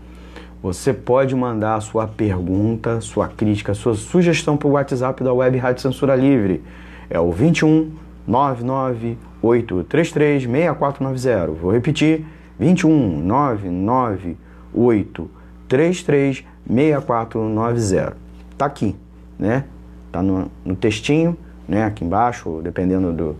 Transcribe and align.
Você 0.62 0.92
pode 0.92 1.34
mandar 1.34 1.80
sua 1.80 2.06
pergunta, 2.06 3.00
sua 3.00 3.28
crítica, 3.28 3.72
sua 3.72 3.94
sugestão 3.94 4.56
para 4.56 4.68
o 4.68 4.72
WhatsApp 4.72 5.22
da 5.22 5.32
Web 5.32 5.56
Rádio 5.58 5.80
Censura 5.80 6.14
Livre. 6.16 6.62
É 7.08 7.18
o 7.18 7.30
21 7.30 7.92
99 8.26 9.16
833 9.40 10.42
6490. 10.42 11.52
Vou 11.52 11.72
repetir: 11.72 12.26
21 12.58 13.20
99 13.20 14.36
833 14.74 16.44
6490. 16.68 18.16
Tá 18.56 18.66
aqui, 18.66 18.96
né? 19.38 19.64
Tá 20.10 20.22
no, 20.22 20.50
no 20.64 20.76
textinho 20.76 21.36
né, 21.68 21.84
aqui 21.84 22.04
embaixo, 22.04 22.60
dependendo 22.62 23.12
do, 23.12 23.36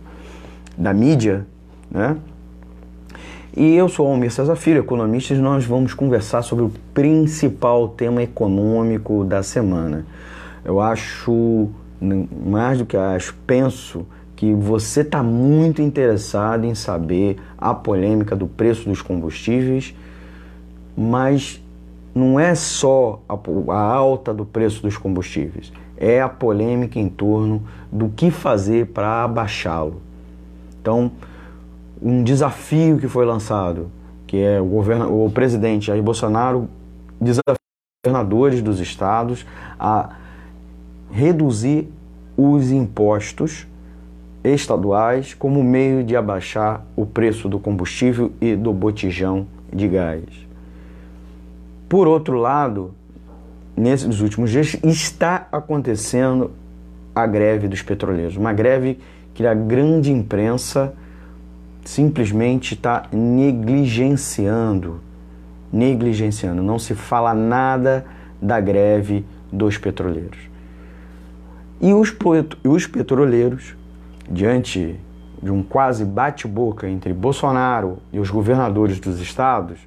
da 0.77 0.93
mídia, 0.93 1.45
né? 1.89 2.17
E 3.55 3.73
eu 3.73 3.87
sou 3.87 4.07
Almir 4.07 4.31
César 4.31 4.57
Filho, 4.57 4.79
economista, 4.79 5.33
e 5.33 5.37
nós 5.37 5.63
vamos 5.63 5.93
conversar 5.93 6.41
sobre 6.41 6.65
o 6.65 6.71
principal 6.93 7.87
tema 7.87 8.21
econômico 8.21 9.23
da 9.23 9.41
semana. 9.41 10.05
Eu 10.65 10.81
acho, 10.81 11.69
mais 12.45 12.79
do 12.79 12.85
que 12.85 12.97
acho, 12.97 13.33
penso 13.47 14.05
que 14.35 14.53
você 14.53 15.01
está 15.01 15.23
muito 15.23 15.81
interessado 15.81 16.65
em 16.65 16.75
saber 16.75 17.37
a 17.57 17.73
polêmica 17.73 18.35
do 18.35 18.45
preço 18.45 18.89
dos 18.89 19.01
combustíveis, 19.01 19.95
mas 20.97 21.63
não 22.15 22.39
é 22.39 22.55
só 22.55 23.21
a, 23.27 23.37
a 23.73 23.81
alta 23.81 24.33
do 24.33 24.45
preço 24.45 24.81
dos 24.81 24.97
combustíveis 24.97 25.71
é 25.97 26.21
a 26.21 26.29
polêmica 26.29 26.99
em 26.99 27.09
torno 27.09 27.63
do 27.91 28.09
que 28.09 28.29
fazer 28.29 28.87
para 28.87 29.23
abaixá-lo. 29.23 30.01
Então, 30.81 31.11
um 32.01 32.23
desafio 32.23 32.97
que 32.97 33.07
foi 33.07 33.25
lançado, 33.25 33.89
que 34.27 34.37
é 34.37 34.59
o, 34.59 34.65
governo, 34.65 35.25
o 35.25 35.29
presidente 35.31 35.87
Jair 35.87 36.03
Bolsonaro 36.03 36.67
desafia 37.19 37.53
os 37.53 38.05
governadores 38.05 38.61
dos 38.61 38.79
estados 38.79 39.45
a 39.79 40.15
reduzir 41.11 41.89
os 42.37 42.71
impostos 42.71 43.65
estaduais 44.43 45.33
como 45.33 45.63
meio 45.63 46.03
de 46.03 46.15
abaixar 46.15 46.85
o 46.95 47.05
preço 47.05 47.47
do 47.47 47.57
combustível 47.57 48.31
e 48.41 48.55
do 48.55 48.73
botijão 48.73 49.47
de 49.73 49.87
gás. 49.87 50.44
Por 51.87 52.07
outro 52.07 52.37
lado, 52.37 52.93
nesses 53.75 54.19
últimos 54.19 54.49
dias 54.49 54.77
está 54.83 55.47
acontecendo 55.51 56.51
a 57.13 57.25
greve 57.25 57.67
dos 57.67 57.81
petroleiros. 57.81 58.35
Uma 58.35 58.53
greve 58.53 58.99
que 59.33 59.45
a 59.45 59.53
grande 59.53 60.11
imprensa 60.11 60.93
simplesmente 61.83 62.73
está 62.73 63.03
negligenciando. 63.11 64.99
Negligenciando. 65.71 66.63
Não 66.63 66.79
se 66.79 66.95
fala 66.95 67.33
nada 67.33 68.05
da 68.41 68.59
greve 68.59 69.25
dos 69.51 69.77
petroleiros. 69.77 70.39
E 71.79 71.93
os, 71.93 72.15
os 72.63 72.87
petroleiros, 72.87 73.75
diante 74.29 74.99
de 75.41 75.51
um 75.51 75.61
quase 75.61 76.03
bate-boca 76.03 76.89
entre 76.89 77.13
Bolsonaro 77.13 77.99
e 78.11 78.19
os 78.19 78.29
governadores 78.29 78.99
dos 78.99 79.19
estados, 79.19 79.77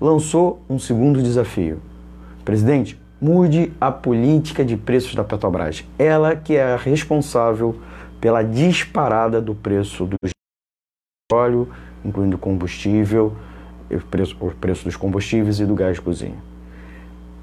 lançou 0.00 0.62
um 0.68 0.78
segundo 0.78 1.22
desafio. 1.22 1.80
Presidente, 2.44 3.00
mude 3.20 3.72
a 3.80 3.92
política 3.92 4.64
de 4.64 4.76
preços 4.76 5.14
da 5.14 5.22
Petrobras. 5.22 5.84
Ela 5.98 6.34
que 6.34 6.56
é 6.56 6.72
a 6.72 6.76
responsável 6.76 7.76
pela 8.20 8.42
disparada 8.42 9.40
do 9.40 9.54
preço 9.54 10.06
do 10.06 10.16
óleo, 11.32 11.68
incluindo 12.04 12.38
combustível, 12.38 13.36
o 13.90 14.00
preço, 14.06 14.36
o 14.40 14.50
preço 14.50 14.84
dos 14.84 14.96
combustíveis 14.96 15.60
e 15.60 15.66
do 15.66 15.74
gás 15.74 15.96
de 15.96 16.02
cozinha. 16.02 16.36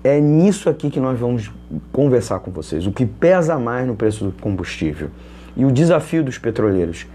É 0.04 0.20
nisso 0.20 0.70
aqui 0.70 0.90
que 0.90 1.00
nós 1.00 1.20
vamos 1.20 1.52
conversar 1.92 2.40
com 2.40 2.52
vocês. 2.52 2.88
O 2.88 2.92
que 2.92 3.06
pesa 3.06 3.58
mais 3.60 3.86
no 3.86 3.96
preço 3.96 4.24
do 4.24 4.32
combustível 4.32 5.10
e 5.56 5.66
o 5.66 5.72
desafio 5.72 6.24
dos 6.24 6.38
petroleiros 6.38 7.08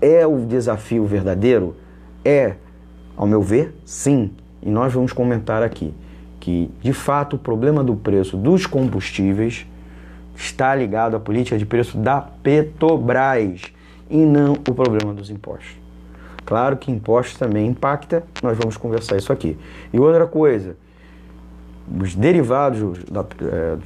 é 0.00 0.26
o 0.26 0.44
desafio 0.44 1.06
verdadeiro? 1.06 1.76
É, 2.24 2.56
ao 3.16 3.26
meu 3.26 3.40
ver, 3.40 3.74
sim. 3.84 4.30
E 4.62 4.70
nós 4.70 4.92
vamos 4.92 5.12
comentar 5.12 5.62
aqui 5.62 5.92
que, 6.38 6.70
de 6.80 6.92
fato, 6.92 7.36
o 7.36 7.38
problema 7.38 7.84
do 7.84 7.96
preço 7.96 8.36
dos 8.36 8.66
combustíveis 8.66 9.66
está 10.34 10.74
ligado 10.74 11.16
à 11.16 11.20
política 11.20 11.58
de 11.58 11.66
preço 11.66 11.96
da 11.98 12.20
Petrobras 12.20 13.62
e 14.10 14.16
não 14.16 14.52
o 14.54 14.74
problema 14.74 15.14
dos 15.14 15.30
impostos. 15.30 15.76
Claro 16.44 16.76
que 16.76 16.90
impostos 16.90 17.38
também 17.38 17.66
impacta, 17.68 18.24
nós 18.42 18.58
vamos 18.58 18.76
conversar 18.76 19.16
isso 19.16 19.32
aqui. 19.32 19.56
E 19.92 19.98
outra 19.98 20.26
coisa, 20.26 20.76
os 22.00 22.14
derivados, 22.14 23.04
da, 23.04 23.20
é, 23.20 23.78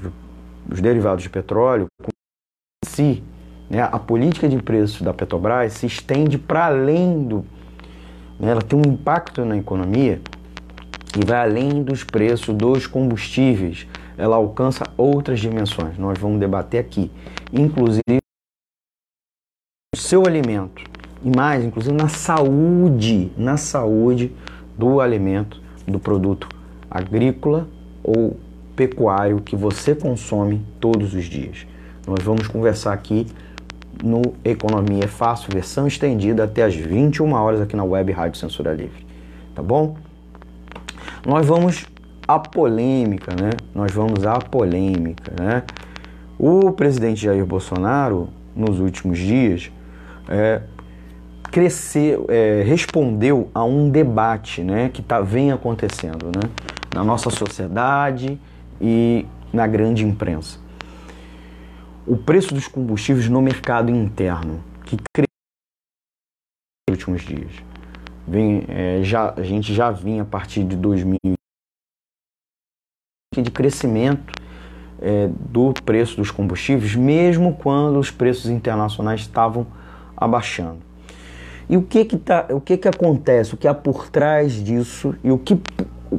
os 0.71 0.81
derivados 0.81 1.23
de 1.23 1.31
petróleo, 1.31 1.87
si, 2.85 3.23
né, 3.69 3.83
a 3.83 3.99
política 3.99 4.49
de 4.49 4.57
preço 4.59 5.05
da 5.05 5.13
Petrobras 5.13 5.75
se 5.75 5.87
estende 5.87 6.39
para 6.39 6.67
além 6.67 7.25
do. 7.25 7.45
Né, 8.41 8.51
ela 8.51 8.63
tem 8.63 8.79
um 8.79 8.93
impacto 8.93 9.45
na 9.45 9.57
economia 9.57 10.21
e 11.17 11.25
vai 11.25 11.39
além 11.39 11.83
dos 11.83 12.05
preços 12.05 12.55
dos 12.55 12.87
combustíveis. 12.87 13.87
Ela 14.19 14.37
alcança 14.37 14.85
outras 14.97 15.41
dimensões. 15.41 15.97
Nós 15.99 16.19
vamos 16.19 16.39
debater 16.39 16.81
aqui, 16.81 17.11
inclusive 17.53 18.19
o 19.95 19.99
seu 19.99 20.27
alimento 20.27 20.85
e 21.23 21.35
mais, 21.35 21.65
inclusive 21.65 21.95
na 21.97 22.09
saúde, 22.09 23.33
na 23.37 23.57
saúde 23.57 24.33
do 24.77 25.01
alimento, 25.01 25.61
do 25.87 25.99
produto 25.99 26.49
agrícola 26.91 27.69
ou 28.03 28.37
pecuário 28.75 29.41
que 29.41 29.57
você 29.57 29.95
consome 29.95 30.65
todos 30.81 31.15
os 31.15 31.25
dias. 31.25 31.67
Nós 32.07 32.23
vamos 32.23 32.47
conversar 32.47 32.93
aqui 32.93 33.27
no 34.05 34.23
Economia 34.45 35.09
Fácil, 35.09 35.51
versão 35.51 35.87
estendida 35.87 36.45
até 36.45 36.63
as 36.63 36.75
21 36.75 37.33
horas 37.33 37.61
aqui 37.61 37.75
na 37.75 37.85
Web 37.85 38.13
Rádio 38.13 38.39
Censura 38.39 38.73
Livre. 38.73 39.07
Tá 39.55 39.63
bom? 39.63 39.97
Nós 41.27 41.45
vamos 41.45 41.85
à 42.29 42.39
polêmica, 42.39 43.33
né? 43.35 43.51
Nós 43.75 43.91
vamos 43.91 44.25
à 44.25 44.39
polêmica, 44.39 45.33
né? 45.37 45.65
O 46.39 46.71
presidente 46.71 47.23
Jair 47.23 47.45
Bolsonaro 47.45 48.29
nos 48.55 48.79
últimos 48.79 49.19
dias, 49.19 49.73
é, 50.29 50.63
crescer, 51.51 52.21
é, 52.29 52.63
respondeu 52.65 53.51
a 53.53 53.65
um 53.65 53.91
debate 53.91 54.63
né, 54.63 54.89
que 54.89 55.03
tá, 55.03 55.21
vem 55.21 55.51
acontecendo 55.51 56.27
né, 56.27 56.49
na 56.95 57.03
nossa 57.03 57.29
sociedade 57.29 58.41
e 58.81 59.27
na 59.53 59.67
grande 59.67 60.07
imprensa. 60.07 60.61
O 62.07 62.17
preço 62.17 62.55
dos 62.55 62.69
combustíveis 62.69 63.29
no 63.29 63.43
mercado 63.43 63.91
interno, 63.91 64.63
que 64.85 64.97
cresceu 65.13 65.27
nos 66.89 66.97
últimos 66.97 67.23
dias. 67.23 67.76
Vem, 68.27 68.65
é, 68.69 69.01
já, 69.03 69.33
a 69.37 69.43
gente 69.43 69.73
já 69.73 69.91
vinha 69.91 70.23
a 70.23 70.27
partir 70.27 70.65
de 70.65 70.77
2000 70.77 71.17
de 73.37 73.51
crescimento 73.51 74.33
é, 75.01 75.29
do 75.51 75.73
preço 75.85 76.17
dos 76.17 76.31
combustíveis, 76.31 76.95
mesmo 76.95 77.55
quando 77.55 77.99
os 77.99 78.11
preços 78.11 78.51
internacionais 78.51 79.21
estavam 79.21 79.67
abaixando. 80.17 80.79
E 81.69 81.77
o 81.77 81.83
que 81.83 82.05
que, 82.05 82.17
tá, 82.17 82.47
o 82.51 82.61
que 82.61 82.77
que 82.77 82.89
acontece, 82.89 83.55
o 83.55 83.57
que 83.57 83.69
há 83.69 83.75
por 83.75 84.09
trás 84.09 84.53
disso 84.53 85.15
e 85.23 85.31
o 85.31 85.39
que, 85.39 85.61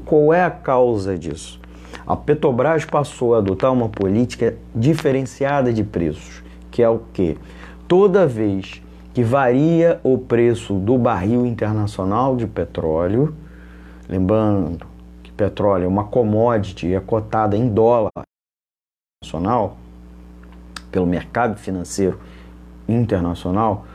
qual 0.05 0.33
é 0.33 0.43
a 0.43 0.51
causa 0.51 1.17
disso? 1.17 1.59
A 2.05 2.15
Petrobras 2.15 2.85
passou 2.85 3.33
a 3.33 3.39
adotar 3.39 3.71
uma 3.71 3.89
política 3.89 4.55
diferenciada 4.75 5.73
de 5.73 5.83
preços, 5.83 6.43
que 6.69 6.83
é 6.83 6.89
o 6.89 6.99
que? 7.13 7.37
Toda 7.87 8.27
vez 8.27 8.81
que 9.17 9.23
varia 9.23 9.99
o 10.03 10.15
preço 10.15 10.75
do 10.75 10.95
barril 10.95 11.43
internacional 11.43 12.35
de 12.35 12.45
petróleo, 12.45 13.33
lembrando 14.07 14.85
que 15.23 15.31
petróleo 15.31 15.85
é 15.85 15.87
uma 15.87 16.03
commodity, 16.03 16.93
é 16.93 16.99
cotada 16.99 17.57
em 17.57 17.67
dólar 17.67 18.11
nacional 19.23 19.75
pelo 20.91 21.07
mercado 21.07 21.57
financeiro 21.57 22.19
internacional, 22.87 23.87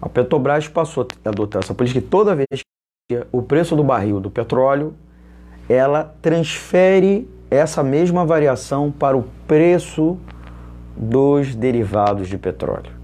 a 0.00 0.08
Petrobras 0.08 0.66
passou 0.66 1.06
a 1.22 1.28
adotar 1.28 1.62
essa 1.62 1.74
política 1.74 1.98
e 1.98 2.08
toda 2.08 2.34
vez 2.34 2.62
que 3.06 3.26
o 3.30 3.42
preço 3.42 3.76
do 3.76 3.84
barril 3.84 4.18
do 4.18 4.30
petróleo, 4.30 4.94
ela 5.68 6.16
transfere 6.22 7.28
essa 7.50 7.82
mesma 7.82 8.24
variação 8.24 8.90
para 8.90 9.14
o 9.14 9.24
preço 9.46 10.16
dos 10.96 11.54
derivados 11.54 12.28
de 12.28 12.38
petróleo. 12.38 12.97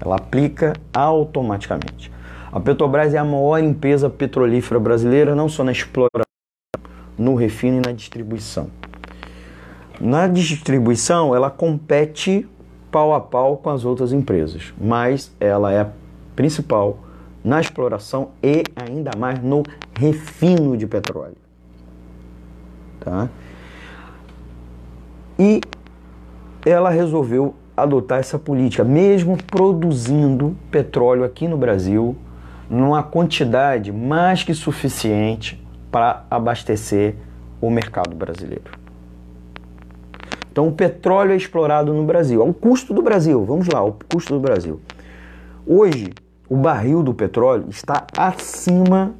Ela 0.00 0.16
aplica 0.16 0.72
automaticamente. 0.92 2.10
A 2.50 2.58
Petrobras 2.58 3.14
é 3.14 3.18
a 3.18 3.24
maior 3.24 3.58
empresa 3.58 4.10
petrolífera 4.10 4.80
brasileira, 4.80 5.34
não 5.34 5.48
só 5.48 5.62
na 5.62 5.70
exploração, 5.70 6.24
no 7.16 7.34
refino 7.34 7.76
e 7.76 7.80
na 7.80 7.92
distribuição. 7.92 8.68
Na 10.00 10.26
distribuição, 10.26 11.34
ela 11.34 11.50
compete 11.50 12.48
pau 12.90 13.14
a 13.14 13.20
pau 13.20 13.58
com 13.58 13.70
as 13.70 13.84
outras 13.84 14.12
empresas, 14.12 14.74
mas 14.80 15.30
ela 15.38 15.72
é 15.72 15.88
principal 16.34 16.98
na 17.44 17.60
exploração 17.60 18.30
e 18.42 18.64
ainda 18.74 19.12
mais 19.16 19.42
no 19.42 19.62
refino 19.98 20.76
de 20.76 20.86
petróleo. 20.86 21.36
Tá? 22.98 23.28
E 25.38 25.60
ela 26.64 26.90
resolveu 26.90 27.54
adotar 27.82 28.18
essa 28.18 28.38
política, 28.38 28.84
mesmo 28.84 29.36
produzindo 29.36 30.56
petróleo 30.70 31.24
aqui 31.24 31.48
no 31.48 31.56
Brasil, 31.56 32.16
numa 32.68 33.02
quantidade 33.02 33.92
mais 33.92 34.42
que 34.42 34.54
suficiente 34.54 35.62
para 35.90 36.24
abastecer 36.30 37.16
o 37.60 37.70
mercado 37.70 38.14
brasileiro. 38.14 38.78
Então, 40.52 40.68
o 40.68 40.72
petróleo 40.72 41.32
é 41.32 41.36
explorado 41.36 41.92
no 41.92 42.04
Brasil, 42.04 42.42
ao 42.42 42.52
custo 42.52 42.92
do 42.92 43.02
Brasil. 43.02 43.44
Vamos 43.44 43.68
lá, 43.68 43.82
o 43.84 43.96
custo 44.12 44.34
do 44.34 44.40
Brasil. 44.40 44.80
Hoje, 45.66 46.12
o 46.48 46.56
barril 46.56 47.02
do 47.02 47.14
petróleo 47.14 47.66
está 47.68 48.06
acima, 48.16 49.14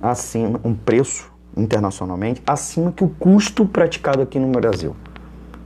acima, 0.00 0.58
um 0.64 0.74
preço 0.74 1.30
internacionalmente 1.56 2.42
acima 2.46 2.92
que 2.92 3.04
o 3.04 3.08
custo 3.08 3.66
praticado 3.66 4.22
aqui 4.22 4.38
no 4.38 4.48
Brasil. 4.48 4.96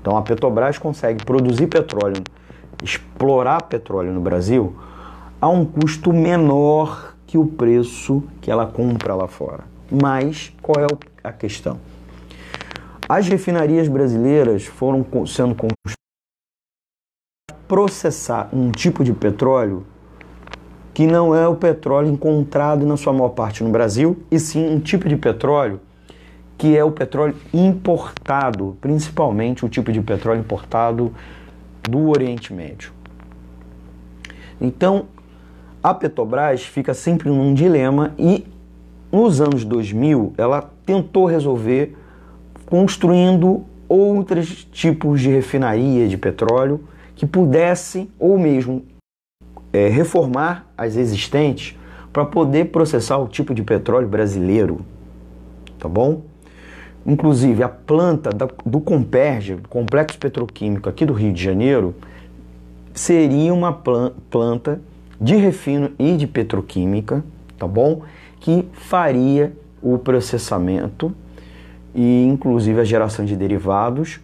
Então 0.04 0.18
a 0.18 0.22
Petrobras 0.22 0.76
consegue 0.76 1.24
produzir 1.24 1.66
petróleo, 1.66 2.22
explorar 2.82 3.62
petróleo 3.62 4.12
no 4.12 4.20
Brasil 4.20 4.76
a 5.40 5.48
um 5.48 5.64
custo 5.64 6.12
menor 6.12 7.14
que 7.26 7.38
o 7.38 7.46
preço 7.46 8.22
que 8.42 8.50
ela 8.50 8.66
compra 8.66 9.14
lá 9.14 9.26
fora. 9.26 9.64
Mas 9.90 10.52
qual 10.60 10.84
é 10.84 10.86
a 11.26 11.32
questão? 11.32 11.80
As 13.08 13.26
refinarias 13.26 13.88
brasileiras 13.88 14.66
foram 14.66 15.06
sendo 15.26 15.54
construídas 15.54 15.96
para 17.46 17.56
processar 17.66 18.50
um 18.52 18.70
tipo 18.70 19.02
de 19.02 19.14
petróleo 19.14 19.86
que 20.92 21.06
não 21.06 21.34
é 21.34 21.48
o 21.48 21.56
petróleo 21.56 22.12
encontrado 22.12 22.84
na 22.84 22.98
sua 22.98 23.14
maior 23.14 23.30
parte 23.30 23.64
no 23.64 23.70
Brasil, 23.70 24.22
e 24.30 24.38
sim 24.38 24.68
um 24.68 24.78
tipo 24.78 25.08
de 25.08 25.16
petróleo 25.16 25.80
que 26.56 26.76
é 26.76 26.84
o 26.84 26.90
petróleo 26.90 27.36
importado, 27.52 28.76
principalmente 28.80 29.64
o 29.64 29.68
tipo 29.68 29.92
de 29.92 30.00
petróleo 30.00 30.40
importado 30.40 31.12
do 31.82 32.08
Oriente 32.08 32.52
Médio. 32.52 32.92
Então, 34.60 35.06
a 35.82 35.92
Petrobras 35.92 36.64
fica 36.64 36.94
sempre 36.94 37.28
num 37.28 37.52
dilema 37.52 38.14
e 38.18 38.46
nos 39.12 39.40
anos 39.40 39.64
2000 39.64 40.32
ela 40.38 40.70
tentou 40.86 41.26
resolver 41.26 41.96
construindo 42.66 43.64
outros 43.88 44.64
tipos 44.72 45.20
de 45.20 45.28
refinaria 45.28 46.08
de 46.08 46.16
petróleo 46.16 46.84
que 47.14 47.26
pudesse 47.26 48.10
ou 48.18 48.38
mesmo 48.38 48.82
é, 49.72 49.88
reformar 49.88 50.66
as 50.76 50.96
existentes 50.96 51.76
para 52.12 52.24
poder 52.24 52.66
processar 52.66 53.18
o 53.18 53.28
tipo 53.28 53.54
de 53.54 53.62
petróleo 53.62 54.08
brasileiro, 54.08 54.80
tá 55.78 55.88
bom? 55.88 56.22
Inclusive 57.06 57.62
a 57.62 57.68
planta 57.68 58.30
do 58.64 58.80
Comperge, 58.80 59.58
Complexo 59.68 60.18
Petroquímico 60.18 60.88
aqui 60.88 61.04
do 61.04 61.12
Rio 61.12 61.32
de 61.32 61.42
Janeiro, 61.42 61.94
seria 62.94 63.52
uma 63.52 63.72
planta 63.72 64.80
de 65.20 65.36
refino 65.36 65.90
e 65.98 66.16
de 66.16 66.26
petroquímica, 66.26 67.24
tá 67.58 67.66
bom? 67.66 68.02
Que 68.40 68.66
faria 68.72 69.52
o 69.82 69.98
processamento 69.98 71.14
e 71.94 72.24
inclusive 72.24 72.80
a 72.80 72.84
geração 72.84 73.24
de 73.24 73.36
derivados 73.36 74.20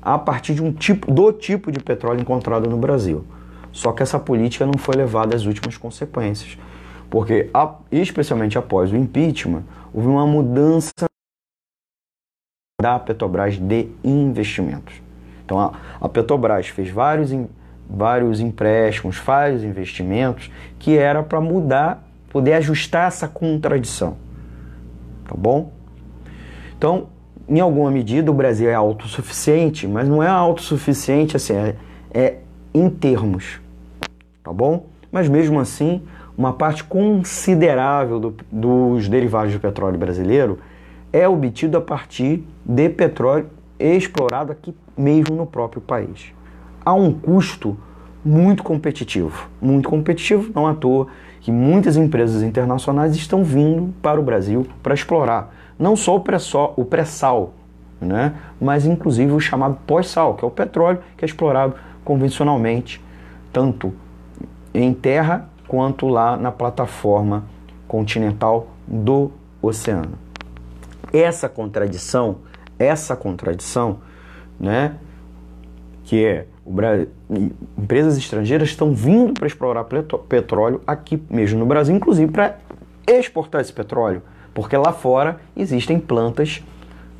a 0.00 0.18
partir 0.18 0.54
de 0.54 0.62
um 0.62 0.72
tipo 0.72 1.10
do 1.12 1.32
tipo 1.32 1.70
de 1.70 1.78
petróleo 1.78 2.20
encontrado 2.20 2.68
no 2.68 2.76
Brasil. 2.76 3.24
Só 3.70 3.92
que 3.92 4.02
essa 4.02 4.18
política 4.18 4.66
não 4.66 4.76
foi 4.76 4.96
levada 4.96 5.36
às 5.36 5.46
últimas 5.46 5.76
consequências, 5.76 6.58
porque, 7.08 7.48
especialmente 7.90 8.58
após 8.58 8.92
o 8.92 8.96
impeachment, 8.96 9.62
houve 9.94 10.08
uma 10.08 10.26
mudança 10.26 11.06
da 12.82 12.98
Petrobras 12.98 13.56
de 13.56 13.88
investimentos. 14.04 14.94
Então, 15.44 15.58
a, 15.58 15.72
a 16.00 16.08
Petrobras 16.08 16.68
fez 16.68 16.90
vários, 16.90 17.32
vários 17.88 18.40
empréstimos, 18.40 19.16
vários 19.18 19.64
investimentos, 19.64 20.50
que 20.78 20.98
era 20.98 21.22
para 21.22 21.40
mudar, 21.40 22.06
poder 22.28 22.54
ajustar 22.54 23.08
essa 23.08 23.26
contradição. 23.28 24.16
Tá 25.24 25.34
bom? 25.36 25.72
Então, 26.76 27.08
em 27.48 27.60
alguma 27.60 27.90
medida, 27.90 28.30
o 28.30 28.34
Brasil 28.34 28.68
é 28.68 28.74
autossuficiente, 28.74 29.86
mas 29.86 30.08
não 30.08 30.22
é 30.22 30.28
autossuficiente 30.28 31.36
assim, 31.36 31.54
é, 31.54 31.76
é 32.12 32.38
em 32.74 32.88
termos 32.88 33.62
tá 34.42 34.52
bom? 34.52 34.86
Mas 35.10 35.28
mesmo 35.28 35.60
assim, 35.60 36.02
uma 36.36 36.52
parte 36.52 36.82
considerável 36.84 38.18
do, 38.18 38.36
dos 38.50 39.08
derivados 39.08 39.52
do 39.52 39.60
petróleo 39.60 39.98
brasileiro 39.98 40.58
é 41.12 41.28
obtido 41.28 41.76
a 41.76 41.80
partir 41.80 42.44
de 42.64 42.88
petróleo 42.88 43.50
explorado 43.78 44.52
aqui 44.52 44.74
mesmo 44.96 45.36
no 45.36 45.46
próprio 45.46 45.80
país. 45.82 46.32
Há 46.84 46.94
um 46.94 47.12
custo 47.12 47.76
muito 48.24 48.62
competitivo, 48.62 49.48
muito 49.60 49.88
competitivo, 49.88 50.50
não 50.54 50.66
à 50.66 50.74
toa 50.74 51.08
que 51.40 51.50
muitas 51.50 51.96
empresas 51.96 52.42
internacionais 52.42 53.16
estão 53.16 53.42
vindo 53.42 53.92
para 54.00 54.20
o 54.20 54.22
Brasil 54.22 54.66
para 54.82 54.94
explorar 54.94 55.52
não 55.78 55.96
só 55.96 56.16
o 56.16 56.84
pré-sal, 56.84 57.52
né, 58.00 58.34
mas 58.60 58.86
inclusive 58.86 59.32
o 59.32 59.40
chamado 59.40 59.76
pós-sal, 59.86 60.34
que 60.34 60.44
é 60.44 60.48
o 60.48 60.50
petróleo 60.50 61.00
que 61.16 61.24
é 61.24 61.26
explorado 61.26 61.74
convencionalmente, 62.04 63.02
tanto 63.52 63.92
em 64.72 64.92
terra 64.94 65.48
quanto 65.66 66.06
lá 66.06 66.36
na 66.36 66.52
plataforma 66.52 67.44
continental 67.88 68.68
do 68.86 69.32
oceano. 69.60 70.12
Essa 71.12 71.48
contradição, 71.48 72.38
essa 72.78 73.14
contradição, 73.14 74.00
né, 74.58 74.96
que 76.04 76.24
é 76.24 76.46
Brasil, 76.64 77.08
empresas 77.76 78.16
estrangeiras 78.16 78.68
estão 78.68 78.94
vindo 78.94 79.34
para 79.34 79.46
explorar 79.46 79.84
petróleo 80.28 80.80
aqui 80.86 81.22
mesmo 81.28 81.58
no 81.58 81.66
Brasil, 81.66 81.94
inclusive 81.94 82.30
para 82.30 82.58
exportar 83.06 83.60
esse 83.60 83.72
petróleo, 83.72 84.22
porque 84.54 84.76
lá 84.76 84.92
fora 84.92 85.40
existem 85.56 85.98
plantas 85.98 86.62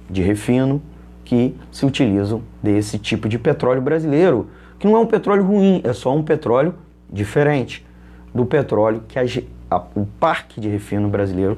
de 0.08 0.22
refino, 0.22 0.80
que 1.24 1.56
se 1.70 1.86
utilizam 1.86 2.42
desse 2.62 2.98
tipo 2.98 3.28
de 3.28 3.38
petróleo 3.38 3.80
brasileiro, 3.80 4.48
que 4.78 4.86
não 4.86 4.96
é 4.96 5.00
um 5.00 5.06
petróleo 5.06 5.44
ruim, 5.44 5.80
é 5.84 5.92
só 5.92 6.14
um 6.14 6.22
petróleo 6.22 6.74
diferente 7.10 7.86
do 8.34 8.44
petróleo 8.44 9.02
que 9.08 9.18
a, 9.18 9.22
a, 9.70 9.82
o 9.94 10.04
parque 10.20 10.60
de 10.60 10.68
refino 10.68 11.08
brasileiro 11.08 11.56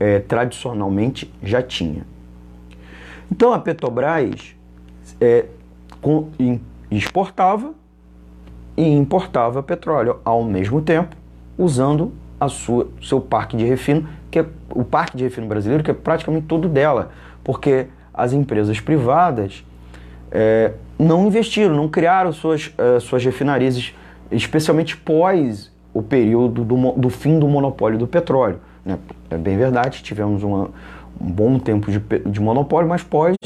é, 0.00 0.18
tradicionalmente 0.18 1.32
já 1.42 1.62
tinha. 1.62 2.04
Então 3.30 3.52
a 3.52 3.58
Petrobras 3.58 4.56
é, 5.20 5.44
com, 6.00 6.30
exportava 6.90 7.72
e 8.76 8.82
importava 8.82 9.62
petróleo 9.62 10.18
ao 10.24 10.42
mesmo 10.42 10.80
tempo, 10.80 11.14
usando 11.58 12.12
a 12.40 12.48
sua, 12.48 12.88
seu 13.02 13.20
parque 13.20 13.56
de 13.56 13.64
refino, 13.64 14.08
que 14.30 14.38
é 14.38 14.46
o 14.70 14.82
parque 14.82 15.16
de 15.16 15.24
refino 15.24 15.46
brasileiro, 15.46 15.84
que 15.84 15.90
é 15.90 15.94
praticamente 15.94 16.46
todo 16.46 16.68
dela, 16.68 17.10
porque 17.44 17.86
as 18.14 18.32
empresas 18.32 18.80
privadas 18.80 19.64
é, 20.30 20.72
não 20.98 21.26
investiram, 21.26 21.74
não 21.74 21.88
criaram 21.88 22.32
suas, 22.32 22.68
uh, 22.78 23.00
suas 23.00 23.24
refinarias, 23.24 23.94
especialmente 24.30 24.96
pós 24.96 25.70
o 25.92 26.02
período 26.02 26.64
do, 26.64 26.92
do 26.92 27.10
fim 27.10 27.38
do 27.38 27.48
monopólio 27.48 27.98
do 27.98 28.06
petróleo. 28.06 28.60
Né? 28.84 28.98
É 29.28 29.36
bem 29.36 29.56
verdade, 29.56 30.02
tivemos 30.02 30.42
uma, 30.42 30.70
um 31.20 31.30
bom 31.30 31.58
tempo 31.58 31.90
de, 31.90 31.98
de 31.98 32.40
monopólio, 32.40 32.88
mas 32.88 33.02
pós 33.02 33.36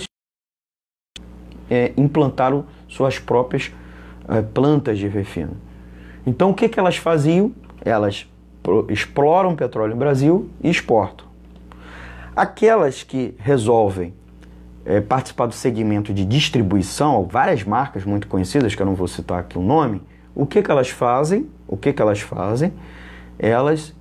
é, 1.70 1.92
implantaram 1.96 2.64
suas 2.88 3.18
próprias 3.18 3.72
é, 4.28 4.42
plantas 4.42 4.98
de 4.98 5.08
refino. 5.08 5.56
Então 6.26 6.50
o 6.50 6.54
que, 6.54 6.68
que 6.68 6.78
elas 6.78 6.96
faziam? 6.96 7.52
Elas 7.84 8.26
exploram 8.88 9.54
petróleo 9.54 9.90
no 9.90 9.98
Brasil 9.98 10.48
e 10.62 10.70
exportam. 10.70 11.26
Aquelas 12.34 13.02
que 13.02 13.34
resolvem 13.38 14.14
é, 14.84 15.00
participar 15.00 15.46
do 15.46 15.54
segmento 15.54 16.12
de 16.12 16.24
distribuição, 16.24 17.24
várias 17.30 17.62
marcas 17.62 18.04
muito 18.04 18.26
conhecidas, 18.26 18.74
que 18.74 18.82
eu 18.82 18.86
não 18.86 18.94
vou 18.94 19.08
citar 19.08 19.40
aqui 19.40 19.58
o 19.58 19.62
nome, 19.62 20.02
o 20.34 20.46
que, 20.46 20.62
que 20.62 20.70
elas 20.70 20.90
fazem? 20.90 21.48
O 21.68 21.76
que, 21.76 21.92
que 21.92 22.02
elas 22.02 22.20
fazem? 22.20 22.72
Elas 23.38 23.94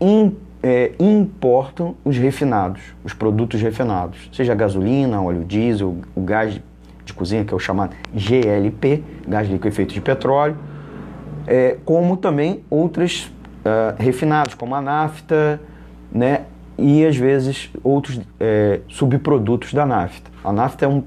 in, 0.00 0.36
é, 0.62 0.92
importam 0.98 1.94
os 2.04 2.16
refinados, 2.16 2.82
os 3.04 3.12
produtos 3.12 3.60
refinados, 3.60 4.28
seja 4.32 4.54
gasolina, 4.54 5.20
óleo 5.22 5.44
diesel, 5.44 5.98
o 6.14 6.20
gás 6.20 6.60
de 7.04 7.12
cozinha, 7.12 7.44
que 7.44 7.52
é 7.52 7.56
o 7.56 7.60
chamado 7.60 7.96
GLP, 8.12 9.02
gás 9.26 9.48
líquido 9.48 9.68
efeito 9.68 9.94
de 9.94 10.00
petróleo, 10.00 10.56
é, 11.46 11.76
como 11.84 12.16
também 12.16 12.62
outros 12.68 13.32
uh, 13.64 13.94
refinados, 13.98 14.54
como 14.54 14.74
a 14.74 14.82
nafta, 14.82 15.60
né, 16.12 16.42
e 16.76 17.04
às 17.04 17.16
vezes 17.16 17.70
outros 17.82 18.20
é, 18.38 18.80
subprodutos 18.88 19.72
da 19.72 19.84
nafta. 19.84 20.30
A 20.44 20.52
nafta 20.52 20.84
é 20.84 20.88
um, 20.88 21.02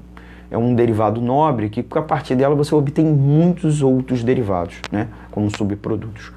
é 0.50 0.58
um 0.58 0.74
derivado 0.74 1.20
nobre 1.20 1.70
que 1.70 1.86
a 1.96 2.02
partir 2.02 2.34
dela 2.34 2.54
você 2.54 2.74
obtém 2.74 3.06
muitos 3.06 3.82
outros 3.82 4.22
derivados, 4.22 4.76
né, 4.90 5.08
como 5.30 5.48
subprodutos. 5.56 6.32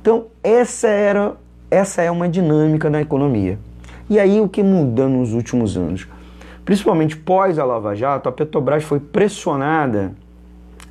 Então 0.00 0.26
essa 0.42 0.88
era 0.88 1.34
essa 1.70 2.02
é 2.02 2.10
uma 2.10 2.28
dinâmica 2.28 2.90
na 2.90 3.00
economia. 3.00 3.58
E 4.08 4.18
aí 4.18 4.40
o 4.40 4.48
que 4.48 4.62
muda 4.62 5.08
nos 5.08 5.32
últimos 5.32 5.76
anos? 5.76 6.08
Principalmente 6.64 7.16
pós 7.16 7.58
a 7.58 7.64
Lava 7.64 7.94
Jato, 7.94 8.28
a 8.28 8.32
Petrobras 8.32 8.84
foi 8.84 9.00
pressionada 9.00 10.12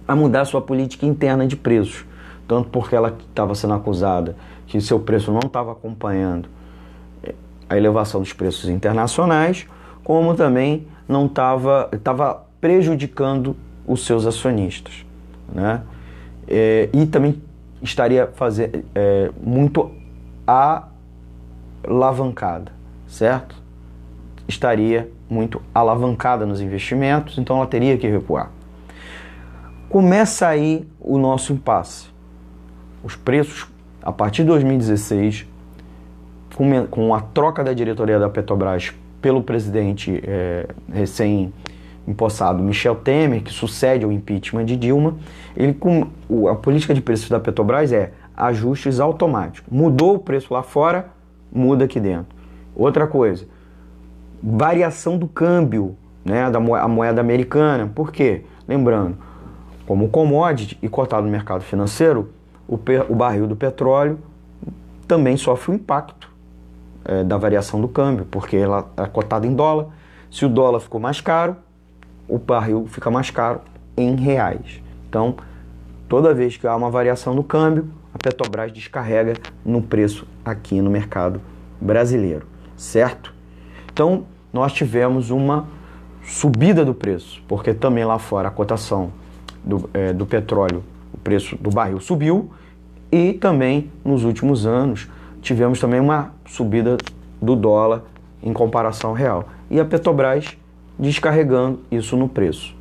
a 0.08 0.16
mudar 0.16 0.46
sua 0.46 0.62
política 0.62 1.06
interna 1.06 1.46
de 1.46 1.56
preços, 1.56 2.06
tanto 2.48 2.70
porque 2.70 2.96
ela 2.96 3.16
estava 3.30 3.54
sendo 3.54 3.74
acusada 3.74 4.36
que 4.66 4.80
seu 4.80 5.00
preço 5.00 5.32
não 5.32 5.42
estava 5.46 5.72
acompanhando 5.72 6.50
a 7.70 7.78
elevação 7.78 8.20
dos 8.20 8.34
preços 8.34 8.68
internacionais, 8.70 9.68
como 10.04 10.34
também 10.34 10.88
não 11.08 11.28
estava 11.28 11.90
estava 11.94 12.46
prejudicando 12.60 13.56
os 13.86 14.06
seus 14.06 14.26
acionistas, 14.26 15.06
né? 15.54 15.82
É, 16.48 16.90
e 16.92 17.06
também 17.06 17.42
estaria 17.82 18.28
fazer 18.34 18.84
é, 18.96 19.30
muito 19.42 19.92
alavancada, 21.84 22.72
certo? 23.08 23.56
Estaria 24.48 25.10
muito 25.30 25.62
alavancada 25.74 26.46
nos 26.46 26.60
investimentos, 26.60 27.38
então 27.38 27.58
ela 27.58 27.68
teria 27.68 27.98
que 27.98 28.08
recuar. 28.08 28.50
Começa 29.90 30.48
aí 30.48 30.88
o 31.00 31.18
nosso 31.18 31.54
impasse. 31.54 32.08
Os 33.04 33.16
preços, 33.16 33.68
a 34.02 34.12
partir 34.12 34.42
de 34.42 34.48
2016, 34.50 35.46
com, 36.90 37.14
a 37.14 37.22
troca 37.22 37.64
da 37.64 37.74
diretoria 37.74 38.20
da 38.20 38.28
Petrobras 38.28 38.94
pelo 39.22 39.42
presidente 39.42 40.22
é, 40.26 40.68
recém-impossado 40.92 42.62
Michel 42.62 42.96
Temer, 42.96 43.44
que 43.44 43.52
sucede 43.52 44.04
ao 44.04 44.12
impeachment 44.12 44.66
de 44.66 44.76
Dilma, 44.76 45.18
ele, 45.56 45.74
com, 45.74 46.08
a 46.50 46.56
política 46.56 46.94
de 46.94 47.02
preços 47.02 47.30
da 47.30 47.40
Petrobras 47.40 47.94
é 47.94 48.12
ajustes 48.40 49.00
automáticos. 49.00 49.70
Mudou 49.72 50.16
o 50.16 50.20
preço 50.20 50.54
lá 50.54 50.64
fora, 50.64 51.10
muda 51.52 51.86
aqui 51.86 52.00
dentro. 52.00 52.36
Outra 52.76 53.06
coisa, 53.06 53.46
variação 54.42 55.18
do 55.18 55.28
câmbio 55.28 55.98
né, 56.24 56.50
da 56.50 56.60
moeda, 56.60 56.86
a 56.86 56.88
moeda 56.88 57.22
americana. 57.22 57.92
Por 57.94 58.12
quê? 58.12 58.46
Lembrando, 58.68 59.18
como 59.86 60.08
commodity 60.10 60.78
e 60.82 60.88
cotado 60.88 61.26
no 61.26 61.32
mercado 61.32 61.62
financeiro, 61.62 62.30
o, 62.68 62.80
o 63.10 63.16
barril 63.16 63.48
do 63.48 63.56
petróleo 63.56 64.20
também 65.08 65.36
sofre 65.36 65.72
um 65.72 65.76
impacto 65.76 66.32
é, 67.04 67.24
da 67.24 67.38
variação 67.38 67.82
do 67.82 67.88
câmbio, 67.88 68.26
porque 68.30 68.56
ela 68.56 68.90
é 68.96 69.06
cotada 69.08 69.48
em 69.48 69.54
dólar. 69.54 69.88
Se 70.30 70.46
o 70.46 70.50
dólar 70.50 70.80
ficou 70.80 71.02
mais 71.02 71.20
caro, 71.20 71.58
o 72.28 72.38
barril 72.38 72.86
fica 72.88 73.10
mais 73.10 73.32
caro 73.32 73.62
em 73.98 74.16
reais. 74.16 74.82
Então, 75.10 75.36
toda 76.08 76.34
vez 76.34 76.56
que 76.56 76.68
há 76.68 76.76
uma 76.76 76.92
variação 76.92 77.34
no 77.34 77.44
câmbio, 77.44 77.90
Petrobras 78.20 78.72
descarrega 78.72 79.34
no 79.66 79.82
preço 79.82 80.28
aqui 80.44 80.82
no 80.82 80.90
mercado 80.90 81.42
brasileiro, 81.80 82.46
certo? 82.76 83.34
Então, 83.92 84.26
nós 84.52 84.74
tivemos 84.74 85.30
uma 85.30 85.68
subida 86.24 86.84
do 86.84 86.94
preço, 86.94 87.42
porque 87.48 87.74
também 87.74 88.04
lá 88.04 88.20
fora 88.20 88.50
a 88.50 88.52
cotação 88.52 89.12
do, 89.64 89.90
é, 89.94 90.12
do 90.14 90.26
petróleo, 90.26 90.84
o 91.14 91.18
preço 91.18 91.56
do 91.56 91.70
barril 91.70 92.00
subiu, 92.00 92.52
e 93.12 93.34
também 93.34 93.92
nos 94.04 94.24
últimos 94.24 94.66
anos 94.66 95.08
tivemos 95.42 95.80
também 95.80 96.00
uma 96.00 96.34
subida 96.46 96.98
do 97.42 97.56
dólar 97.56 98.04
em 98.44 98.54
comparação 98.54 99.14
real. 99.14 99.48
E 99.70 99.80
a 99.80 99.86
Petrobras 99.86 100.58
descarregando 100.98 101.80
isso 101.90 102.18
no 102.18 102.28
preço, 102.28 102.76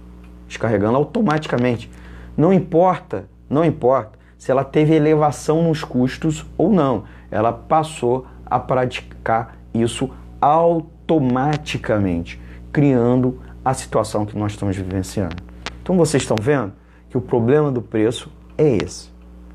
descarregando 0.49 0.97
automaticamente. 0.97 1.89
Não 2.37 2.53
importa, 2.53 3.29
não 3.49 3.65
importa 3.65 4.18
se 4.39 4.51
ela 4.51 4.65
teve 4.65 4.95
elevação 4.95 5.65
nos 5.65 5.83
custos 5.83 6.47
ou 6.57 6.73
não, 6.73 7.05
ela 7.31 7.53
passou 7.53 8.27
a 8.47 8.59
praticar 8.59 9.59
isso 9.75 10.11
automaticamente, 10.41 12.41
criando 12.73 13.41
a 13.65 13.75
situação 13.75 14.25
que 14.25 14.39
nós 14.39 14.53
estamos 14.53 14.77
vivenciando. 14.77 15.37
Então 15.83 15.97
vocês 15.97 16.23
estão 16.23 16.37
vendo 16.41 16.73
que 17.11 17.19
o 17.19 17.21
problema 17.21 17.73
do 17.73 17.83
preço 17.83 18.31
é 18.57 18.77
esse. 18.77 19.09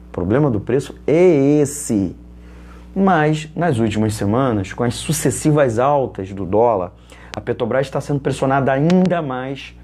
O 0.09 0.11
problema 0.11 0.51
do 0.51 0.59
preço 0.59 0.93
é 1.07 1.61
esse. 1.61 2.15
Mas, 2.95 3.49
nas 3.55 3.79
últimas 3.79 4.13
semanas, 4.13 4.73
com 4.73 4.83
as 4.83 4.95
sucessivas 4.95 5.79
altas 5.79 6.31
do 6.31 6.45
dólar, 6.45 6.91
a 7.35 7.41
Petrobras 7.41 7.87
está 7.87 7.99
sendo 7.99 8.19
pressionada 8.19 8.71
ainda 8.71 9.21
mais, 9.21 9.75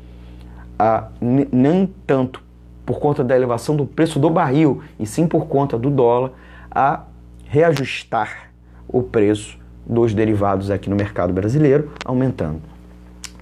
a, 0.77 1.07
nem 1.19 1.91
tanto 2.05 2.43
por 2.89 2.99
conta 2.99 3.23
da 3.23 3.35
elevação 3.35 3.75
do 3.75 3.85
preço 3.85 4.17
do 4.17 4.31
barril, 4.31 4.81
e 4.99 5.05
sim 5.05 5.27
por 5.27 5.45
conta 5.45 5.77
do 5.77 5.91
dólar, 5.91 6.31
a 6.71 7.03
reajustar 7.45 8.49
o 8.87 9.03
preço 9.03 9.59
dos 9.85 10.11
derivados 10.11 10.71
aqui 10.71 10.89
no 10.89 10.95
mercado 10.95 11.31
brasileiro, 11.31 11.91
aumentando. 12.03 12.63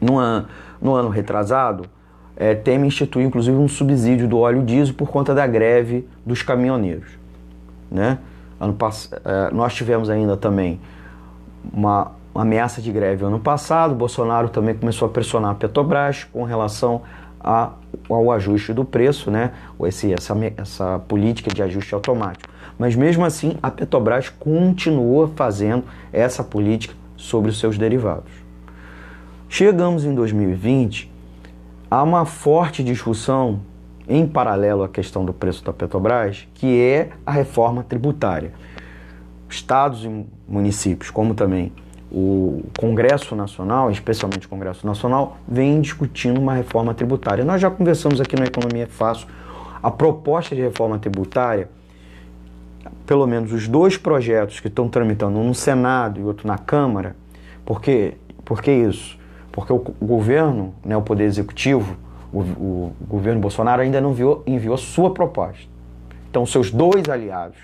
No 0.01 0.17
ano, 0.17 0.47
no 0.81 0.93
ano 0.93 1.07
retrasado, 1.07 1.85
é, 2.35 2.55
Temer 2.55 2.87
instituiu 2.87 3.25
inclusive 3.25 3.55
um 3.55 3.69
subsídio 3.69 4.27
do 4.27 4.37
óleo 4.37 4.63
diesel 4.63 4.93
por 4.93 5.09
conta 5.09 5.33
da 5.33 5.47
greve 5.47 6.05
dos 6.25 6.41
caminhoneiros. 6.41 7.11
Né? 7.89 8.17
Ano 8.59 8.73
pass... 8.73 9.09
É, 9.23 9.53
nós 9.53 9.73
tivemos 9.73 10.09
ainda 10.09 10.35
também 10.35 10.77
uma, 11.71 12.11
uma, 12.35 12.41
ameaça 12.41 12.81
de 12.81 12.91
greve 12.91 13.23
ano 13.23 13.39
passado. 13.39 13.95
Bolsonaro 13.95 14.49
também 14.49 14.75
começou 14.75 15.05
a 15.05 15.09
pressionar 15.09 15.51
a 15.51 15.55
Petrobras 15.55 16.25
com 16.25 16.43
relação 16.43 17.03
a, 17.47 17.71
ao 18.09 18.29
ajuste 18.29 18.73
do 18.73 18.83
preço, 18.83 19.31
né? 19.31 19.53
Esse, 19.85 20.13
essa, 20.13 20.35
essa 20.57 20.99
política 21.07 21.49
de 21.53 21.63
ajuste 21.63 21.93
automático. 21.93 22.53
Mas 22.77 22.93
mesmo 22.93 23.23
assim, 23.23 23.57
a 23.63 23.71
Petrobras 23.71 24.27
continua 24.27 25.29
fazendo 25.33 25.85
essa 26.11 26.43
política 26.43 26.93
sobre 27.15 27.49
os 27.49 27.57
seus 27.57 27.77
derivados. 27.77 28.31
Chegamos 29.47 30.03
em 30.03 30.13
2020, 30.13 31.09
há 31.89 32.03
uma 32.03 32.25
forte 32.25 32.83
discussão 32.83 33.61
em 34.09 34.27
paralelo 34.27 34.83
à 34.83 34.89
questão 34.89 35.23
do 35.23 35.31
preço 35.33 35.63
da 35.63 35.71
Petrobras, 35.71 36.47
que 36.53 36.81
é 36.81 37.11
a 37.25 37.31
reforma 37.31 37.81
tributária. 37.81 38.51
Estados 39.49 40.03
e 40.03 40.25
municípios, 40.45 41.09
como 41.09 41.33
também 41.33 41.71
o 42.11 42.63
Congresso 42.79 43.35
Nacional, 43.35 43.91
especialmente 43.91 44.45
o 44.45 44.49
Congresso 44.49 44.85
Nacional, 44.87 45.37
vem 45.47 45.81
discutindo 45.81 46.39
uma 46.39 46.53
reforma 46.53 46.93
tributária. 46.93 47.43
Nós 47.43 47.61
já 47.61 47.69
conversamos 47.69 48.21
aqui 48.21 48.35
no 48.35 48.45
Economia 48.45 48.87
Fácil 48.87 49.27
a 49.81 49.91
proposta 49.91 50.55
de 50.55 50.61
reforma 50.61 50.97
tributária, 50.97 51.69
pelo 53.05 53.27
menos 53.27 53.51
os 53.51 53.67
dois 53.67 53.97
projetos 53.97 54.59
que 54.59 54.67
estão 54.67 54.87
tramitando, 54.87 55.37
um 55.37 55.47
no 55.47 55.53
Senado 55.53 56.19
e 56.19 56.23
outro 56.23 56.47
na 56.47 56.57
Câmara, 56.57 57.15
porque, 57.65 58.15
por 58.45 58.61
que 58.61 58.71
isso? 58.71 59.17
Porque 59.51 59.73
o 59.73 59.79
governo, 60.01 60.73
né, 60.85 60.95
o 60.95 61.01
Poder 61.01 61.25
Executivo, 61.25 61.97
o, 62.31 62.39
o 62.39 62.93
governo 63.07 63.41
Bolsonaro 63.41 63.81
ainda 63.81 63.99
não 63.99 64.11
enviou, 64.11 64.43
enviou 64.45 64.77
sua 64.77 65.13
proposta. 65.13 65.63
Então, 66.29 66.45
seus 66.45 66.71
dois 66.71 67.09
aliados, 67.09 67.57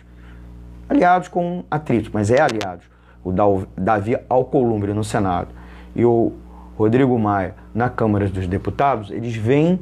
aliados 0.89 1.27
com 1.27 1.63
atrito, 1.69 2.09
mas 2.13 2.31
é 2.31 2.41
aliados, 2.41 2.85
o 3.23 3.31
Davi 3.77 4.17
Alcolumbre 4.29 4.93
no 4.93 5.03
Senado 5.03 5.49
e 5.95 6.03
o 6.03 6.33
Rodrigo 6.77 7.17
Maia 7.17 7.55
na 7.73 7.89
Câmara 7.89 8.27
dos 8.27 8.47
Deputados, 8.47 9.11
eles 9.11 9.35
vêm 9.35 9.79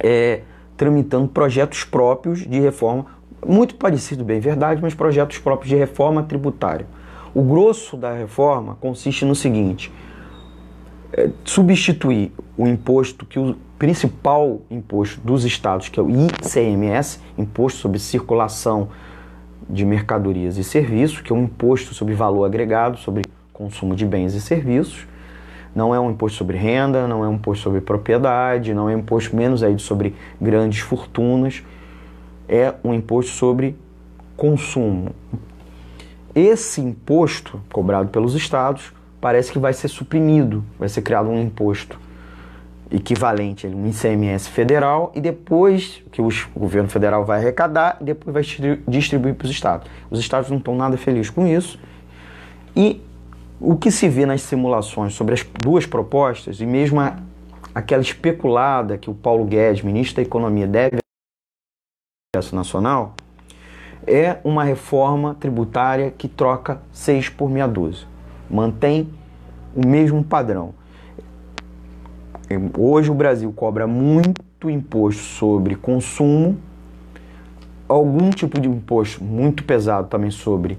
é, 0.00 0.42
tramitando 0.76 1.28
projetos 1.28 1.84
próprios 1.84 2.40
de 2.40 2.60
reforma, 2.60 3.06
muito 3.46 3.74
parecido, 3.74 4.24
bem 4.24 4.40
verdade, 4.40 4.80
mas 4.82 4.94
projetos 4.94 5.38
próprios 5.38 5.68
de 5.68 5.76
reforma 5.76 6.22
tributária. 6.22 6.86
O 7.34 7.42
grosso 7.42 7.96
da 7.96 8.12
reforma 8.12 8.76
consiste 8.80 9.24
no 9.24 9.34
seguinte: 9.34 9.92
é, 11.12 11.30
substituir 11.44 12.32
o 12.56 12.66
imposto 12.66 13.24
que 13.26 13.38
o 13.38 13.56
principal 13.78 14.60
imposto 14.70 15.20
dos 15.20 15.44
estados, 15.44 15.88
que 15.88 16.00
é 16.00 16.02
o 16.02 16.10
ICMS, 16.10 17.20
Imposto 17.36 17.78
sobre 17.78 17.98
Circulação 17.98 18.88
de 19.68 19.84
mercadorias 19.84 20.56
e 20.56 20.64
serviços, 20.64 21.20
que 21.20 21.32
é 21.32 21.36
um 21.36 21.44
imposto 21.44 21.94
sobre 21.94 22.14
valor 22.14 22.44
agregado, 22.44 22.98
sobre 22.98 23.24
consumo 23.52 23.94
de 23.94 24.06
bens 24.06 24.34
e 24.34 24.40
serviços. 24.40 25.06
Não 25.74 25.94
é 25.94 26.00
um 26.00 26.10
imposto 26.10 26.38
sobre 26.38 26.56
renda, 26.56 27.06
não 27.06 27.24
é 27.24 27.28
um 27.28 27.34
imposto 27.34 27.64
sobre 27.64 27.80
propriedade, 27.80 28.72
não 28.72 28.88
é 28.88 28.96
um 28.96 29.00
imposto 29.00 29.36
menos 29.36 29.62
aí 29.62 29.78
sobre 29.78 30.14
grandes 30.40 30.80
fortunas. 30.80 31.62
É 32.48 32.74
um 32.82 32.94
imposto 32.94 33.32
sobre 33.32 33.76
consumo. 34.36 35.10
Esse 36.34 36.80
imposto 36.80 37.60
cobrado 37.70 38.08
pelos 38.08 38.34
estados 38.34 38.92
parece 39.20 39.52
que 39.52 39.58
vai 39.58 39.72
ser 39.72 39.88
suprimido, 39.88 40.64
vai 40.78 40.88
ser 40.88 41.02
criado 41.02 41.28
um 41.28 41.40
imposto 41.40 41.98
equivalente 42.90 43.66
a 43.66 43.70
um 43.70 43.86
ICMS 43.86 44.48
federal 44.48 45.12
e 45.14 45.20
depois 45.20 46.02
que 46.10 46.22
o 46.22 46.28
governo 46.56 46.88
federal 46.88 47.24
vai 47.24 47.40
arrecadar, 47.40 47.98
depois 48.00 48.32
vai 48.32 48.70
distribuir 48.86 49.34
para 49.34 49.44
os 49.44 49.50
estados. 49.50 49.88
Os 50.10 50.18
estados 50.18 50.50
não 50.50 50.58
estão 50.58 50.74
nada 50.74 50.96
felizes 50.96 51.30
com 51.30 51.46
isso. 51.46 51.78
E 52.74 53.02
o 53.60 53.76
que 53.76 53.90
se 53.90 54.08
vê 54.08 54.24
nas 54.24 54.42
simulações 54.42 55.14
sobre 55.14 55.34
as 55.34 55.46
duas 55.62 55.84
propostas, 55.84 56.60
e 56.60 56.66
mesmo 56.66 57.00
a, 57.00 57.16
aquela 57.74 58.02
especulada 58.02 58.96
que 58.96 59.10
o 59.10 59.14
Paulo 59.14 59.44
Guedes, 59.44 59.82
ministro 59.82 60.16
da 60.16 60.22
Economia, 60.22 60.66
deve 60.66 60.98
ao 62.36 62.42
Nacional, 62.52 63.14
é 64.06 64.38
uma 64.44 64.64
reforma 64.64 65.34
tributária 65.34 66.10
que 66.10 66.28
troca 66.28 66.80
seis 66.92 67.28
por 67.28 67.50
meia 67.50 67.66
dúzia. 67.66 68.06
Mantém 68.48 69.12
o 69.74 69.86
mesmo 69.86 70.22
padrão. 70.24 70.72
Hoje 72.78 73.10
o 73.10 73.14
Brasil 73.14 73.52
cobra 73.52 73.86
muito 73.86 74.70
imposto 74.70 75.22
sobre 75.22 75.74
consumo, 75.74 76.56
algum 77.86 78.30
tipo 78.30 78.58
de 78.58 78.68
imposto 78.68 79.22
muito 79.22 79.64
pesado 79.64 80.08
também 80.08 80.30
sobre 80.30 80.78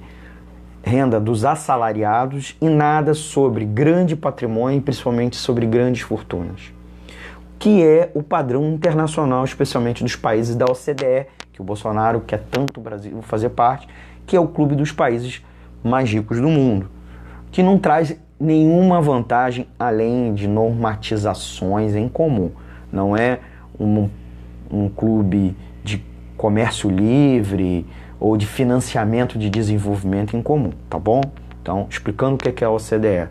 renda 0.81 1.19
dos 1.19 1.45
assalariados 1.45 2.57
e 2.59 2.67
nada 2.67 3.13
sobre 3.13 3.65
grande 3.65 4.15
patrimônio, 4.15 4.81
principalmente 4.81 5.35
sobre 5.35 5.67
grandes 5.67 6.01
fortunas. 6.01 6.73
Que 7.59 7.83
é 7.83 8.09
o 8.15 8.23
padrão 8.23 8.67
internacional, 8.71 9.43
especialmente 9.45 10.03
dos 10.03 10.15
países 10.15 10.55
da 10.55 10.65
OCDE, 10.65 11.27
que 11.53 11.61
o 11.61 11.63
Bolsonaro 11.63 12.21
quer 12.21 12.43
tanto 12.49 12.79
o 12.79 12.83
Brasil 12.83 13.21
fazer 13.21 13.49
parte, 13.49 13.87
que 14.25 14.35
é 14.35 14.39
o 14.39 14.47
clube 14.47 14.75
dos 14.75 14.91
países 14.91 15.45
mais 15.83 16.09
ricos 16.09 16.39
do 16.39 16.47
mundo, 16.47 16.89
que 17.51 17.61
não 17.61 17.77
traz 17.77 18.17
nenhuma 18.39 19.01
vantagem 19.01 19.67
além 19.77 20.33
de 20.33 20.47
normatizações 20.47 21.95
em 21.95 22.07
comum. 22.07 22.51
Não 22.91 23.15
é 23.15 23.39
um, 23.79 24.09
um 24.71 24.89
clube 24.89 25.55
de 25.83 26.03
comércio 26.37 26.89
livre 26.89 27.85
ou 28.19 28.37
de 28.37 28.45
financiamento 28.45 29.37
de 29.37 29.49
desenvolvimento 29.49 30.37
em 30.37 30.41
comum, 30.41 30.71
tá 30.89 30.97
bom? 30.97 31.21
Então, 31.61 31.87
explicando 31.89 32.35
o 32.35 32.37
que 32.37 32.63
é 32.63 32.67
a 32.67 32.71
OCDE. 32.71 33.29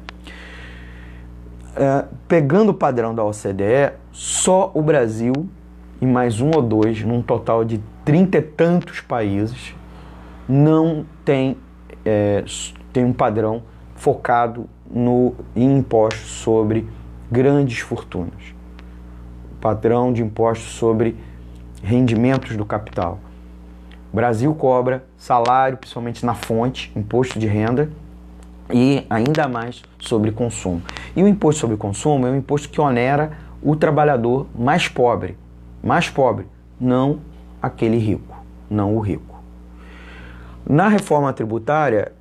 É, 1.77 2.05
pegando 2.27 2.71
o 2.71 2.75
padrão 2.75 3.15
da 3.15 3.25
OCDE, 3.25 3.93
só 4.13 4.71
o 4.75 4.83
Brasil 4.83 5.33
e 6.01 6.07
mais 6.07 6.41
um 6.41 6.51
ou 6.55 6.63
dois, 6.63 7.03
num 7.03 7.23
total 7.23 7.65
de 7.65 7.81
trinta 8.05 8.39
e 8.39 8.43
tantos 8.43 9.01
países, 9.01 9.75
não 10.49 11.05
tem, 11.25 11.57
é, 12.05 12.45
tem 12.93 13.05
um 13.05 13.13
padrão 13.13 13.63
focado 13.95 14.69
no 14.91 15.35
imposto 15.55 16.27
sobre 16.27 16.89
grandes 17.31 17.79
fortunas. 17.79 18.55
Padrão 19.61 20.13
de 20.13 20.23
imposto 20.23 20.67
sobre 20.67 21.17
rendimentos 21.83 22.57
do 22.57 22.65
capital. 22.65 23.19
O 24.13 24.17
Brasil 24.17 24.55
cobra 24.55 25.05
salário, 25.17 25.77
principalmente 25.77 26.25
na 26.25 26.35
fonte, 26.35 26.91
imposto 26.97 27.39
de 27.39 27.47
renda 27.47 27.91
e 28.73 29.07
ainda 29.09 29.47
mais 29.47 29.83
sobre 29.99 30.31
consumo. 30.31 30.83
E 31.15 31.23
o 31.23 31.29
imposto 31.29 31.61
sobre 31.61 31.77
consumo 31.77 32.27
é 32.27 32.31
um 32.31 32.37
imposto 32.37 32.69
que 32.69 32.81
onera 32.81 33.33
o 33.63 33.77
trabalhador 33.77 34.47
mais 34.55 34.89
pobre, 34.89 35.37
mais 35.83 36.09
pobre, 36.09 36.47
não 36.81 37.21
aquele 37.61 37.99
rico, 37.99 38.37
não 38.71 38.97
o 38.97 39.01
rico. 39.01 39.37
Na 40.69 40.89
reforma 40.89 41.33
tributária, 41.33 42.13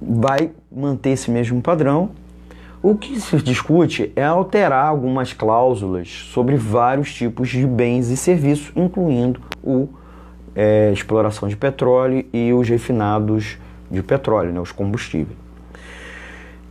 vai 0.00 0.52
manter 0.74 1.10
esse 1.10 1.30
mesmo 1.30 1.60
padrão. 1.60 2.10
O 2.82 2.96
que 2.96 3.20
se 3.20 3.36
discute 3.36 4.12
é 4.16 4.24
alterar 4.24 4.86
algumas 4.86 5.32
cláusulas 5.32 6.08
sobre 6.32 6.56
vários 6.56 7.14
tipos 7.14 7.48
de 7.48 7.64
bens 7.64 8.08
e 8.08 8.16
serviços, 8.16 8.72
incluindo 8.74 9.40
o 9.62 9.88
é, 10.54 10.90
exploração 10.92 11.48
de 11.48 11.56
petróleo 11.56 12.24
e 12.32 12.52
os 12.52 12.68
refinados 12.68 13.56
de 13.90 14.02
petróleo, 14.02 14.52
né, 14.52 14.60
os 14.60 14.72
combustíveis. 14.72 15.36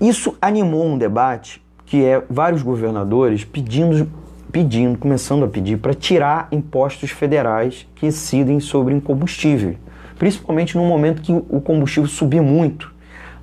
Isso 0.01 0.35
animou 0.41 0.85
um 0.85 0.97
debate 0.97 1.61
que 1.85 2.03
é 2.03 2.21
vários 2.29 2.61
governadores 2.61 3.45
pedindo, 3.45 4.09
pedindo, 4.51 4.97
começando 4.97 5.45
a 5.45 5.47
pedir 5.47 5.77
para 5.77 5.93
tirar 5.93 6.47
impostos 6.51 7.11
federais 7.11 7.87
que 7.95 8.07
incidem 8.07 8.59
sobre 8.59 8.99
combustível, 8.99 9.75
principalmente 10.17 10.75
no 10.75 10.83
momento 10.83 11.21
que 11.21 11.31
o 11.31 11.61
combustível 11.61 12.09
subir 12.09 12.41
muito 12.41 12.90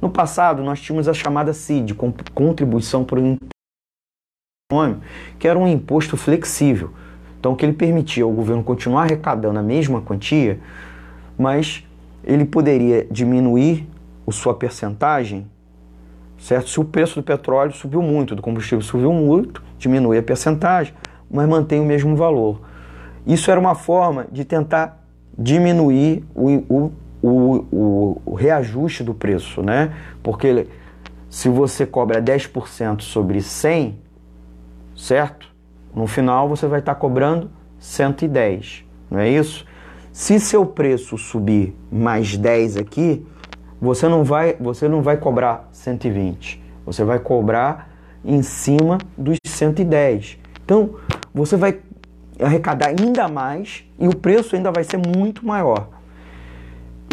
no 0.00 0.08
passado, 0.10 0.62
nós 0.62 0.80
tínhamos 0.80 1.08
a 1.08 1.14
chamada 1.14 1.52
CID, 1.52 1.94
Contribuição 2.34 3.04
por 3.04 3.18
Econômico, 3.18 5.02
que 5.38 5.48
era 5.48 5.58
um 5.58 5.66
imposto 5.66 6.16
flexível. 6.16 6.90
Então, 7.38 7.54
que 7.54 7.64
ele 7.64 7.72
permitia 7.72 8.24
ao 8.24 8.32
governo 8.32 8.62
continuar 8.62 9.02
arrecadando 9.02 9.58
a 9.58 9.62
mesma 9.62 10.00
quantia, 10.00 10.58
mas 11.38 11.84
ele 12.24 12.44
poderia 12.44 13.06
diminuir 13.10 13.88
a 14.26 14.32
sua 14.32 14.54
percentagem, 14.54 15.46
certo? 16.38 16.68
Se 16.68 16.80
o 16.80 16.84
preço 16.84 17.20
do 17.20 17.22
petróleo 17.22 17.72
subiu 17.72 18.02
muito, 18.02 18.34
do 18.34 18.42
combustível 18.42 18.82
subiu 18.82 19.12
muito, 19.12 19.62
diminui 19.78 20.18
a 20.18 20.22
percentagem, 20.22 20.92
mas 21.30 21.48
mantém 21.48 21.80
o 21.80 21.84
mesmo 21.84 22.16
valor. 22.16 22.60
Isso 23.26 23.50
era 23.50 23.58
uma 23.58 23.74
forma 23.74 24.26
de 24.30 24.44
tentar 24.44 25.04
diminuir 25.38 26.24
o, 26.34 26.48
o 26.68 26.92
o, 27.22 27.64
o, 27.72 28.22
o 28.24 28.34
reajuste 28.34 29.02
do 29.02 29.14
preço, 29.14 29.62
né? 29.62 29.94
Porque 30.22 30.66
se 31.28 31.48
você 31.48 31.84
cobra 31.84 32.22
10% 32.22 33.02
sobre 33.02 33.40
100, 33.40 33.98
certo? 34.96 35.48
No 35.94 36.06
final 36.06 36.48
você 36.48 36.66
vai 36.66 36.80
estar 36.80 36.94
cobrando 36.94 37.50
110, 37.78 38.84
não 39.10 39.18
é 39.20 39.28
isso? 39.28 39.66
Se 40.12 40.40
seu 40.40 40.66
preço 40.66 41.16
subir 41.16 41.76
mais 41.92 42.36
10 42.36 42.76
aqui, 42.76 43.24
você 43.80 44.08
não 44.08 44.24
vai, 44.24 44.56
você 44.58 44.88
não 44.88 45.00
vai 45.00 45.16
cobrar 45.16 45.68
120. 45.70 46.60
Você 46.84 47.04
vai 47.04 47.18
cobrar 47.20 47.90
em 48.24 48.42
cima 48.42 48.98
dos 49.16 49.38
110. 49.46 50.38
Então, 50.64 50.96
você 51.32 51.56
vai 51.56 51.78
arrecadar 52.40 52.88
ainda 52.88 53.28
mais 53.28 53.84
e 53.98 54.08
o 54.08 54.16
preço 54.16 54.56
ainda 54.56 54.72
vai 54.72 54.82
ser 54.82 54.96
muito 54.96 55.46
maior. 55.46 55.88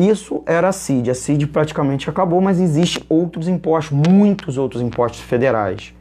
Isso 0.02 0.44
era 0.46 0.70
a 0.70 0.72
CID. 0.74 1.10
A 1.10 1.16
CID 1.16 1.48
praticamente 1.48 2.10
acabou, 2.10 2.42
mas 2.42 2.60
existem 2.60 3.04
outros 3.08 3.48
impostos, 3.48 3.98
muitos 3.98 4.58
outros 4.58 4.82
impostos 4.82 5.22
federais. 5.22 5.94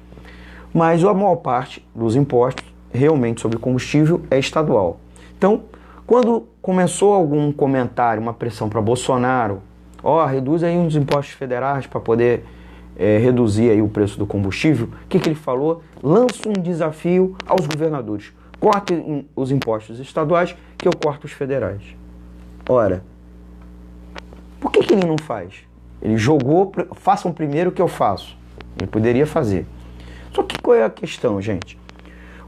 Mas 0.73 1.05
a 1.05 1.15
maior 1.15 1.37
parte 1.37 1.87
dos 1.95 2.17
impostos 2.17 2.65
realmente 2.93 3.41
sobre 3.41 3.59
combustível 3.59 4.23
é 4.31 4.39
estadual. 4.39 4.99
Então, 5.39 5.63
quando 6.07 6.49
começou 6.61 7.15
algum 7.15 7.53
comentário, 7.53 8.21
uma 8.21 8.35
pressão 8.35 8.69
para 8.69 8.81
Bolsonaro, 8.81 9.63
ó, 10.03 10.23
oh, 10.23 10.27
reduz 10.27 10.65
aí 10.65 10.77
uns 10.77 10.97
impostos 10.97 11.35
federais 11.35 11.87
para 11.87 12.01
poder 12.01 12.45
é, 12.97 13.19
reduzir 13.19 13.71
aí 13.71 13.81
o 13.81 13.89
preço 13.89 14.19
do 14.19 14.27
combustível, 14.27 14.89
o 15.05 15.09
que, 15.09 15.19
que 15.21 15.29
ele 15.29 15.37
falou? 15.37 15.83
Lança 16.03 16.49
um 16.49 16.53
desafio 16.53 17.37
aos 17.47 17.67
governadores. 17.67 18.33
Cortem 18.59 19.27
os 19.37 19.51
impostos 19.51 20.01
estaduais 20.01 20.57
que 20.77 20.89
eu 20.89 20.93
corto 20.93 21.27
os 21.27 21.33
federais. 21.33 21.83
Ora, 22.69 23.05
por 24.65 24.73
que, 24.73 24.83
que 24.83 24.95
ele 24.95 25.05
não 25.05 25.19
faz? 25.19 25.57
Ele 26.01 26.17
jogou, 26.17 26.73
façam 26.95 27.31
primeiro 27.31 27.69
o 27.69 27.73
que 27.73 27.83
eu 27.83 27.87
faço. 27.87 28.35
Ele 28.79 28.87
poderia 28.87 29.27
fazer. 29.27 29.67
Só 30.33 30.43
que 30.43 30.59
qual 30.59 30.75
é 30.75 30.83
a 30.83 30.89
questão, 30.89 31.39
gente? 31.39 31.79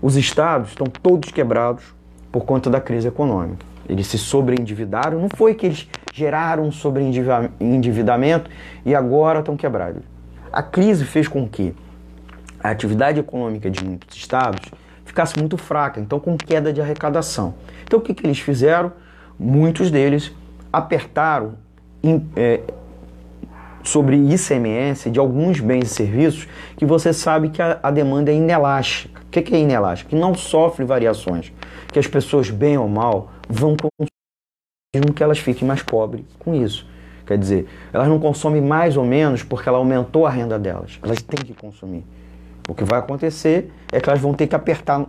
Os 0.00 0.16
estados 0.16 0.70
estão 0.70 0.86
todos 0.86 1.30
quebrados 1.30 1.84
por 2.32 2.46
conta 2.46 2.70
da 2.70 2.80
crise 2.80 3.06
econômica. 3.06 3.66
Eles 3.86 4.06
se 4.06 4.16
sobreendividaram. 4.16 5.20
Não 5.20 5.28
foi 5.28 5.54
que 5.54 5.66
eles 5.66 5.86
geraram 6.14 6.72
sobreendividamento 6.72 8.50
e 8.82 8.94
agora 8.94 9.40
estão 9.40 9.54
quebrados. 9.54 10.02
A 10.50 10.62
crise 10.62 11.04
fez 11.04 11.28
com 11.28 11.46
que 11.46 11.74
a 12.64 12.70
atividade 12.70 13.20
econômica 13.20 13.70
de 13.70 13.84
muitos 13.84 14.16
estados 14.16 14.70
ficasse 15.04 15.38
muito 15.38 15.58
fraca, 15.58 16.00
então 16.00 16.18
com 16.18 16.34
queda 16.38 16.72
de 16.72 16.80
arrecadação. 16.80 17.54
Então 17.84 17.98
o 17.98 18.02
que, 18.02 18.14
que 18.14 18.26
eles 18.26 18.38
fizeram? 18.38 18.90
Muitos 19.38 19.90
deles 19.90 20.32
apertaram 20.72 21.65
é, 22.36 22.60
sobre 23.82 24.16
ICMS 24.16 25.10
de 25.10 25.18
alguns 25.18 25.60
bens 25.60 25.84
e 25.84 25.94
serviços 25.94 26.48
que 26.76 26.84
você 26.84 27.12
sabe 27.12 27.50
que 27.50 27.62
a, 27.62 27.78
a 27.82 27.90
demanda 27.90 28.30
é 28.30 28.34
inelástica. 28.34 29.22
O 29.22 29.30
que, 29.30 29.42
que 29.42 29.54
é 29.54 29.60
inelástica? 29.60 30.10
Que 30.10 30.16
não 30.16 30.34
sofre 30.34 30.84
variações, 30.84 31.52
que 31.92 31.98
as 31.98 32.06
pessoas, 32.06 32.50
bem 32.50 32.76
ou 32.76 32.88
mal, 32.88 33.30
vão 33.48 33.76
consumir, 33.76 34.10
mesmo 34.94 35.12
que 35.12 35.22
elas 35.22 35.38
fiquem 35.38 35.66
mais 35.66 35.82
pobres 35.82 36.24
com 36.38 36.54
isso. 36.54 36.86
Quer 37.26 37.38
dizer, 37.38 37.68
elas 37.92 38.06
não 38.06 38.20
consomem 38.20 38.62
mais 38.62 38.96
ou 38.96 39.04
menos 39.04 39.42
porque 39.42 39.68
ela 39.68 39.78
aumentou 39.78 40.26
a 40.26 40.30
renda 40.30 40.58
delas. 40.58 40.98
Elas 41.02 41.20
têm 41.22 41.44
que 41.44 41.54
consumir. 41.54 42.04
O 42.68 42.74
que 42.74 42.84
vai 42.84 42.98
acontecer 42.98 43.72
é 43.92 44.00
que 44.00 44.08
elas 44.08 44.20
vão 44.20 44.32
ter 44.32 44.46
que 44.46 44.54
apertar 44.54 45.06